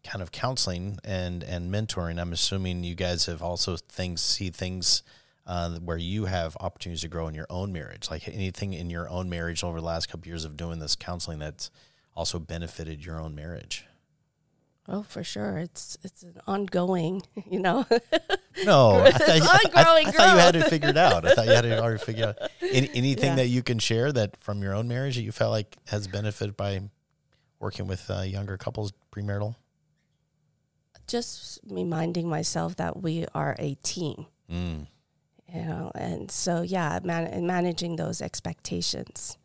kind 0.03 0.21
of 0.21 0.31
counseling 0.31 0.97
and 1.03 1.43
and 1.43 1.71
mentoring, 1.71 2.19
I'm 2.19 2.33
assuming 2.33 2.83
you 2.83 2.95
guys 2.95 3.27
have 3.27 3.43
also 3.43 3.77
things 3.77 4.21
see 4.21 4.49
things. 4.49 5.03
Uh, 5.45 5.71
where 5.79 5.97
you 5.97 6.23
have 6.23 6.55
opportunities 6.61 7.01
to 7.01 7.09
grow 7.09 7.27
in 7.27 7.35
your 7.35 7.47
own 7.49 7.73
marriage, 7.73 8.09
like 8.09 8.25
anything 8.29 8.71
in 8.71 8.89
your 8.89 9.09
own 9.09 9.29
marriage 9.29 9.61
over 9.61 9.81
the 9.81 9.85
last 9.85 10.05
couple 10.05 10.21
of 10.21 10.27
years 10.27 10.45
of 10.45 10.55
doing 10.55 10.79
this 10.79 10.95
counseling 10.95 11.37
that's 11.39 11.69
also 12.15 12.39
benefited 12.39 13.03
your 13.03 13.19
own 13.19 13.35
marriage. 13.35 13.83
Oh, 14.87 15.03
for 15.03 15.23
sure. 15.23 15.57
It's 15.59 15.97
it's 16.03 16.23
an 16.23 16.35
ongoing, 16.45 17.21
you 17.49 17.59
know. 17.59 17.85
No, 18.65 19.01
I 19.01 19.11
thought, 19.11 19.37
you, 19.37 19.43
I- 19.43 20.03
I, 20.05 20.11
thought 20.11 20.33
you 20.33 20.39
had 20.39 20.55
it 20.57 20.67
figured 20.67 20.97
out. 20.97 21.25
I 21.25 21.33
thought 21.33 21.45
you 21.45 21.53
had 21.53 21.65
it 21.65 21.79
already 21.79 22.03
figured 22.03 22.25
out. 22.29 22.37
Any, 22.61 22.89
anything 22.93 23.29
Yeah. 23.31 23.35
that 23.37 23.47
you 23.47 23.63
can 23.63 23.79
share 23.79 24.11
that 24.11 24.35
from 24.37 24.61
your 24.61 24.73
own 24.73 24.87
marriage 24.89 25.15
that 25.15 25.21
you 25.23 25.31
felt 25.31 25.51
like 25.51 25.77
has 25.87 26.07
benefited 26.07 26.57
by 26.57 26.81
working 27.59 27.87
with 27.87 28.09
uh, 28.11 28.21
younger 28.21 28.57
couples 28.57 28.91
premarital? 29.15 29.55
Just 31.07 31.59
reminding 31.69 32.29
myself 32.29 32.75
that 32.77 33.01
we 33.01 33.25
are 33.35 33.55
a 33.59 33.75
team, 33.83 34.25
Mm. 34.51 34.87
you 35.53 35.61
know, 35.61 35.91
and 35.95 36.29
so 36.31 36.61
yeah, 36.61 36.99
man- 37.03 37.45
managing 37.45 37.95
those 37.97 38.21
expectations. 38.21 39.37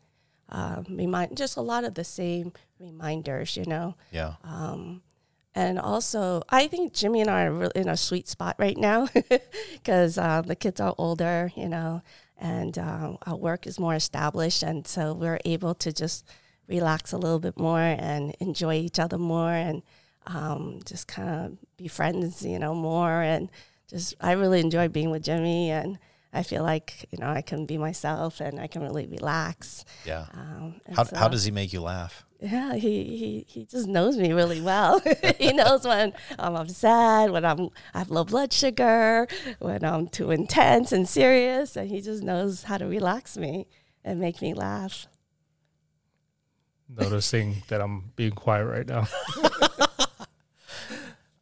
Um, 0.49 0.85
remind 0.89 1.37
just 1.37 1.57
a 1.57 1.61
lot 1.61 1.83
of 1.83 1.93
the 1.95 2.03
same 2.03 2.53
reminders, 2.79 3.55
you 3.55 3.65
know. 3.65 3.95
Yeah. 4.11 4.33
Um, 4.43 5.01
and 5.55 5.79
also, 5.79 6.43
I 6.49 6.67
think 6.67 6.93
Jimmy 6.93 7.21
and 7.21 7.29
I 7.29 7.45
are 7.45 7.51
really 7.53 7.71
in 7.81 7.89
a 7.89 7.97
sweet 7.97 8.27
spot 8.27 8.55
right 8.59 8.77
now 8.77 9.07
because 9.73 10.17
uh, 10.17 10.41
the 10.41 10.55
kids 10.55 10.79
are 10.79 10.93
older, 10.97 11.51
you 11.55 11.67
know, 11.67 12.01
and 12.37 12.77
um, 12.77 13.17
our 13.25 13.35
work 13.35 13.65
is 13.65 13.79
more 13.79 13.95
established. 13.95 14.63
And 14.63 14.85
so 14.87 15.13
we're 15.13 15.39
able 15.45 15.73
to 15.75 15.91
just 15.91 16.25
relax 16.67 17.13
a 17.13 17.17
little 17.17 17.39
bit 17.39 17.57
more 17.59 17.79
and 17.79 18.35
enjoy 18.39 18.75
each 18.75 18.99
other 18.99 19.17
more 19.17 19.51
and 19.51 19.81
um, 20.27 20.79
just 20.85 21.07
kind 21.07 21.29
of 21.29 21.57
be 21.77 21.87
friends, 21.87 22.45
you 22.45 22.59
know, 22.59 22.75
more. 22.75 23.21
And 23.21 23.49
just, 23.89 24.13
I 24.21 24.33
really 24.33 24.59
enjoy 24.59 24.87
being 24.87 25.09
with 25.09 25.23
Jimmy. 25.23 25.71
And 25.71 25.97
I 26.31 26.43
feel 26.43 26.61
like, 26.61 27.07
you 27.11 27.17
know, 27.17 27.27
I 27.27 27.41
can 27.41 27.65
be 27.65 27.79
myself 27.79 28.39
and 28.39 28.59
I 28.59 28.67
can 28.67 28.83
really 28.83 29.07
relax. 29.07 29.83
Yeah. 30.05 30.27
Um, 30.33 30.79
How, 30.93 31.03
so- 31.05 31.15
how 31.15 31.27
does 31.27 31.43
he 31.43 31.51
make 31.51 31.73
you 31.73 31.81
laugh? 31.81 32.23
Yeah, 32.41 32.73
he, 32.75 33.03
he, 33.17 33.45
he 33.47 33.65
just 33.65 33.87
knows 33.87 34.17
me 34.17 34.31
really 34.31 34.61
well. 34.61 35.01
he 35.37 35.51
knows 35.51 35.85
when 35.85 36.13
I'm 36.37 36.55
upset, 36.55 37.31
when 37.31 37.43
I'm 37.43 37.69
I 37.93 37.99
have 37.99 38.09
low 38.11 38.23
blood 38.23 38.53
sugar, 38.53 39.27
when 39.59 39.83
I'm 39.83 40.07
too 40.07 40.31
intense 40.31 40.91
and 40.91 41.07
serious, 41.07 41.75
and 41.75 41.89
he 41.89 41.99
just 42.01 42.23
knows 42.23 42.63
how 42.63 42.77
to 42.77 42.85
relax 42.85 43.37
me 43.37 43.67
and 44.05 44.19
make 44.19 44.41
me 44.41 44.53
laugh. 44.53 45.07
Noticing 46.87 47.63
that 47.67 47.81
I'm 47.81 48.11
being 48.15 48.31
quiet 48.31 48.65
right 48.65 48.87
now. 48.87 49.07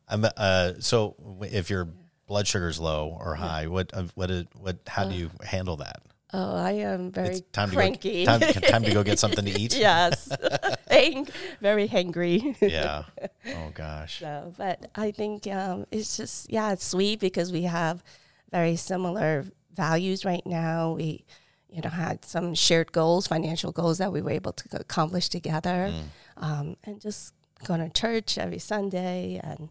I'm, 0.10 0.26
uh, 0.38 0.74
so 0.80 1.16
if 1.42 1.70
your 1.70 1.90
blood 2.28 2.48
sugar's 2.48 2.80
low 2.80 3.18
or 3.20 3.36
high, 3.36 3.68
what, 3.68 3.94
uh, 3.94 4.06
what, 4.16 4.32
is- 4.32 4.46
what, 4.58 4.78
how 4.88 5.06
do 5.06 5.16
you 5.16 5.30
handle 5.44 5.76
that? 5.78 6.02
Oh, 6.34 6.56
I 6.58 6.72
am 6.72 7.12
very 7.12 7.38
It's 7.38 7.42
time 7.54 7.70
cranky. 7.72 8.26
to 8.26 8.40
go, 8.40 8.40
time, 8.40 8.62
time 8.62 8.84
to 8.84 8.94
go 8.94 9.04
get 9.04 9.18
something 9.18 9.46
to 9.46 9.52
eat. 9.60 9.76
yes, 9.78 10.30
Hang, 10.92 11.28
very 11.62 11.88
hangry. 11.88 12.56
Yeah. 12.62 13.04
Oh 13.48 13.72
gosh. 13.74 14.20
So, 14.20 14.54
but 14.58 14.90
I 14.96 15.12
think 15.12 15.48
um, 15.48 15.86
it's 15.92 16.18
just 16.18 16.52
yeah, 16.52 16.74
it's 16.74 16.86
sweet 16.86 17.20
because 17.22 17.52
we 17.52 17.64
have 17.64 18.04
very 18.52 18.76
similar 18.76 19.46
values 19.74 20.26
right 20.26 20.46
now. 20.46 20.94
We, 20.94 21.24
you 21.70 21.82
know, 21.82 21.90
had 21.90 22.26
some 22.26 22.54
shared 22.56 22.92
goals, 22.92 23.28
financial 23.28 23.72
goals 23.72 23.98
that 24.00 24.12
we 24.12 24.22
were 24.22 24.32
able 24.32 24.52
to 24.54 24.80
accomplish 24.80 25.30
together, 25.30 25.94
um, 26.38 26.76
and 26.84 27.00
just 27.00 27.34
going 27.64 27.80
to 27.80 27.90
church 27.90 28.38
every 28.38 28.60
Sunday 28.60 29.40
and 29.44 29.70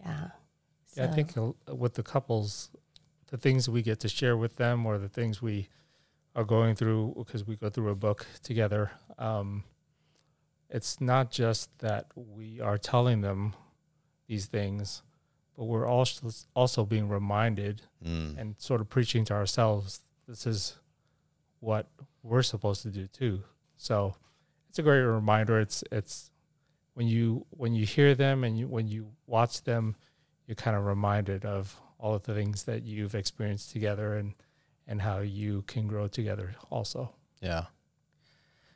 yeah. 0.00 0.28
Yeah, 0.96 1.04
I 1.04 1.06
think 1.14 1.36
uh, 1.38 1.52
with 1.74 1.94
the 1.94 2.02
couples, 2.02 2.70
the 3.28 3.38
things 3.38 3.68
we 3.68 3.82
get 3.82 4.00
to 4.00 4.08
share 4.08 4.36
with 4.36 4.56
them 4.56 4.84
or 4.84 4.98
the 4.98 5.08
things 5.08 5.40
we 5.40 5.68
are 6.34 6.44
going 6.44 6.74
through 6.74 7.14
because 7.18 7.46
we 7.46 7.56
go 7.56 7.68
through 7.68 7.90
a 7.90 7.94
book 7.94 8.26
together, 8.42 8.90
um, 9.18 9.64
it's 10.70 11.00
not 11.00 11.30
just 11.30 11.76
that 11.80 12.06
we 12.16 12.60
are 12.60 12.78
telling 12.78 13.20
them 13.20 13.54
these 14.26 14.46
things, 14.46 15.02
but 15.56 15.64
we're 15.64 15.86
also 15.86 16.30
also 16.54 16.84
being 16.86 17.08
reminded 17.08 17.82
Mm. 18.04 18.36
and 18.38 18.54
sort 18.58 18.80
of 18.80 18.88
preaching 18.88 19.24
to 19.26 19.34
ourselves 19.34 20.00
this 20.26 20.46
is 20.46 20.76
what 21.60 21.86
we're 22.22 22.42
supposed 22.42 22.82
to 22.82 22.88
do 22.90 23.06
too. 23.06 23.42
So 23.76 24.14
it's 24.68 24.78
a 24.78 24.82
great 24.82 25.02
reminder. 25.02 25.60
It's 25.60 25.84
it's 25.92 26.30
when 26.94 27.06
you 27.06 27.44
when 27.50 27.74
you 27.74 27.84
hear 27.84 28.14
them 28.14 28.42
and 28.44 28.58
you 28.58 28.66
when 28.66 28.88
you 28.88 29.12
watch 29.26 29.62
them, 29.64 29.94
you're 30.46 30.54
kind 30.56 30.76
of 30.76 30.84
reminded 30.86 31.44
of 31.44 31.78
all 31.98 32.14
of 32.14 32.22
the 32.24 32.34
things 32.34 32.64
that 32.64 32.82
you've 32.82 33.14
experienced 33.14 33.70
together 33.70 34.16
and 34.16 34.34
and 34.86 35.00
how 35.02 35.18
you 35.20 35.62
can 35.66 35.86
grow 35.86 36.08
together 36.08 36.54
also. 36.70 37.14
Yeah. 37.40 37.64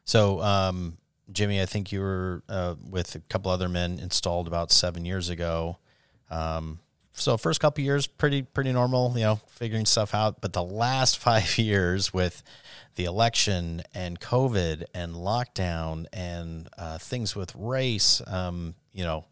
So, 0.04 0.40
um, 0.40 0.98
Jimmy, 1.32 1.60
I 1.60 1.66
think 1.66 1.90
you 1.90 2.00
were 2.00 2.42
uh, 2.48 2.76
with 2.88 3.14
a 3.16 3.20
couple 3.20 3.50
other 3.50 3.68
men 3.68 3.98
installed 3.98 4.46
about 4.46 4.70
seven 4.70 5.04
years 5.04 5.28
ago. 5.28 5.78
Um, 6.30 6.78
so 7.12 7.36
first 7.36 7.60
couple 7.60 7.82
years, 7.82 8.06
pretty 8.06 8.42
pretty 8.42 8.72
normal, 8.72 9.12
you 9.16 9.24
know, 9.24 9.40
figuring 9.48 9.86
stuff 9.86 10.14
out. 10.14 10.40
But 10.40 10.52
the 10.52 10.62
last 10.62 11.18
five 11.26 11.58
years 11.58 12.12
with 12.14 12.42
the 12.94 13.04
election 13.04 13.82
and 13.94 14.20
COVID 14.20 14.84
and 14.94 15.14
lockdown 15.14 16.06
and 16.12 16.68
uh, 16.78 16.98
things 16.98 17.34
with 17.34 17.54
race, 17.56 18.22
um, 18.26 18.74
you 18.92 19.02
know, 19.02 19.24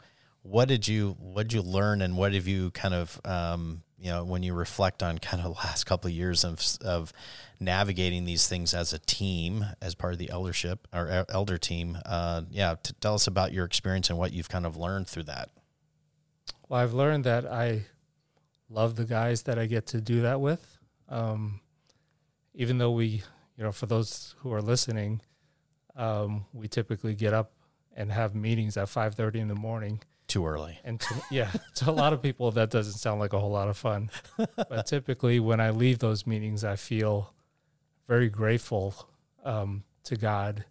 what 0.42 0.66
did 0.66 0.88
you 0.88 1.16
what 1.20 1.48
did 1.48 1.52
you 1.52 1.62
learn 1.62 2.02
and 2.02 2.16
what 2.16 2.34
have 2.34 2.48
you 2.48 2.70
kind 2.72 2.94
of 2.94 3.20
um, 3.24 3.82
you 4.04 4.10
know 4.10 4.22
when 4.22 4.42
you 4.42 4.52
reflect 4.52 5.02
on 5.02 5.18
kind 5.18 5.42
of 5.42 5.54
the 5.54 5.66
last 5.66 5.84
couple 5.84 6.08
of 6.08 6.14
years 6.14 6.44
of 6.44 6.62
of 6.84 7.12
navigating 7.58 8.24
these 8.24 8.46
things 8.46 8.74
as 8.74 8.92
a 8.92 8.98
team 8.98 9.64
as 9.80 9.94
part 9.94 10.12
of 10.12 10.18
the 10.18 10.30
eldership 10.30 10.86
or 10.92 11.08
el- 11.08 11.26
elder 11.30 11.56
team 11.56 11.96
uh, 12.04 12.42
yeah 12.50 12.74
t- 12.80 12.92
tell 13.00 13.14
us 13.14 13.26
about 13.26 13.52
your 13.52 13.64
experience 13.64 14.10
and 14.10 14.18
what 14.18 14.32
you've 14.32 14.48
kind 14.48 14.66
of 14.66 14.76
learned 14.76 15.06
through 15.08 15.22
that 15.22 15.48
Well, 16.68 16.80
I've 16.80 16.92
learned 16.92 17.24
that 17.24 17.46
I 17.46 17.86
love 18.68 18.96
the 18.96 19.04
guys 19.04 19.42
that 19.42 19.58
I 19.58 19.66
get 19.66 19.86
to 19.88 20.00
do 20.00 20.22
that 20.22 20.40
with. 20.40 20.78
Um, 21.08 21.60
even 22.54 22.78
though 22.78 22.90
we, 22.90 23.22
you 23.56 23.64
know, 23.64 23.72
for 23.72 23.86
those 23.86 24.34
who 24.38 24.52
are 24.52 24.62
listening, 24.62 25.20
um, 25.96 26.46
we 26.52 26.68
typically 26.68 27.14
get 27.14 27.32
up 27.32 27.52
and 27.96 28.10
have 28.10 28.34
meetings 28.34 28.76
at 28.76 28.88
five 28.88 29.14
thirty 29.14 29.38
in 29.40 29.48
the 29.48 29.54
morning. 29.54 30.00
Too 30.26 30.46
early 30.46 30.78
And 30.84 30.98
to, 31.00 31.14
yeah, 31.30 31.50
to 31.76 31.90
a 31.90 31.92
lot 31.92 32.12
of 32.12 32.22
people, 32.22 32.50
that 32.52 32.70
doesn't 32.70 32.94
sound 32.94 33.20
like 33.20 33.32
a 33.32 33.38
whole 33.38 33.50
lot 33.50 33.68
of 33.68 33.76
fun. 33.76 34.10
But 34.56 34.86
typically, 34.86 35.38
when 35.40 35.60
I 35.60 35.70
leave 35.70 35.98
those 35.98 36.26
meetings, 36.26 36.64
I 36.64 36.76
feel 36.76 37.32
very 38.08 38.28
grateful 38.28 38.94
um, 39.44 39.84
to 40.04 40.16
God 40.16 40.64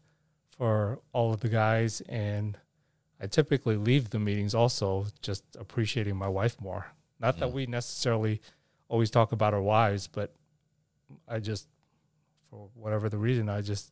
for 0.57 0.99
all 1.13 1.33
of 1.33 1.39
the 1.41 1.49
guys. 1.49 2.01
And 2.09 2.57
I 3.21 3.27
typically 3.27 3.77
leave 3.77 4.09
the 4.09 4.19
meetings 4.19 4.53
also 4.55 5.05
just 5.21 5.43
appreciating 5.59 6.15
my 6.15 6.27
wife 6.27 6.59
more. 6.59 6.87
Not 7.19 7.37
that 7.39 7.49
Mm. 7.49 7.53
we 7.53 7.65
necessarily 7.67 8.41
always 8.89 9.09
talk 9.11 9.31
about 9.31 9.53
our 9.53 9.61
wives, 9.61 10.07
but 10.07 10.33
I 11.27 11.39
just, 11.39 11.67
for 12.49 12.69
whatever 12.73 13.07
the 13.07 13.17
reason, 13.17 13.49
I 13.49 13.61
just 13.61 13.91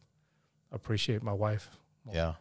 appreciate 0.71 1.21
my 1.23 1.33
wife. 1.33 1.69
more. 2.05 2.15
Yeah. 2.15 2.33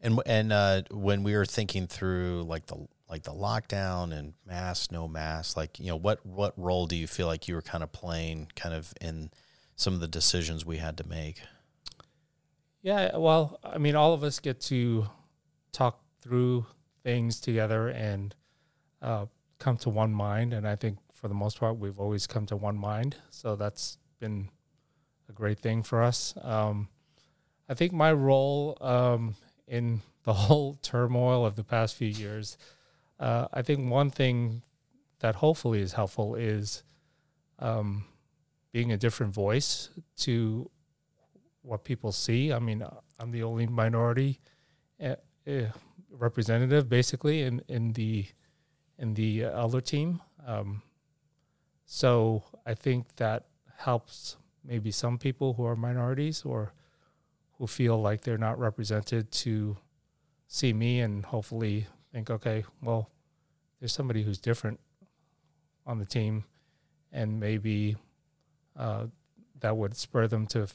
And 0.00 0.20
and 0.26 0.52
uh, 0.52 0.82
when 0.90 1.22
we 1.22 1.34
were 1.34 1.46
thinking 1.46 1.86
through 1.86 2.44
like 2.46 2.66
the 2.66 2.86
like 3.08 3.22
the 3.22 3.32
lockdown 3.32 4.12
and 4.12 4.34
mask, 4.46 4.92
no 4.92 5.08
mask, 5.08 5.56
like 5.56 5.78
you 5.78 5.86
know, 5.86 5.96
what 5.96 6.24
what 6.24 6.54
role 6.56 6.86
do 6.86 6.96
you 6.96 7.06
feel 7.06 7.26
like 7.26 7.48
you 7.48 7.54
were 7.54 7.62
kind 7.62 7.82
of 7.82 7.92
playing, 7.92 8.48
kind 8.56 8.74
of 8.74 8.92
in 9.00 9.30
some 9.76 9.94
of 9.94 10.00
the 10.00 10.08
decisions 10.08 10.64
we 10.64 10.78
had 10.78 10.96
to 10.98 11.06
make? 11.06 11.40
Yeah, 12.82 13.16
well, 13.16 13.58
I 13.64 13.78
mean, 13.78 13.96
all 13.96 14.12
of 14.12 14.22
us 14.22 14.38
get 14.38 14.60
to 14.62 15.06
talk 15.72 16.00
through 16.20 16.66
things 17.02 17.40
together 17.40 17.88
and 17.88 18.34
uh, 19.02 19.26
come 19.58 19.76
to 19.78 19.90
one 19.90 20.12
mind. 20.12 20.52
And 20.52 20.68
I 20.68 20.76
think 20.76 20.98
for 21.12 21.28
the 21.28 21.34
most 21.34 21.58
part, 21.58 21.78
we've 21.78 21.98
always 21.98 22.26
come 22.26 22.46
to 22.46 22.56
one 22.56 22.76
mind. 22.76 23.16
So 23.30 23.56
that's 23.56 23.98
been 24.20 24.48
a 25.28 25.32
great 25.32 25.58
thing 25.58 25.82
for 25.82 26.02
us. 26.02 26.34
Um, 26.42 26.88
I 27.68 27.74
think 27.74 27.92
my 27.92 28.12
role 28.12 28.78
um, 28.80 29.34
in 29.66 30.02
the 30.24 30.32
whole 30.32 30.78
turmoil 30.82 31.44
of 31.44 31.56
the 31.56 31.64
past 31.64 31.94
few 31.94 32.08
years, 32.08 32.58
uh, 33.18 33.48
I 33.52 33.62
think 33.62 33.90
one 33.90 34.10
thing 34.10 34.62
that 35.20 35.36
hopefully 35.36 35.80
is 35.80 35.92
helpful 35.94 36.34
is 36.34 36.82
um, 37.58 38.04
being 38.72 38.92
a 38.92 38.96
different 38.96 39.32
voice 39.32 39.90
to 40.18 40.70
what 41.62 41.84
people 41.84 42.12
see. 42.12 42.52
I 42.52 42.58
mean, 42.58 42.84
I'm 43.18 43.30
the 43.30 43.42
only 43.42 43.66
minority 43.66 44.40
uh, 45.02 45.16
uh, 45.46 45.66
representative, 46.10 46.88
basically, 46.88 47.42
in 47.42 47.62
in 47.68 47.92
the 47.92 48.26
in 48.98 49.14
the 49.14 49.44
elder 49.44 49.80
team. 49.80 50.20
Um, 50.46 50.82
so 51.86 52.44
I 52.64 52.74
think 52.74 53.16
that 53.16 53.46
helps 53.78 54.36
maybe 54.64 54.90
some 54.90 55.18
people 55.18 55.54
who 55.54 55.64
are 55.64 55.76
minorities 55.76 56.42
or 56.44 56.72
who 57.58 57.66
feel 57.66 58.00
like 58.00 58.22
they're 58.22 58.38
not 58.38 58.58
represented 58.58 59.30
to 59.30 59.76
see 60.46 60.72
me 60.72 61.00
and 61.00 61.24
hopefully 61.24 61.86
think, 62.12 62.30
okay, 62.30 62.64
well, 62.82 63.10
there's 63.80 63.92
somebody 63.92 64.22
who's 64.22 64.38
different 64.38 64.80
on 65.86 65.98
the 65.98 66.04
team, 66.04 66.44
and 67.12 67.38
maybe 67.38 67.96
uh, 68.76 69.06
that 69.60 69.76
would 69.76 69.96
spur 69.96 70.26
them 70.26 70.46
to 70.46 70.66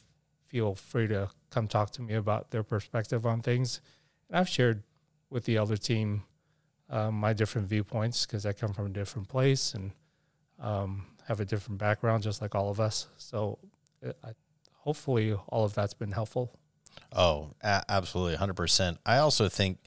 feel 0.45 0.75
free 0.75 1.07
to 1.07 1.29
come 1.49 1.67
talk 1.67 1.91
to 1.91 2.01
me 2.01 2.13
about 2.13 2.51
their 2.51 2.63
perspective 2.63 3.25
on 3.25 3.41
things. 3.41 3.81
And 4.29 4.37
I've 4.37 4.49
shared 4.49 4.83
with 5.29 5.45
the 5.45 5.57
elder 5.57 5.77
team 5.77 6.23
uh, 6.89 7.11
my 7.11 7.33
different 7.33 7.67
viewpoints 7.67 8.25
because 8.25 8.45
I 8.45 8.53
come 8.53 8.73
from 8.73 8.87
a 8.87 8.89
different 8.89 9.27
place 9.27 9.73
and 9.73 9.91
um, 10.59 11.07
have 11.27 11.39
a 11.39 11.45
different 11.45 11.79
background, 11.79 12.23
just 12.23 12.41
like 12.41 12.53
all 12.53 12.69
of 12.69 12.79
us. 12.79 13.07
So, 13.17 13.59
I, 14.03 14.31
hopefully, 14.73 15.33
all 15.47 15.63
of 15.63 15.73
that's 15.73 15.93
been 15.93 16.11
helpful. 16.11 16.59
Oh, 17.13 17.53
a- 17.61 17.83
absolutely, 17.89 18.35
hundred 18.35 18.55
percent. 18.55 18.97
I 19.05 19.17
also 19.17 19.49
think 19.49 19.79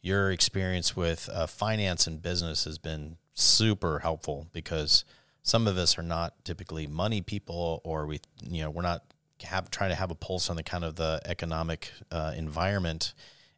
your 0.00 0.30
experience 0.30 0.96
with 0.96 1.28
uh, 1.32 1.46
finance 1.46 2.06
and 2.06 2.20
business 2.20 2.64
has 2.64 2.78
been 2.78 3.16
super 3.34 4.00
helpful 4.00 4.48
because 4.52 5.04
some 5.42 5.66
of 5.66 5.76
us 5.76 5.98
are 5.98 6.02
not 6.02 6.44
typically 6.44 6.86
money 6.86 7.20
people, 7.20 7.80
or 7.84 8.06
we, 8.06 8.20
you 8.42 8.62
know, 8.62 8.70
we're 8.70 8.82
not 8.82 9.02
have 9.42 9.70
trying 9.70 9.90
to 9.90 9.96
have 9.96 10.10
a 10.10 10.14
pulse 10.14 10.48
on 10.50 10.56
the 10.56 10.62
kind 10.62 10.84
of 10.84 10.96
the 10.96 11.20
economic 11.24 11.90
uh, 12.10 12.32
environment, 12.36 13.14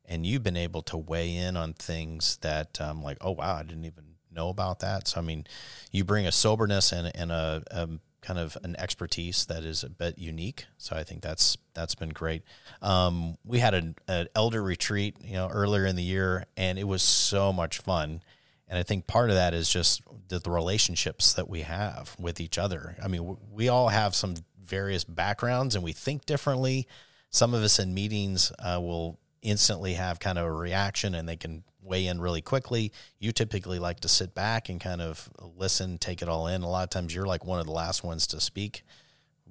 and 0.07 0.25
you've 0.27 0.43
been 0.43 0.57
able 0.57 0.83
to 0.83 0.97
weigh 0.97 1.35
in 1.35 1.57
on 1.57 1.73
things 1.75 2.37
that, 2.39 2.81
um, 2.81 3.03
like, 3.03 3.19
oh 3.21 3.33
wow, 3.33 3.57
I 3.57 3.63
didn't 3.63 3.85
even 3.85 4.05
know 4.33 4.49
about 4.49 4.81
that. 4.81 5.09
So 5.09 5.21
I 5.21 5.23
mean, 5.23 5.47
you 5.93 6.05
bring 6.05 6.27
a 6.27 6.33
soberness 6.33 6.93
and 6.93 7.11
and 7.15 7.31
a, 7.33 7.63
a 7.71 7.89
kind 8.25 8.39
of 8.39 8.57
an 8.65 8.75
expertise 8.79 9.47
that 9.47 9.65
is 9.65 9.85
a 9.85 9.91
bit 9.91 10.19
unique. 10.19 10.65
So 10.79 10.97
I 10.97 11.05
think 11.05 11.23
that's 11.23 11.57
that's 11.75 11.95
been 11.95 12.09
great. 12.11 12.43
Um, 12.83 13.37
we 13.45 13.59
had 13.59 13.75
an, 13.75 13.97
an 14.09 14.29
elder 14.35 14.63
retreat, 14.63 15.17
you 15.23 15.35
know, 15.35 15.49
earlier 15.49 15.87
in 15.87 15.97
the 15.97 16.03
year, 16.03 16.47
and 16.57 16.79
it 16.79 16.85
was 16.85 17.03
so 17.03 17.53
much 17.53 17.79
fun. 17.79 18.23
And 18.69 18.79
I 18.79 18.83
think 18.83 19.07
part 19.07 19.31
of 19.31 19.37
that 19.37 19.55
is 19.55 19.69
just 19.69 20.03
the, 20.29 20.39
the 20.39 20.51
relationships 20.51 21.35
that 21.35 21.49
we 21.49 21.63
have 21.63 22.17
with 22.19 22.41
each 22.41 22.59
other. 22.59 22.97
I 23.03 23.09
mean, 23.09 23.37
we 23.53 23.69
all 23.69 23.89
have 23.89 24.15
some 24.15 24.35
various 24.63 25.05
backgrounds, 25.05 25.75
and 25.75 25.85
we 25.85 25.93
think 25.93 26.25
differently. 26.25 26.89
Some 27.31 27.53
of 27.55 27.63
us 27.63 27.79
in 27.79 27.93
meetings 27.93 28.53
uh, 28.59 28.81
will 28.81 29.19
instantly 29.43 29.95
have 29.95 30.19
kind 30.19 30.39
of 30.39 30.47
a 30.47 30.53
reaction, 30.53 31.15
and 31.15 31.29
they 31.29 31.37
can 31.37 31.65
weigh 31.85 32.07
in 32.07 32.21
really 32.21 32.43
quickly. 32.43 32.93
You 33.19 33.33
typically 33.33 33.79
like 33.79 34.01
to 34.01 34.09
sit 34.09 34.35
back 34.35 34.69
and 34.69 34.81
kind 34.81 35.01
of 35.01 35.29
listen, 35.57 35.99
take 35.99 36.23
it 36.23 36.29
all 36.29 36.47
in. 36.49 36.63
A 36.63 36.69
lot 36.69 36.85
of 36.85 36.91
times 36.91 37.15
you're 37.15 37.27
like 37.27 37.45
one 37.45 37.61
of 37.61 37.67
the 37.67 37.73
last 37.73 38.03
ones 38.03 38.27
to 38.29 38.41
speak, 38.41 38.83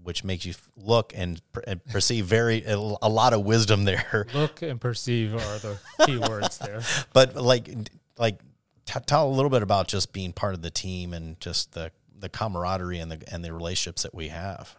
which 0.02 0.24
makes 0.24 0.46
you 0.46 0.54
look 0.76 1.14
and, 1.16 1.42
and 1.66 1.84
perceive 1.86 2.26
very 2.26 2.64
a, 2.64 2.76
a 2.76 3.10
lot 3.10 3.34
of 3.34 3.46
wisdom 3.46 3.86
there. 3.86 4.28
Look 4.34 4.62
and 4.62 4.82
perceive 4.82 5.34
are 5.34 5.60
the 5.60 5.80
key 6.06 6.18
words 6.18 6.58
there. 6.58 6.82
But 7.14 7.36
like 7.36 7.70
like 8.18 8.40
t- 8.86 9.00
tell 9.06 9.28
a 9.28 9.32
little 9.32 9.50
bit 9.50 9.62
about 9.62 9.88
just 9.88 10.12
being 10.12 10.34
part 10.34 10.54
of 10.56 10.62
the 10.62 10.72
team 10.72 11.14
and 11.14 11.40
just 11.40 11.74
the 11.74 11.92
the 12.18 12.30
camaraderie 12.30 13.00
and 13.00 13.12
the 13.12 13.24
and 13.32 13.44
the 13.46 13.54
relationships 13.54 14.04
that 14.04 14.14
we 14.14 14.30
have. 14.30 14.76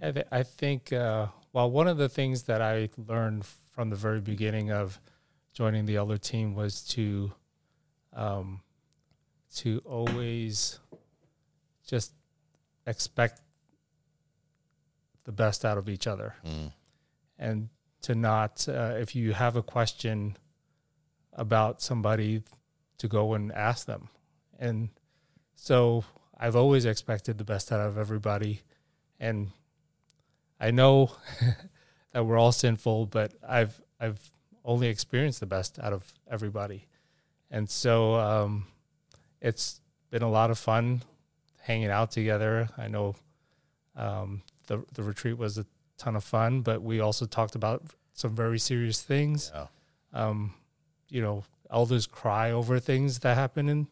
I, 0.00 0.10
th- 0.10 0.26
I 0.32 0.42
think 0.42 0.92
uh, 0.92 1.26
well, 1.52 1.70
one 1.70 1.88
of 1.88 1.96
the 1.96 2.08
things 2.08 2.44
that 2.44 2.62
I 2.62 2.88
learned 2.96 3.44
from 3.44 3.90
the 3.90 3.96
very 3.96 4.20
beginning 4.20 4.70
of 4.70 4.98
joining 5.52 5.86
the 5.86 5.98
other 5.98 6.18
team 6.18 6.54
was 6.54 6.82
to 6.88 7.32
um, 8.14 8.60
to 9.56 9.80
always 9.84 10.78
just 11.86 12.12
expect 12.86 13.40
the 15.24 15.32
best 15.32 15.64
out 15.64 15.78
of 15.78 15.88
each 15.88 16.06
other. 16.06 16.34
Mm. 16.44 16.72
and 17.38 17.68
to 18.02 18.14
not 18.14 18.66
uh, 18.68 18.94
if 18.98 19.14
you 19.14 19.32
have 19.32 19.56
a 19.56 19.62
question 19.62 20.36
about 21.34 21.80
somebody 21.80 22.42
to 22.98 23.08
go 23.08 23.34
and 23.34 23.52
ask 23.52 23.86
them. 23.86 24.08
And 24.58 24.90
so 25.54 26.04
i've 26.38 26.56
always 26.56 26.84
expected 26.84 27.38
the 27.38 27.44
best 27.44 27.72
out 27.72 27.80
of 27.80 27.98
everybody. 27.98 28.62
And 29.20 29.50
i 30.60 30.70
know 30.70 31.12
that 32.12 32.24
we're 32.24 32.38
all 32.38 32.52
sinful 32.52 33.06
but 33.06 33.34
i've 33.48 33.80
i've 34.00 34.20
only 34.64 34.88
experience 34.88 35.38
the 35.38 35.46
best 35.46 35.78
out 35.78 35.92
of 35.92 36.12
everybody 36.30 36.86
and 37.50 37.68
so 37.68 38.14
um, 38.14 38.66
it's 39.40 39.80
been 40.10 40.22
a 40.22 40.30
lot 40.30 40.50
of 40.50 40.58
fun 40.58 41.02
hanging 41.60 41.90
out 41.90 42.10
together 42.10 42.68
i 42.78 42.88
know 42.88 43.14
um, 43.96 44.42
the 44.66 44.84
the 44.94 45.02
retreat 45.02 45.36
was 45.36 45.58
a 45.58 45.66
ton 45.98 46.16
of 46.16 46.24
fun, 46.24 46.62
but 46.62 46.82
we 46.82 47.00
also 47.00 47.26
talked 47.26 47.54
about 47.54 47.82
some 48.12 48.34
very 48.34 48.58
serious 48.58 49.00
things. 49.00 49.52
Yeah. 49.54 49.66
Um, 50.12 50.54
you 51.08 51.22
know, 51.22 51.44
elders 51.70 52.06
cry 52.06 52.50
over 52.50 52.78
things 52.78 53.20
that 53.20 53.36
happen 53.36 53.68
in 53.68 53.86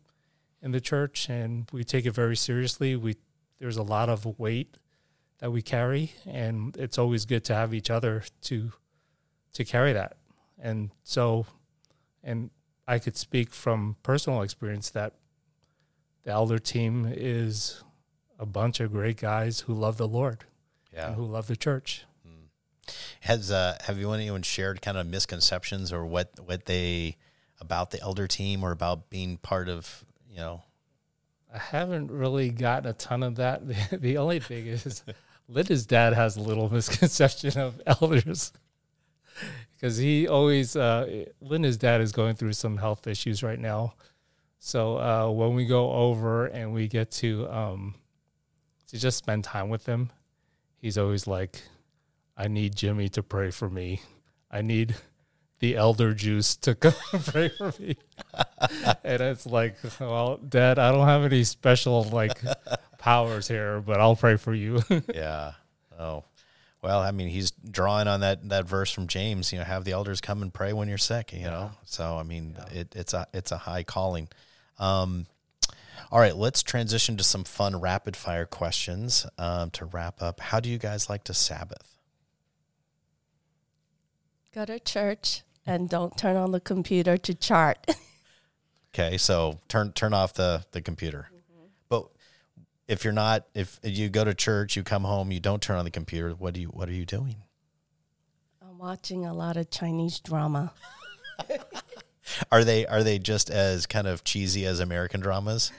in 0.63 0.73
the 0.73 0.81
church, 0.81 1.29
and 1.29 1.69
we 1.73 1.85
take 1.85 2.07
it 2.07 2.13
very 2.13 2.37
seriously. 2.37 2.97
We 2.97 3.17
there's 3.59 3.77
a 3.77 3.83
lot 3.83 4.09
of 4.09 4.39
weight 4.39 4.77
that 5.39 5.51
we 5.51 5.63
carry, 5.63 6.13
and 6.27 6.77
it's 6.77 6.99
always 6.99 7.25
good 7.25 7.45
to 7.45 7.55
have 7.55 7.73
each 7.73 7.91
other 7.91 8.25
to 8.43 8.73
to 9.55 9.65
carry 9.65 9.93
that. 9.93 10.17
And 10.63 10.91
so, 11.05 11.47
and 12.23 12.51
I 12.87 12.99
could 12.99 13.17
speak 13.17 13.53
from 13.53 13.97
personal 14.03 14.43
experience 14.43 14.91
that 14.91 15.15
the 16.25 16.31
elder 16.31 16.59
team 16.59 17.11
is 17.11 17.83
a 18.39 18.47
bunch 18.47 18.81
of 18.81 18.93
great 18.93 19.17
guys 19.19 19.61
who 19.61 19.75
love 19.75 19.97
the 19.97 20.09
Lord 20.09 20.45
Yeah. 20.93 21.09
and 21.09 21.17
who 21.17 21.25
love 21.25 21.47
the 21.47 21.57
church. 21.57 22.05
Has 23.21 23.51
uh, 23.51 23.77
have 23.83 23.99
you 23.99 24.11
anyone 24.13 24.43
shared 24.43 24.83
kind 24.83 24.97
of 24.99 25.07
misconceptions 25.07 25.93
or 25.93 26.05
what 26.05 26.31
what 26.45 26.65
they 26.65 27.17
about 27.61 27.91
the 27.91 28.01
elder 28.01 28.27
team 28.27 28.65
or 28.65 28.73
about 28.73 29.11
being 29.11 29.37
part 29.37 29.69
of 29.69 30.05
you 30.29 30.39
know 30.39 30.63
I 31.55 31.59
haven't 31.59 32.11
really 32.11 32.51
gotten 32.51 32.89
a 32.91 32.93
ton 32.95 33.23
of 33.23 33.37
that. 33.37 33.67
The, 33.69 33.97
the 34.01 34.17
only 34.19 34.41
thing 34.41 34.67
is, 34.67 35.05
Linda's 35.49 35.85
dad 35.87 36.15
has 36.15 36.37
a 36.37 36.41
little 36.41 36.73
misconception 36.73 37.61
of 37.61 37.81
elders 37.87 38.53
because 39.77 39.97
he 39.97 40.29
always, 40.29 40.77
uh, 40.77 41.25
Linda's 41.41 41.77
dad 41.77 42.01
is 42.01 42.13
going 42.13 42.35
through 42.35 42.53
some 42.53 42.77
health 42.77 43.07
issues 43.07 43.43
right 43.43 43.59
now. 43.59 43.95
So 44.59 44.99
uh, 44.99 45.31
when 45.31 45.55
we 45.55 45.65
go 45.65 45.91
over 45.91 46.47
and 46.47 46.73
we 46.73 46.87
get 46.87 47.11
to 47.13 47.49
um, 47.51 47.95
to 48.89 48.99
just 48.99 49.17
spend 49.17 49.43
time 49.43 49.71
with 49.71 49.87
him, 49.87 50.11
he's 50.77 50.99
always 50.99 51.27
like, 51.27 51.63
"I 52.37 52.49
need 52.49 52.77
Jimmy 52.77 53.09
to 53.11 53.23
pray 53.23 53.51
for 53.51 53.71
me. 53.71 54.03
I 54.51 54.61
need 54.61 54.97
the 55.61 55.77
elder 55.77 56.13
juice 56.13 56.57
to 56.57 56.75
come 56.75 56.93
pray 57.25 57.49
for 57.49 57.73
me." 57.79 57.97
and 59.03 59.23
it's 59.23 59.47
like, 59.47 59.77
well, 59.99 60.37
Dad, 60.37 60.79
I 60.79 60.93
don't 60.93 61.07
have 61.09 61.25
any 61.25 61.45
special 61.45 62.05
like 62.05 62.39
powers 62.99 63.49
here, 63.49 63.81
but 63.81 63.99
I'll 63.99 64.17
pray 64.17 64.37
for 64.37 64.53
you. 64.53 64.83
yeah 65.15 65.53
oh 66.01 66.25
well 66.83 67.01
I 67.01 67.11
mean 67.11 67.29
he's 67.29 67.51
drawing 67.51 68.09
on 68.09 68.21
that 68.21 68.49
that 68.49 68.67
verse 68.67 68.91
from 68.91 69.07
James 69.07 69.53
you 69.53 69.59
know 69.59 69.65
have 69.65 69.85
the 69.85 69.93
elders 69.93 70.21
come 70.21 70.43
and 70.43 70.53
pray 70.53 70.73
when 70.73 70.89
you're 70.89 70.99
sick 70.99 71.33
you 71.33 71.45
know? 71.45 71.73
So 71.85 72.17
I 72.19 72.23
mean 72.23 72.57
it, 72.73 72.95
it's 72.95 73.15
a 73.15 73.27
it's 73.33 73.53
a 73.53 73.59
high 73.59 73.83
calling. 73.83 74.29
Um 74.79 75.27
all 76.11 76.21
right 76.21 76.37
let's 76.37 76.63
transition 76.63 77.17
to 77.17 77.25
some 77.25 77.45
fun 77.45 77.81
rapid 77.81 78.17
fire 78.17 78.47
questions 78.47 79.27
um, 79.39 79.71
to 79.71 79.85
wrap 79.85 80.23
up. 80.23 80.41
How 80.41 80.61
do 80.61 80.69
you 80.69 80.79
guys 80.79 81.09
like 81.09 81.25
to 81.25 81.35
Sabbath? 81.35 81.97
Go 84.55 84.65
to 84.65 84.81
church 84.81 85.43
and 85.67 85.89
don't 85.89 86.17
turn 86.17 86.37
on 86.37 86.51
the 86.51 86.61
computer 86.61 87.17
to 87.17 87.35
chart. 87.35 87.79
Okay, 88.93 89.19
so 89.19 89.61
turn 89.69 89.93
turn 89.93 90.13
off 90.13 90.35
the 90.35 90.65
the 90.73 90.83
computer. 90.83 91.31
If 92.91 93.05
you're 93.05 93.13
not, 93.13 93.47
if 93.55 93.79
you 93.85 94.09
go 94.09 94.25
to 94.25 94.35
church, 94.35 94.77
you 94.77 94.83
come 94.83 95.05
home, 95.05 95.31
you 95.31 95.39
don't 95.39 95.63
turn 95.63 95.79
on 95.79 95.85
the 95.85 95.91
computer. 95.93 96.31
What 96.31 96.55
do 96.55 96.61
you 96.61 96.69
What 96.69 96.89
are 96.89 96.93
you 96.93 97.07
doing? 97.07 97.37
I'm 98.61 98.79
watching 98.79 99.25
a 99.25 99.33
lot 99.33 99.57
of 99.57 99.71
Chinese 99.71 100.19
drama. 100.19 100.73
Are 102.53 102.65
they 102.65 102.87
Are 102.87 103.03
they 103.03 103.19
just 103.19 103.49
as 103.51 103.87
kind 103.87 104.07
of 104.07 104.25
cheesy 104.25 104.67
as 104.67 104.81
American 104.81 105.21
dramas? 105.21 105.73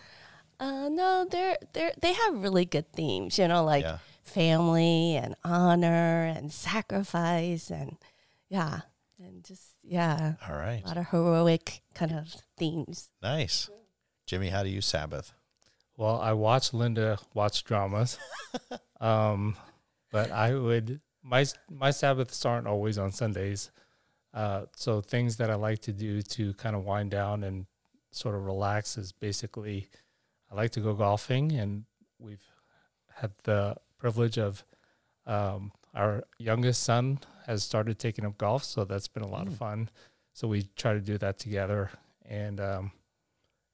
Uh, 0.59 0.89
no, 0.89 1.26
they're 1.30 1.57
they're 1.74 1.91
they 2.01 2.14
have 2.14 2.41
really 2.41 2.66
good 2.66 2.91
themes. 2.93 3.38
You 3.38 3.47
know, 3.47 3.64
like 3.64 3.84
Yeah. 3.84 3.97
family 4.24 5.16
and 5.16 5.36
honor 5.43 6.24
and 6.26 6.51
sacrifice 6.51 7.70
and 7.70 7.97
yeah, 8.49 8.82
and 9.20 9.43
just 9.43 9.64
yeah, 9.84 10.34
All 10.47 10.55
right, 10.55 10.82
a 10.84 10.88
lot 10.88 10.97
of 10.97 11.07
heroic 11.09 11.82
kind 11.93 12.12
of 12.14 12.36
themes. 12.57 13.09
nice. 13.22 13.70
Jimmy, 14.28 14.49
how 14.49 14.64
do 14.64 14.70
you 14.70 14.80
Sabbath? 14.82 15.34
Well, 15.98 16.20
I 16.20 16.34
watch 16.34 16.74
Linda 16.74 17.20
watch 17.34 17.64
dramas, 17.64 18.18
um, 19.02 19.56
but 20.12 20.32
I 20.32 20.56
would 20.56 21.00
my 21.24 21.46
my 21.70 21.92
Sabbaths 21.92 22.46
aren't 22.46 22.68
always 22.68 22.98
on 22.98 23.12
Sundays. 23.12 23.72
Uh, 24.34 24.64
so 24.76 25.02
things 25.02 25.38
that 25.38 25.50
I 25.52 25.56
like 25.56 25.80
to 25.82 25.92
do 25.92 26.22
to 26.22 26.54
kind 26.54 26.76
of 26.76 26.86
wind 26.86 27.12
down 27.12 27.44
and 27.44 27.66
sort 28.12 28.36
of 28.36 28.46
relax 28.46 28.98
is 28.98 29.12
basically 29.12 29.89
I 30.52 30.56
like 30.56 30.72
to 30.72 30.82
go 30.82 30.94
golfing, 30.94 31.54
and 31.54 31.86
we've 32.20 32.44
had 33.14 33.32
the 33.44 33.76
privilege 33.98 34.38
of 34.38 34.64
um, 35.26 35.72
our 35.94 36.24
youngest 36.38 36.84
son 36.84 37.20
has 37.46 37.64
started 37.64 38.00
taking 38.00 38.26
up 38.26 38.38
golf, 38.38 38.64
so 38.64 38.84
that's 38.84 39.08
been 39.08 39.24
a 39.24 39.28
lot 39.28 39.48
of 39.48 39.56
fun. 39.56 39.89
So 40.34 40.48
we 40.48 40.64
try 40.76 40.94
to 40.94 41.02
do 41.02 41.18
that 41.20 41.39
together, 41.39 41.92
and 42.26 42.60
um, 42.60 42.92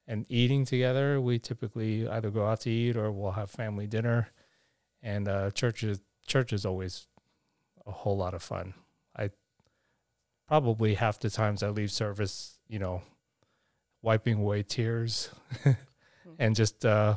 and 0.07 0.25
eating 0.29 0.65
together. 0.65 1.19
We 1.19 1.39
typically 1.39 2.07
either 2.07 2.31
go 2.31 2.45
out 2.45 2.61
to 2.61 2.69
eat 2.69 2.95
or 2.95 3.11
we'll 3.11 3.31
have 3.31 3.51
family 3.51 3.87
dinner, 3.87 4.29
and 5.01 5.27
uh, 5.27 5.51
church 5.51 5.83
is 5.83 5.99
church 6.25 6.53
is 6.53 6.65
always 6.65 7.07
a 7.85 7.91
whole 7.91 8.17
lot 8.17 8.33
of 8.33 8.43
fun. 8.43 8.73
I 9.15 9.29
probably 10.47 10.95
half 10.95 11.19
the 11.19 11.29
times 11.29 11.63
I 11.63 11.69
leave 11.69 11.91
service, 11.91 12.57
you 12.67 12.79
know, 12.79 13.01
wiping 14.01 14.39
away 14.39 14.63
tears 14.63 15.29
and 16.39 16.55
just 16.55 16.85
uh, 16.85 17.15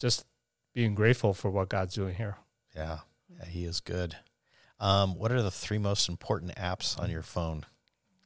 just 0.00 0.24
being 0.74 0.94
grateful 0.94 1.34
for 1.34 1.50
what 1.50 1.68
God's 1.68 1.94
doing 1.94 2.14
here. 2.14 2.36
Yeah, 2.74 2.98
yeah 3.28 3.46
he 3.46 3.64
is 3.64 3.80
good. 3.80 4.16
Um, 4.78 5.14
what 5.14 5.30
are 5.30 5.42
the 5.42 5.50
three 5.50 5.78
most 5.78 6.08
important 6.08 6.54
apps 6.54 6.98
on 6.98 7.10
your 7.10 7.22
phone, 7.22 7.66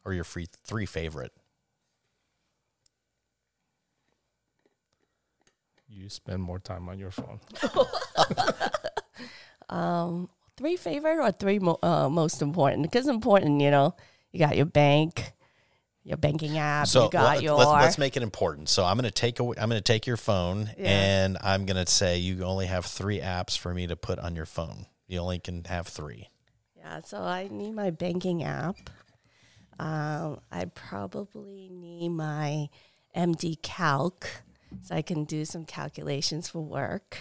or 0.05 0.13
your 0.13 0.25
free 0.25 0.47
three 0.65 0.87
favorite? 0.87 1.33
You 5.97 6.09
spend 6.09 6.43
more 6.43 6.59
time 6.59 6.89
on 6.89 6.99
your 6.99 7.13
phone. 7.13 7.39
um, 9.69 10.29
three 10.57 10.77
favorite 10.77 11.19
or 11.19 11.31
three 11.31 11.61
mo- 11.61 11.79
uh, 11.83 12.09
most 12.09 12.43
important? 12.43 12.83
Because 12.83 13.07
important, 13.07 13.61
you 13.61 13.71
know, 13.71 13.95
you 14.33 14.41
got 14.41 14.57
your 14.57 14.67
bank, 14.67 15.33
your 16.03 16.17
banking 16.17 16.59
app. 16.59 16.89
So 16.89 17.05
you 17.05 17.11
got 17.11 17.35
let, 17.37 17.43
your. 17.43 17.57
let's, 17.57 17.71
let's 17.71 17.99
make 17.99 18.17
it 18.17 18.25
important. 18.25 18.69
So 18.69 18.85
I'm 18.85 18.97
going 18.97 19.05
to 19.05 19.13
take 19.13 19.39
away, 19.39 19.57
I'm 19.59 19.69
going 19.69 19.81
to 19.81 19.93
take 19.93 20.05
your 20.07 20.17
phone 20.17 20.69
Yeah. 20.77 20.89
and 20.89 21.39
I'm 21.41 21.65
going 21.65 21.83
to 21.83 21.91
say 21.91 22.19
you 22.19 22.43
only 22.43 22.67
have 22.67 22.85
three 22.85 23.21
apps 23.21 23.57
for 23.57 23.73
me 23.73 23.87
to 23.87 23.95
put 23.95 24.19
on 24.19 24.35
your 24.35 24.47
phone. 24.47 24.87
You 25.07 25.21
only 25.21 25.39
can 25.39 25.63
have 25.65 25.87
three. 25.87 26.29
Yeah, 26.77 27.01
so 27.01 27.23
I 27.23 27.49
need 27.51 27.73
my 27.73 27.91
banking 27.91 28.43
app. 28.43 28.77
Um, 29.79 30.41
I 30.51 30.65
probably 30.67 31.69
need 31.71 32.09
my 32.11 32.69
MD 33.17 33.61
Calc 33.63 34.29
so 34.85 34.95
I 34.95 35.03
can 35.03 35.25
do 35.25 35.45
some 35.45 35.65
calculations 35.65 36.49
for 36.49 36.61
work. 36.61 37.19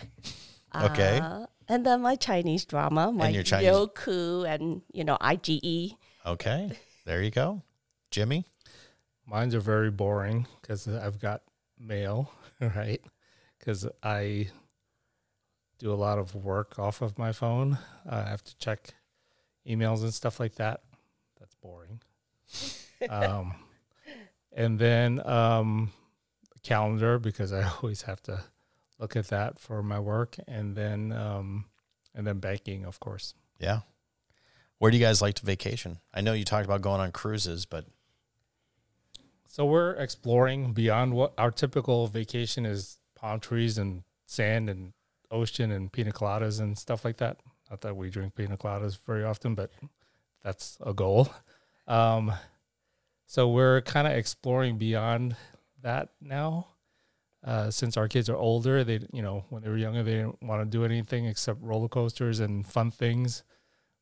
Okay. 0.76 1.20
Uh, 1.22 1.46
and 1.68 1.86
then 1.86 2.02
my 2.02 2.16
Chinese 2.16 2.66
drama, 2.66 3.12
my 3.12 3.30
your 3.30 3.44
Chinese- 3.44 3.70
Youku 3.70 4.48
and 4.48 4.82
you 4.92 5.04
know 5.04 5.18
iQIYI. 5.22 5.96
Okay, 6.26 6.72
there 7.06 7.22
you 7.22 7.32
go, 7.32 7.62
Jimmy. 8.12 8.46
Mine's 9.26 9.56
are 9.56 9.62
very 9.62 9.92
boring 9.92 10.48
because 10.62 10.88
I've 10.88 11.20
got 11.20 11.42
mail, 11.80 12.32
right? 12.60 13.02
Because 13.60 13.88
I 14.02 14.50
do 15.80 15.92
a 15.92 15.96
lot 15.96 16.20
of 16.20 16.36
work 16.36 16.80
off 16.80 17.02
of 17.02 17.18
my 17.18 17.32
phone. 17.32 17.78
I 18.10 18.24
have 18.24 18.44
to 18.44 18.58
check 18.58 18.94
emails 19.68 20.02
and 20.02 20.14
stuff 20.14 20.40
like 20.40 20.56
that. 20.56 20.82
That's 21.40 21.56
boring. 21.56 22.02
um, 23.10 23.54
and 24.52 24.78
then 24.78 25.26
um, 25.26 25.92
calendar 26.64 27.20
because 27.20 27.54
I 27.54 27.64
always 27.84 28.04
have 28.04 28.22
to 28.24 28.44
look 29.00 29.16
at 29.16 29.28
that 29.28 29.60
for 29.60 29.84
my 29.84 30.00
work, 30.00 30.38
and 30.48 30.76
then 30.76 31.12
um, 31.12 31.66
and 32.16 32.26
then 32.26 32.40
banking, 32.40 32.86
of 32.86 33.00
course. 33.00 33.34
Yeah. 33.60 33.82
Where 34.80 34.92
do 34.92 34.98
you 34.98 35.04
guys 35.04 35.22
like 35.22 35.36
to 35.36 35.46
vacation? 35.46 36.00
I 36.14 36.22
know 36.22 36.34
you 36.34 36.44
talked 36.44 36.66
about 36.66 36.82
going 36.82 37.00
on 37.00 37.12
cruises, 37.12 37.66
but 37.66 37.86
So 39.48 39.66
we're 39.66 39.92
exploring 39.92 40.74
beyond 40.74 41.14
what 41.14 41.34
our 41.38 41.52
typical 41.52 42.08
vacation 42.08 42.66
is 42.66 42.98
palm 43.16 43.40
trees 43.40 43.78
and 43.78 44.04
sand 44.26 44.70
and 44.70 44.94
ocean 45.32 45.72
and 45.72 45.92
pina 45.92 46.12
coladas 46.12 46.60
and 46.60 46.78
stuff 46.78 47.06
like 47.06 47.18
that. 47.18 47.38
Not 47.70 47.82
that 47.82 47.96
we 47.96 48.10
drink 48.10 48.36
pina 48.36 48.58
coladas 48.58 48.98
very 49.06 49.24
often, 49.24 49.56
but 49.56 49.72
that's 50.44 50.78
a 50.86 50.94
goal. 50.94 51.30
Um, 51.88 52.34
so 53.26 53.48
we're 53.48 53.82
kind 53.82 54.08
of 54.08 54.14
exploring 54.14 54.78
beyond 54.78 55.36
that 55.84 56.10
now. 56.20 56.68
Uh, 57.46 57.70
since 57.70 57.98
our 57.98 58.08
kids 58.08 58.30
are 58.30 58.38
older, 58.38 58.84
they 58.84 59.00
you 59.12 59.22
know 59.22 59.44
when 59.50 59.62
they 59.62 59.70
were 59.70 59.78
younger 59.78 60.02
they 60.02 60.14
didn't 60.14 60.42
want 60.42 60.62
to 60.62 60.66
do 60.66 60.86
anything 60.86 61.26
except 61.26 61.62
roller 61.62 61.90
coasters 61.90 62.40
and 62.40 62.66
fun 62.66 62.90
things. 62.90 63.44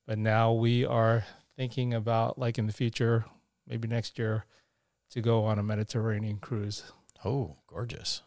But 0.05 0.17
now 0.17 0.53
we 0.53 0.85
are 0.85 1.25
thinking 1.57 1.93
about 1.93 2.37
like 2.37 2.57
in 2.57 2.67
the 2.67 2.73
future, 2.73 3.25
maybe 3.67 3.87
next 3.87 4.19
year, 4.19 4.45
to 5.11 5.21
go 5.21 5.43
on 5.45 5.59
a 5.59 5.63
Mediterranean 5.63 6.37
cruise. 6.37 6.83
oh, 7.25 7.57
gorgeous. 7.67 8.21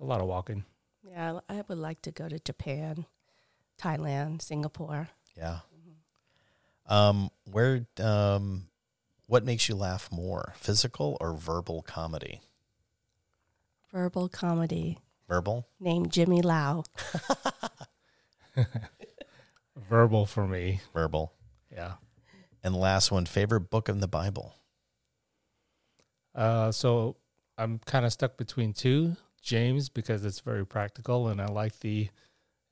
A 0.00 0.04
lot 0.04 0.20
of 0.20 0.26
walking. 0.26 0.64
Yeah, 1.02 1.40
I 1.48 1.62
would 1.66 1.78
like 1.78 2.02
to 2.02 2.10
go 2.10 2.28
to 2.28 2.38
Japan, 2.38 3.06
Thailand, 3.80 4.42
Singapore. 4.42 5.08
Yeah. 5.36 5.60
Um, 6.86 7.30
where 7.44 7.86
um, 8.00 8.68
what 9.26 9.44
makes 9.44 9.68
you 9.68 9.74
laugh 9.74 10.10
more, 10.10 10.54
physical 10.56 11.16
or 11.20 11.34
verbal 11.34 11.82
comedy? 11.82 12.40
Verbal 13.92 14.28
comedy 14.28 14.98
Verbal. 15.28 15.66
named 15.80 16.12
Jimmy 16.12 16.42
Lau. 16.42 16.84
Verbal 19.88 20.26
for 20.26 20.46
me. 20.46 20.80
Verbal. 20.92 21.32
Yeah. 21.72 21.94
And 22.62 22.74
last 22.76 23.10
one, 23.10 23.26
favorite 23.26 23.70
book 23.70 23.88
in 23.88 24.00
the 24.00 24.08
Bible. 24.08 24.54
Uh, 26.34 26.70
so 26.72 27.16
I'm 27.56 27.80
kind 27.86 28.04
of 28.04 28.12
stuck 28.12 28.36
between 28.36 28.72
two. 28.72 29.16
James 29.40 29.88
because 29.88 30.24
it's 30.24 30.40
very 30.40 30.66
practical, 30.66 31.28
and 31.28 31.40
I 31.40 31.46
like 31.46 31.78
the 31.80 32.08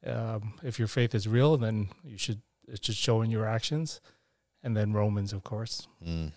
um, 0.05 0.55
if 0.63 0.79
your 0.79 0.89
faith 0.89 1.15
is 1.15 1.27
real, 1.27 1.57
then 1.57 1.89
you 2.05 2.19
should 2.19 2.43
it 2.69 2.85
should 2.85 2.97
show 2.97 3.23
in 3.23 3.31
your 3.31 3.47
actions. 3.47 4.01
And 4.63 4.77
then 4.77 4.93
Romans, 4.93 5.33
of 5.33 5.45
course. 5.45 5.87
Mm. 6.05 6.33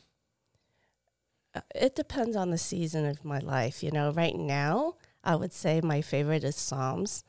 It 1.76 1.96
depends 1.96 2.36
on 2.36 2.50
the 2.50 2.58
season 2.58 3.06
of 3.06 3.24
my 3.26 3.40
life. 3.40 3.84
You 3.84 3.92
know, 3.92 4.12
right 4.12 4.36
now, 4.36 4.96
I 5.24 5.36
would 5.36 5.54
say 5.54 5.82
my 5.82 6.02
favorite 6.02 6.44
is 6.44 6.56
Psalms. 6.56 7.24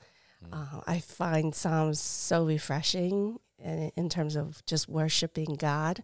Uh, 0.53 0.81
I 0.87 1.01
find 1.01 1.55
Psalms 1.55 2.01
so 2.01 2.47
refreshing 2.47 3.39
in, 3.59 3.93
in 3.97 4.09
terms 4.09 4.37
of 4.37 4.64
just 4.64 4.89
worshiping 4.89 5.57
God 5.57 6.03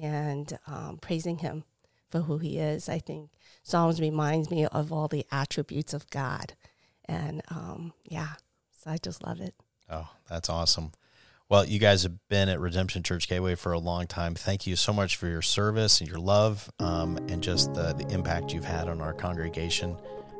and 0.00 0.58
um, 0.66 0.98
praising 1.00 1.38
Him 1.38 1.64
for 2.10 2.20
who 2.20 2.38
He 2.38 2.58
is. 2.58 2.88
I 2.88 2.98
think 2.98 3.30
Psalms 3.62 4.00
reminds 4.00 4.50
me 4.50 4.66
of 4.66 4.92
all 4.92 5.08
the 5.08 5.26
attributes 5.32 5.94
of 5.94 6.08
God. 6.10 6.54
And 7.06 7.42
um, 7.48 7.92
yeah, 8.04 8.34
so 8.82 8.90
I 8.90 8.98
just 8.98 9.24
love 9.24 9.40
it. 9.40 9.54
Oh, 9.88 10.08
that's 10.28 10.48
awesome. 10.48 10.92
Well, 11.50 11.64
you 11.66 11.80
guys 11.80 12.04
have 12.04 12.12
been 12.28 12.48
at 12.48 12.60
Redemption 12.60 13.02
Church 13.02 13.28
Gateway 13.28 13.56
for 13.56 13.72
a 13.72 13.78
long 13.78 14.06
time. 14.06 14.36
Thank 14.36 14.68
you 14.68 14.76
so 14.76 14.92
much 14.92 15.16
for 15.16 15.26
your 15.26 15.42
service 15.42 16.00
and 16.00 16.08
your 16.08 16.20
love 16.20 16.70
um, 16.78 17.16
and 17.28 17.42
just 17.42 17.74
the, 17.74 17.92
the 17.92 18.06
impact 18.14 18.54
you've 18.54 18.64
had 18.64 18.88
on 18.88 19.00
our 19.00 19.12
congregation. 19.12 19.96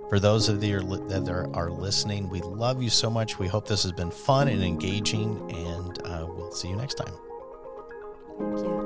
For 0.09 0.21
those 0.21 0.49
of 0.49 0.63
you 0.63 0.79
that 0.81 1.49
are, 1.53 1.71
listening, 1.71 2.29
we 2.29 2.41
love 2.43 2.81
you 2.81 2.91
so 2.91 3.11
much. 3.11 3.41
We 3.41 3.49
hope 3.49 3.67
this 3.67 3.83
has 3.83 3.93
been 3.93 4.13
fun 4.13 4.47
and 4.47 4.63
engaging, 4.63 5.51
and 5.51 6.01
uh, 6.05 6.27
we'll 6.29 6.53
see 6.53 6.69
you 6.69 6.77
next 6.77 6.95
time. 6.95 7.15
Thank 8.39 8.59
you. 8.59 8.80